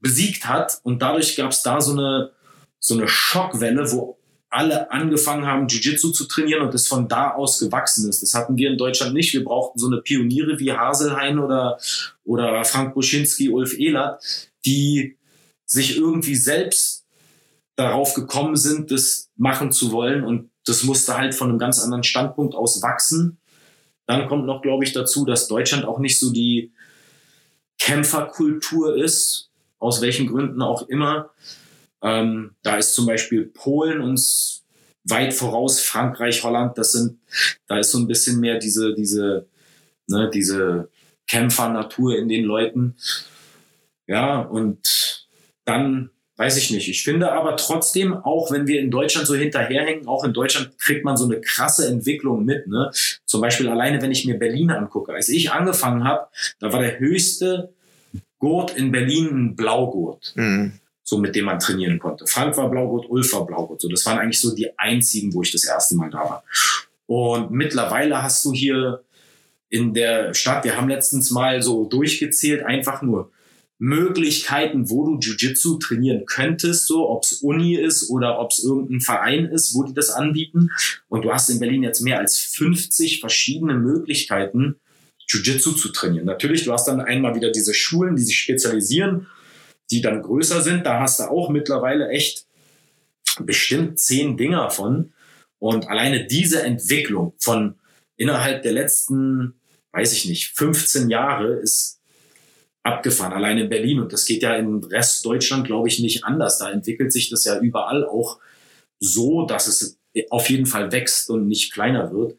[0.00, 0.80] besiegt hat.
[0.84, 2.30] Und dadurch gab es da so eine,
[2.78, 4.15] so eine Schockwelle, wo
[4.56, 8.22] alle angefangen haben, Jiu-Jitsu zu trainieren und es von da aus gewachsen ist.
[8.22, 9.34] Das hatten wir in Deutschland nicht.
[9.34, 11.78] Wir brauchten so eine Pioniere wie Haselhein oder,
[12.24, 14.22] oder Frank Buschinski, Ulf Ehlert,
[14.64, 15.18] die
[15.66, 17.04] sich irgendwie selbst
[17.76, 20.24] darauf gekommen sind, das machen zu wollen.
[20.24, 23.36] Und das musste halt von einem ganz anderen Standpunkt aus wachsen.
[24.06, 26.72] Dann kommt noch, glaube ich, dazu, dass Deutschland auch nicht so die
[27.78, 31.28] Kämpferkultur ist, aus welchen Gründen auch immer.
[32.02, 34.64] Ähm, da ist zum Beispiel Polen uns
[35.04, 37.18] weit voraus, Frankreich, Holland, das sind,
[37.66, 39.46] da ist so ein bisschen mehr diese, diese,
[40.08, 40.88] ne, diese
[41.28, 42.96] Kämpfernatur in den Leuten.
[44.06, 45.26] Ja, und
[45.64, 46.88] dann weiß ich nicht.
[46.88, 51.04] Ich finde aber trotzdem, auch wenn wir in Deutschland so hinterherhängen, auch in Deutschland kriegt
[51.04, 52.66] man so eine krasse Entwicklung mit.
[52.66, 52.90] Ne?
[53.24, 55.14] Zum Beispiel alleine, wenn ich mir Berlin angucke.
[55.14, 56.28] Als ich angefangen habe,
[56.60, 57.72] da war der höchste
[58.38, 60.34] Gurt in Berlin ein Blaugurt.
[60.36, 60.72] Mhm.
[61.08, 62.26] So mit dem man trainieren konnte.
[62.26, 63.80] Frank war Blaugurt, Ulf war Blaugurt.
[63.80, 66.44] So, das waren eigentlich so die einzigen, wo ich das erste Mal da war.
[67.06, 69.04] Und mittlerweile hast du hier
[69.68, 73.30] in der Stadt, wir haben letztens mal so durchgezählt, einfach nur
[73.78, 79.00] Möglichkeiten, wo du Jiu-Jitsu trainieren könntest, so ob es Uni ist oder ob es irgendein
[79.00, 80.70] Verein ist, wo die das anbieten.
[81.08, 84.80] Und du hast in Berlin jetzt mehr als 50 verschiedene Möglichkeiten,
[85.28, 86.26] Jiu-Jitsu zu trainieren.
[86.26, 89.28] Natürlich, du hast dann einmal wieder diese Schulen, die sich spezialisieren,
[89.90, 90.84] die dann größer sind.
[90.84, 92.46] Da hast du auch mittlerweile echt
[93.40, 95.12] bestimmt zehn Dinger von.
[95.58, 97.76] Und alleine diese Entwicklung von
[98.16, 99.60] innerhalb der letzten,
[99.92, 102.00] weiß ich nicht, 15 Jahre ist
[102.82, 104.00] abgefahren, allein in Berlin.
[104.00, 106.58] Und das geht ja im Rest Deutschland, glaube ich, nicht anders.
[106.58, 108.38] Da entwickelt sich das ja überall auch
[108.98, 109.98] so, dass es
[110.30, 112.36] auf jeden Fall wächst und nicht kleiner wird.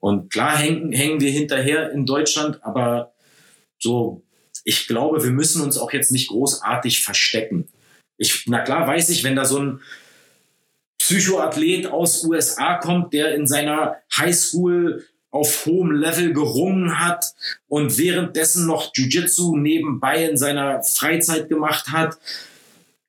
[0.00, 3.14] Und klar hängen, hängen wir hinterher in Deutschland, aber
[3.78, 4.22] so,
[4.64, 7.68] ich glaube, wir müssen uns auch jetzt nicht großartig verstecken.
[8.16, 9.80] Ich, na klar weiß ich, wenn da so ein
[10.98, 17.34] Psychoathlet aus USA kommt, der in seiner Highschool auf hohem Level gerungen hat
[17.68, 22.16] und währenddessen noch Jiu-Jitsu nebenbei in seiner Freizeit gemacht hat.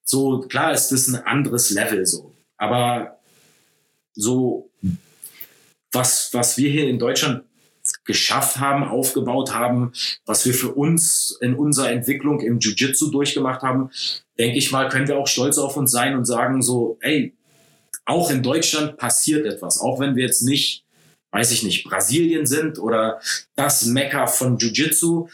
[0.03, 2.33] So, klar ist das ein anderes Level so.
[2.57, 3.19] Aber
[4.13, 4.71] so,
[5.91, 7.43] was, was wir hier in Deutschland
[8.03, 9.91] geschafft haben, aufgebaut haben,
[10.25, 13.91] was wir für uns in unserer Entwicklung im Jiu-Jitsu durchgemacht haben,
[14.39, 17.35] denke ich mal, können wir auch stolz auf uns sein und sagen so, ey,
[18.05, 20.85] auch in Deutschland passiert etwas, auch wenn wir jetzt nicht
[21.35, 23.19] weiß ich nicht, Brasilien sind oder
[23.57, 25.27] das Mekka von Jiu-Jitsu.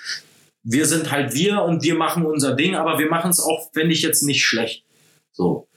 [0.63, 3.93] Wir sind halt wir und wir machen unser Ding, aber wir machen es auch, finde
[3.93, 4.83] ich, jetzt nicht schlecht.
[5.31, 5.67] So.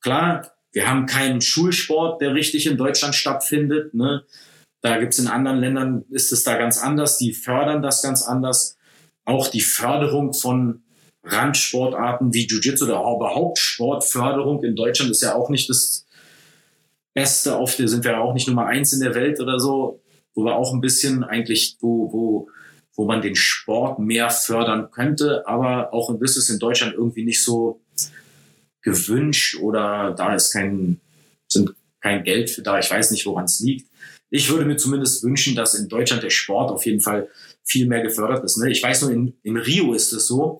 [0.00, 3.92] Klar, wir haben keinen Schulsport, der richtig in Deutschland stattfindet.
[3.92, 4.22] Ne?
[4.86, 7.18] Da es in anderen Ländern, ist es da ganz anders.
[7.18, 8.78] Die fördern das ganz anders.
[9.24, 10.84] Auch die Förderung von
[11.24, 16.06] Randsportarten wie Jiu-Jitsu oder überhaupt Sportförderung in Deutschland ist ja auch nicht das
[17.14, 20.02] Beste auf der, sind wir auch nicht Nummer eins in der Welt oder so,
[20.36, 22.48] wo wir auch ein bisschen eigentlich, wo, wo,
[22.94, 27.42] wo man den Sport mehr fördern könnte, aber auch das ist in Deutschland irgendwie nicht
[27.42, 27.80] so
[28.82, 31.00] gewünscht oder da ist kein,
[31.48, 32.78] sind kein Geld für da.
[32.78, 33.88] Ich weiß nicht, woran es liegt.
[34.36, 37.28] Ich würde mir zumindest wünschen, dass in Deutschland der Sport auf jeden Fall
[37.64, 38.58] viel mehr gefördert ist.
[38.58, 38.70] Ne?
[38.70, 40.58] Ich weiß nur, in, in Rio ist es so.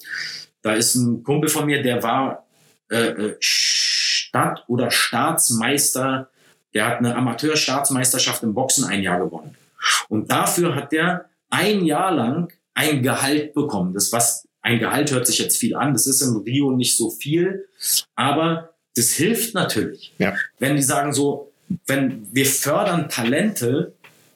[0.63, 2.47] Da ist ein Kumpel von mir, der war
[2.91, 6.29] äh, äh Stadt- oder Staatsmeister
[6.77, 9.57] der hat eine Amateurstaatsmeisterschaft im Boxen ein Jahr gewonnen.
[10.11, 13.95] Und dafür hat der ein Jahr lang ein Gehalt bekommen.
[13.95, 15.95] Das was ein Gehalt hört sich jetzt viel an.
[15.95, 17.67] Das ist in Rio nicht so viel,
[18.15, 20.13] aber das hilft natürlich.
[20.19, 20.35] Ja.
[20.59, 21.51] Wenn die sagen so,
[21.87, 23.93] wenn wir fördern Talente,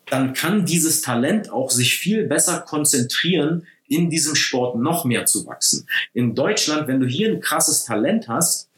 [0.07, 5.47] dann kann dieses Talent auch sich viel besser konzentrieren, in diesem Sport noch mehr zu
[5.47, 5.87] wachsen.
[6.15, 8.69] In Deutschland, wenn du hier ein krasses Talent hast,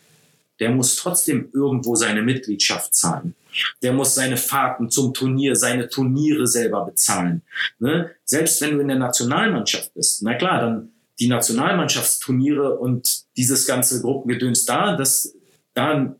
[0.58, 3.34] der muss trotzdem irgendwo seine Mitgliedschaft zahlen.
[3.82, 7.42] Der muss seine Fahrten zum Turnier, seine Turniere selber bezahlen.
[7.78, 8.10] Ne?
[8.24, 14.00] Selbst wenn du in der Nationalmannschaft bist, na klar, dann die Nationalmannschaftsturniere und dieses ganze
[14.00, 15.34] Gruppengedöns da, das,
[15.74, 16.14] da,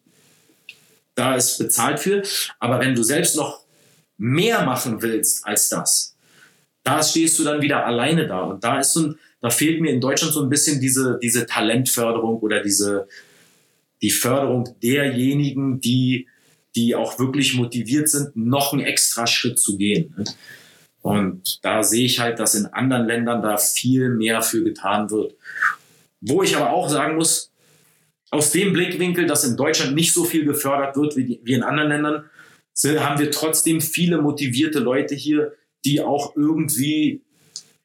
[1.15, 2.23] da ist bezahlt für.
[2.59, 3.65] Aber wenn du selbst noch
[4.19, 6.17] mehr machen willst als das,
[6.85, 8.41] da stehst du dann wieder alleine da.
[8.41, 12.39] Und da ist so da fehlt mir in Deutschland so ein bisschen diese, diese Talentförderung
[12.39, 13.09] oder diese,
[14.01, 16.29] die Förderung derjenigen, die
[16.75, 20.15] die auch wirklich motiviert sind, noch einen extra Schritt zu gehen.
[20.17, 20.25] Ne?
[21.03, 25.35] Und da sehe ich halt, dass in anderen Ländern da viel mehr für getan wird.
[26.21, 27.52] Wo ich aber auch sagen muss,
[28.33, 31.91] aus dem Blickwinkel, dass in Deutschland nicht so viel gefördert wird wie, wie in anderen
[31.91, 32.25] Ländern,
[32.99, 35.53] haben wir trotzdem viele motivierte Leute hier,
[35.85, 37.21] die auch irgendwie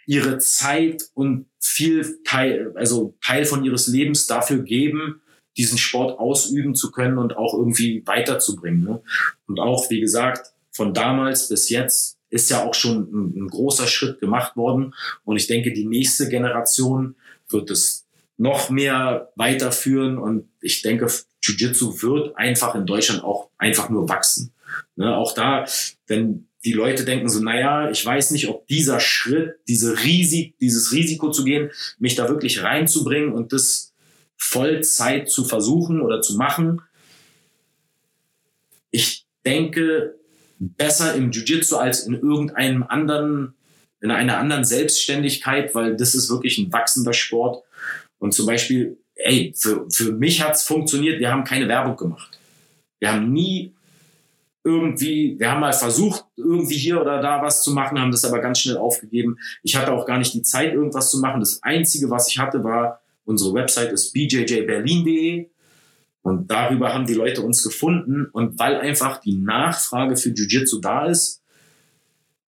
[0.06, 5.22] ihre Zeit und viel Teil, also Teil von ihres Lebens dafür geben,
[5.58, 8.84] diesen Sport ausüben zu können und auch irgendwie weiterzubringen.
[8.84, 9.02] Ne?
[9.48, 13.88] Und auch, wie gesagt, von damals bis jetzt ist ja auch schon ein, ein großer
[13.88, 14.94] Schritt gemacht worden.
[15.26, 17.16] Und ich denke, die nächste Generation
[17.50, 18.07] wird es
[18.38, 20.18] noch mehr weiterführen.
[20.18, 21.08] Und ich denke,
[21.42, 24.54] Jiu-Jitsu wird einfach in Deutschland auch einfach nur wachsen.
[24.96, 25.16] Ne?
[25.16, 25.66] Auch da,
[26.08, 30.92] wenn die Leute denken so, naja, ich weiß nicht, ob dieser Schritt, diese Risik, dieses
[30.92, 33.94] Risiko zu gehen, mich da wirklich reinzubringen und das
[34.38, 36.82] Vollzeit zu versuchen oder zu machen.
[38.92, 40.16] Ich denke,
[40.60, 43.56] besser im Jiu-Jitsu als in irgendeinem anderen,
[44.02, 47.64] in einer anderen Selbstständigkeit, weil das ist wirklich ein wachsender Sport.
[48.20, 51.20] Und zum Beispiel ey, für, für mich hat's funktioniert.
[51.20, 52.40] Wir haben keine Werbung gemacht.
[53.00, 53.74] Wir haben nie
[54.64, 58.40] irgendwie, wir haben mal versucht, irgendwie hier oder da was zu machen, haben das aber
[58.40, 59.38] ganz schnell aufgegeben.
[59.64, 61.40] Ich hatte auch gar nicht die Zeit, irgendwas zu machen.
[61.40, 65.48] Das Einzige, was ich hatte, war, unsere Website ist bjjberlin.de
[66.22, 68.26] und darüber haben die Leute uns gefunden.
[68.34, 71.42] Und weil einfach die Nachfrage für Jiu-Jitsu da ist,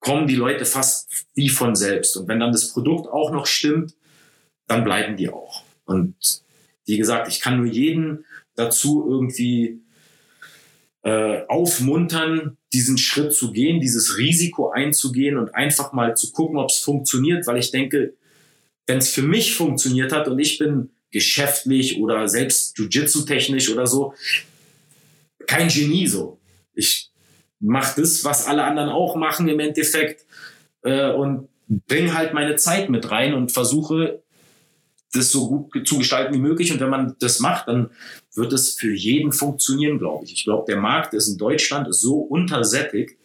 [0.01, 2.17] kommen die Leute fast wie von selbst.
[2.17, 3.93] Und wenn dann das Produkt auch noch stimmt,
[4.69, 5.63] dann bleiben die auch.
[5.85, 6.15] Und
[6.85, 8.25] wie gesagt, ich kann nur jeden
[8.55, 9.81] dazu irgendwie
[11.03, 16.69] äh, aufmuntern, diesen Schritt zu gehen, dieses Risiko einzugehen und einfach mal zu gucken, ob
[16.69, 18.13] es funktioniert, weil ich denke,
[18.85, 24.13] wenn es für mich funktioniert hat und ich bin geschäftlich oder selbst Jiu-Jitsu-technisch oder so,
[25.47, 26.39] kein Genie so.
[26.75, 27.09] Ich
[27.59, 30.25] mache das, was alle anderen auch machen im Endeffekt
[30.83, 34.21] äh, und bringe halt meine Zeit mit rein und versuche
[35.13, 36.71] das so gut zu gestalten wie möglich.
[36.71, 37.89] Und wenn man das macht, dann
[38.35, 40.33] wird es für jeden funktionieren, glaube ich.
[40.33, 43.17] Ich glaube, der Markt ist in Deutschland ist so untersättigt,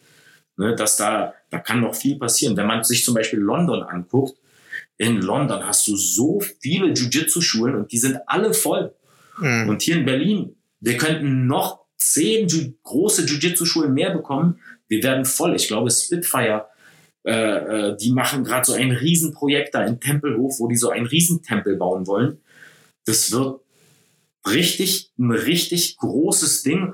[0.57, 2.57] ne, dass da, da kann noch viel passieren.
[2.57, 4.37] Wenn man sich zum Beispiel London anguckt,
[4.97, 8.93] in London hast du so viele Jiu-Jitsu-Schulen und die sind alle voll.
[9.37, 9.69] Mhm.
[9.69, 12.47] Und hier in Berlin, wir könnten noch zehn
[12.83, 14.59] große Jiu-Jitsu-Schulen mehr bekommen.
[14.87, 15.55] Wir werden voll.
[15.55, 16.67] Ich glaube, Spitfire,
[17.25, 21.07] äh, äh, die machen gerade so ein Riesenprojekt da in Tempelhof, wo die so einen
[21.07, 22.39] Riesentempel bauen wollen.
[23.05, 23.61] Das wird
[24.47, 26.93] richtig, ein richtig großes Ding.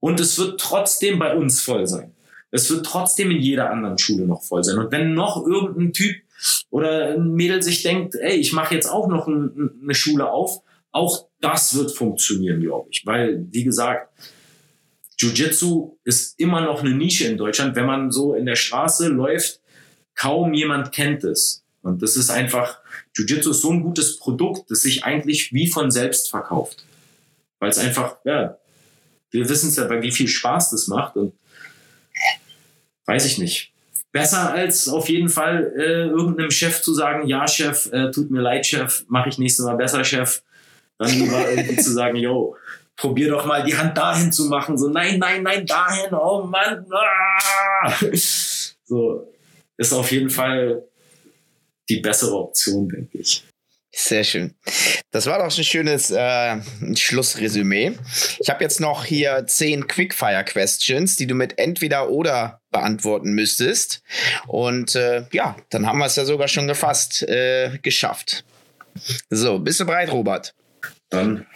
[0.00, 2.12] Und es wird trotzdem bei uns voll sein.
[2.50, 4.78] Es wird trotzdem in jeder anderen Schule noch voll sein.
[4.78, 6.16] Und wenn noch irgendein Typ
[6.70, 10.60] oder ein Mädel sich denkt, ey, ich mache jetzt auch noch ein, eine Schule auf,
[10.90, 13.06] auch das wird funktionieren, glaube ich.
[13.06, 14.12] Weil, wie gesagt,
[15.22, 17.76] Jiu-Jitsu ist immer noch eine Nische in Deutschland.
[17.76, 19.60] Wenn man so in der Straße läuft,
[20.14, 21.64] kaum jemand kennt es.
[21.82, 22.78] Und das ist einfach,
[23.14, 26.84] Jiu-Jitsu ist so ein gutes Produkt, das sich eigentlich wie von selbst verkauft.
[27.60, 28.58] Weil es einfach, ja,
[29.30, 31.32] wir wissen es ja, bei wie viel Spaß das macht und
[33.06, 33.72] weiß ich nicht
[34.12, 38.42] besser als auf jeden Fall äh, irgendeinem Chef zu sagen, ja Chef, äh, tut mir
[38.42, 40.42] leid Chef, mache ich nächstes Mal besser Chef.
[40.98, 42.56] Dann lieber irgendwie zu sagen, yo,
[43.02, 44.78] probier doch mal die Hand dahin zu machen.
[44.78, 46.86] So, nein, nein, nein, dahin, oh Mann.
[46.92, 47.92] Ah!
[48.84, 49.32] So,
[49.78, 50.82] ist auf jeden Fall
[51.88, 53.42] die bessere Option, denke ich.
[53.90, 54.54] Sehr schön.
[55.10, 56.60] Das war doch ein schönes äh,
[56.94, 57.92] Schlussresümee.
[58.38, 64.02] Ich habe jetzt noch hier zehn Quickfire-Questions, die du mit entweder oder beantworten müsstest.
[64.46, 68.44] Und äh, ja, dann haben wir es ja sogar schon gefasst, äh, geschafft.
[69.30, 70.54] So, bist du bereit, Robert?
[71.08, 71.46] Dann,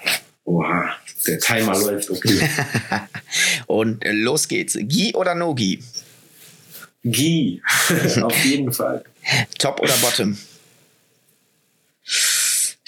[0.47, 0.89] oha,
[1.27, 2.49] der Timer läuft, okay.
[3.67, 4.79] Und los geht's.
[4.81, 5.83] Gi oder No Gi?
[7.05, 7.63] Gi,
[8.23, 9.05] auf jeden Fall.
[9.59, 10.37] Top oder Bottom?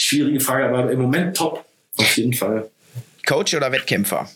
[0.08, 1.64] schwierige Frage, aber im Moment top.
[1.96, 2.70] Auf jeden Fall.
[3.26, 4.28] Coach oder Wettkämpfer?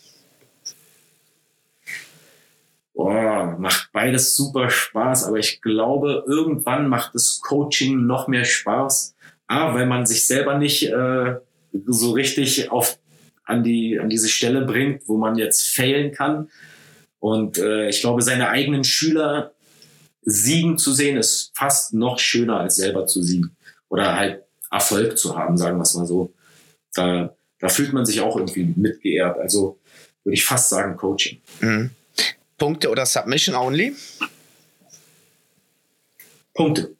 [2.94, 9.14] Boah, macht beides super Spaß, aber ich glaube, irgendwann macht das Coaching noch mehr Spaß.
[9.46, 11.36] A, weil man sich selber nicht äh,
[11.86, 12.98] so richtig auf,
[13.52, 16.50] an, die, an diese Stelle bringt, wo man jetzt failen kann.
[17.20, 19.52] Und äh, ich glaube, seine eigenen Schüler
[20.22, 23.56] siegen zu sehen, ist fast noch schöner als selber zu siegen.
[23.88, 26.32] Oder halt Erfolg zu haben, sagen wir es mal so.
[26.94, 29.38] Da, da fühlt man sich auch irgendwie mitgeehrt.
[29.38, 29.78] Also
[30.24, 31.40] würde ich fast sagen Coaching.
[31.60, 31.90] Mhm.
[32.58, 33.94] Punkte oder Submission only?
[36.54, 36.94] Punkte.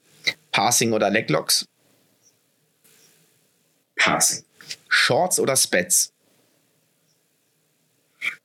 [0.51, 1.66] Passing oder Leglocks?
[3.97, 4.45] Passing.
[4.89, 6.12] Shorts oder Spets?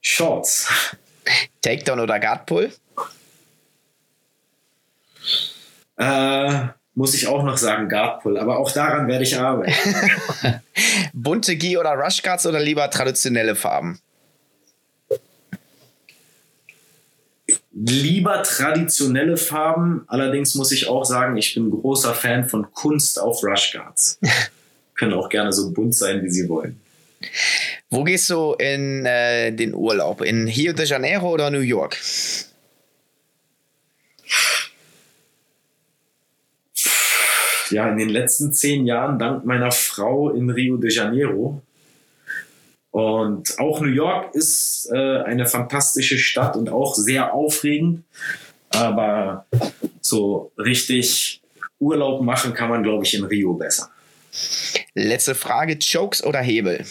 [0.01, 0.67] Shorts.
[1.61, 2.71] Takedown oder Guard Pull?
[5.97, 6.67] Äh,
[6.97, 8.37] muss ich auch noch sagen, Guardpull.
[8.37, 9.73] Aber auch daran werde ich arbeiten.
[11.13, 13.99] Bunte Gi oder Rushguards oder lieber traditionelle Farben?
[17.71, 20.05] Lieber traditionelle Farben.
[20.07, 24.19] Allerdings muss ich auch sagen, ich bin großer Fan von Kunst auf Rushguards.
[24.95, 26.81] Können auch gerne so bunt sein, wie sie wollen.
[27.89, 30.21] Wo gehst du in äh, den Urlaub?
[30.21, 31.97] In Rio de Janeiro oder New York?
[37.71, 41.61] ja, in den letzten zehn Jahren dank meiner Frau in Rio de Janeiro.
[42.91, 48.03] Und auch New York ist äh, eine fantastische Stadt und auch sehr aufregend.
[48.69, 49.45] Aber
[50.01, 51.41] so richtig
[51.79, 53.89] Urlaub machen kann man, glaube ich, in Rio besser.
[54.93, 56.85] Letzte Frage: Chokes oder Hebel?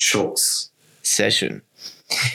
[0.00, 0.72] Chokes.
[1.02, 1.62] Sehr schön.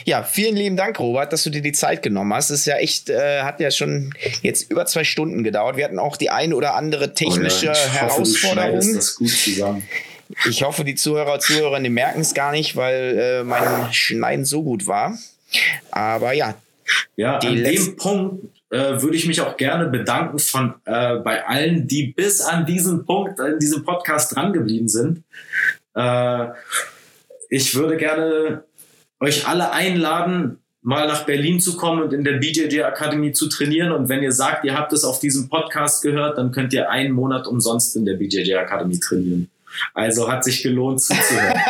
[0.06, 2.52] Ja, vielen lieben Dank, Robert, dass du dir die Zeit genommen hast.
[2.52, 4.14] Es ist ja echt, äh, hat ja schon
[4.44, 5.78] jetzt über zwei Stunden gedauert.
[5.78, 8.78] Wir hatten auch die eine oder andere technische oh ja, ich Herausforderung.
[8.78, 9.88] Hoffe, das gut zusammen.
[10.48, 14.64] Ich hoffe, die Zuhörer und Zuhörerinnen merken es gar nicht, weil äh, mein Schneiden so
[14.64, 15.18] gut war.
[15.92, 16.56] Aber ja.
[17.16, 21.88] Ja, an dem Punkt äh, würde ich mich auch gerne bedanken von äh, bei allen,
[21.88, 25.24] die bis an diesen Punkt in diesem Podcast drangeblieben sind.
[25.94, 26.48] Äh,
[27.50, 28.64] ich würde gerne
[29.20, 33.92] euch alle einladen, mal nach Berlin zu kommen und in der BJJ Akademie zu trainieren.
[33.92, 37.14] Und wenn ihr sagt, ihr habt es auf diesem Podcast gehört, dann könnt ihr einen
[37.14, 39.52] Monat umsonst in der BJJ Akademie trainieren.
[39.94, 41.62] Also hat sich gelohnt zuzuhören.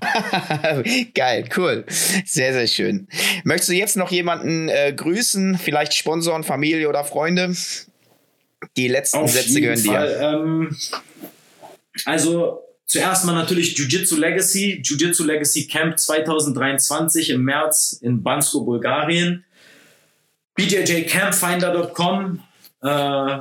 [1.13, 1.85] Geil, cool.
[2.25, 3.07] Sehr, sehr schön.
[3.43, 5.57] Möchtest du jetzt noch jemanden äh, grüßen?
[5.57, 7.55] Vielleicht Sponsoren, Familie oder Freunde?
[8.77, 10.07] Die letzten Auf Sätze gehören Fall.
[10.07, 10.21] dir.
[10.21, 10.77] Ähm,
[12.05, 14.81] also zuerst mal natürlich Jiu-Jitsu Legacy.
[14.83, 19.45] Jiu-Jitsu Legacy Camp 2023 im März in Bansko, Bulgarien.
[20.55, 22.39] BJJCampfinder.com.
[22.81, 23.39] Äh,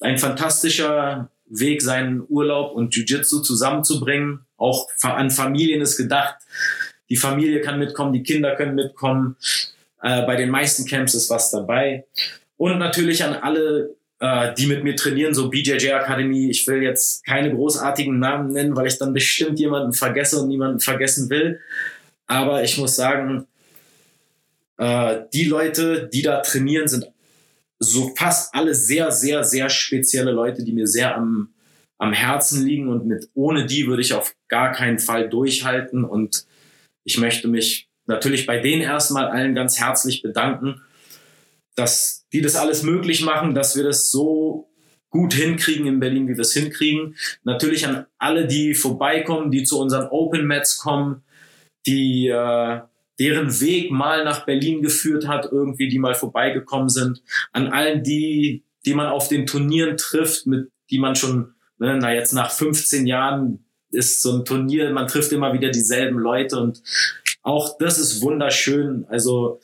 [0.00, 4.40] ein fantastischer Weg, seinen Urlaub und Jiu-Jitsu zusammenzubringen.
[4.56, 6.36] Auch an Familien ist gedacht.
[7.08, 9.36] Die Familie kann mitkommen, die Kinder können mitkommen.
[10.02, 12.04] Äh, bei den meisten Camps ist was dabei.
[12.56, 16.50] Und natürlich an alle, äh, die mit mir trainieren, so BJJ Akademie.
[16.50, 20.80] Ich will jetzt keine großartigen Namen nennen, weil ich dann bestimmt jemanden vergesse und niemanden
[20.80, 21.60] vergessen will.
[22.26, 23.46] Aber ich muss sagen,
[24.78, 27.06] äh, die Leute, die da trainieren, sind
[27.78, 31.54] so fast alle sehr, sehr, sehr spezielle Leute, die mir sehr am,
[31.98, 36.46] am Herzen liegen und mit ohne die würde ich auf gar keinen Fall durchhalten und
[37.04, 40.82] ich möchte mich natürlich bei denen erstmal allen ganz herzlich bedanken,
[41.74, 44.70] dass die das alles möglich machen, dass wir das so
[45.10, 47.16] gut hinkriegen in Berlin, wie wir es hinkriegen.
[47.44, 51.22] Natürlich an alle, die vorbeikommen, die zu unseren Open Mats kommen,
[51.86, 52.80] die äh,
[53.18, 57.22] deren Weg mal nach Berlin geführt hat, irgendwie, die mal vorbeigekommen sind,
[57.52, 62.12] an allen die, die man auf den Turnieren trifft, mit die man schon, ne, na
[62.12, 66.82] jetzt nach 15 Jahren ist so ein Turnier, man trifft immer wieder dieselben Leute und
[67.42, 69.06] auch das ist wunderschön.
[69.08, 69.60] Also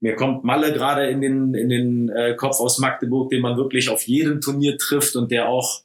[0.00, 3.88] mir kommt Malle gerade in den, in den äh, Kopf aus Magdeburg, den man wirklich
[3.88, 5.82] auf jedem Turnier trifft und der auch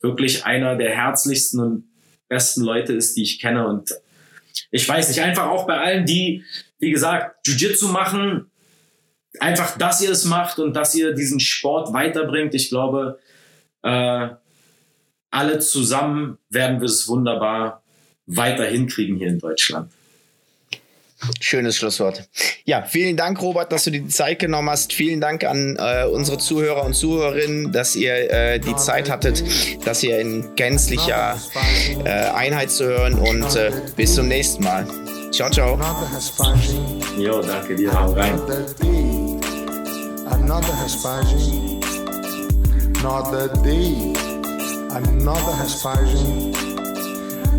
[0.00, 1.84] wirklich einer der herzlichsten und
[2.28, 3.66] besten Leute ist, die ich kenne.
[3.66, 3.90] Und
[4.70, 6.44] ich weiß nicht, einfach auch bei allen, die,
[6.78, 8.50] wie gesagt, Jiu-Jitsu machen,
[9.40, 12.54] einfach, dass ihr es macht und dass ihr diesen Sport weiterbringt.
[12.54, 13.18] Ich glaube,
[13.82, 14.28] äh,
[15.30, 17.82] alle zusammen werden wir es wunderbar
[18.26, 19.90] weiter hinkriegen hier in Deutschland.
[21.40, 22.28] Schönes Schlusswort.
[22.64, 24.92] Ja, vielen Dank, Robert, dass du dir die Zeit genommen hast.
[24.92, 29.44] Vielen Dank an äh, unsere Zuhörer und Zuhörerinnen, dass ihr äh, die Zeit hattet,
[29.86, 31.38] dass ihr in gänzlicher
[32.04, 34.86] äh, Einheit zu hören und äh, bis zum nächsten Mal.
[35.30, 35.78] Ciao, ciao.
[37.18, 37.92] Jo, danke dir.
[37.92, 38.40] Hau rein.
[40.26, 41.82] Another Hespagin,
[42.98, 44.12] another day,
[44.90, 46.54] another Hespagin,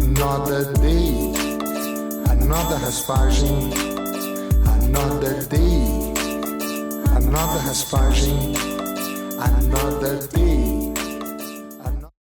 [0.02, 1.44] another day.
[2.45, 3.03] another has
[4.77, 6.14] another day,
[7.17, 7.83] another has
[9.40, 10.65] another day.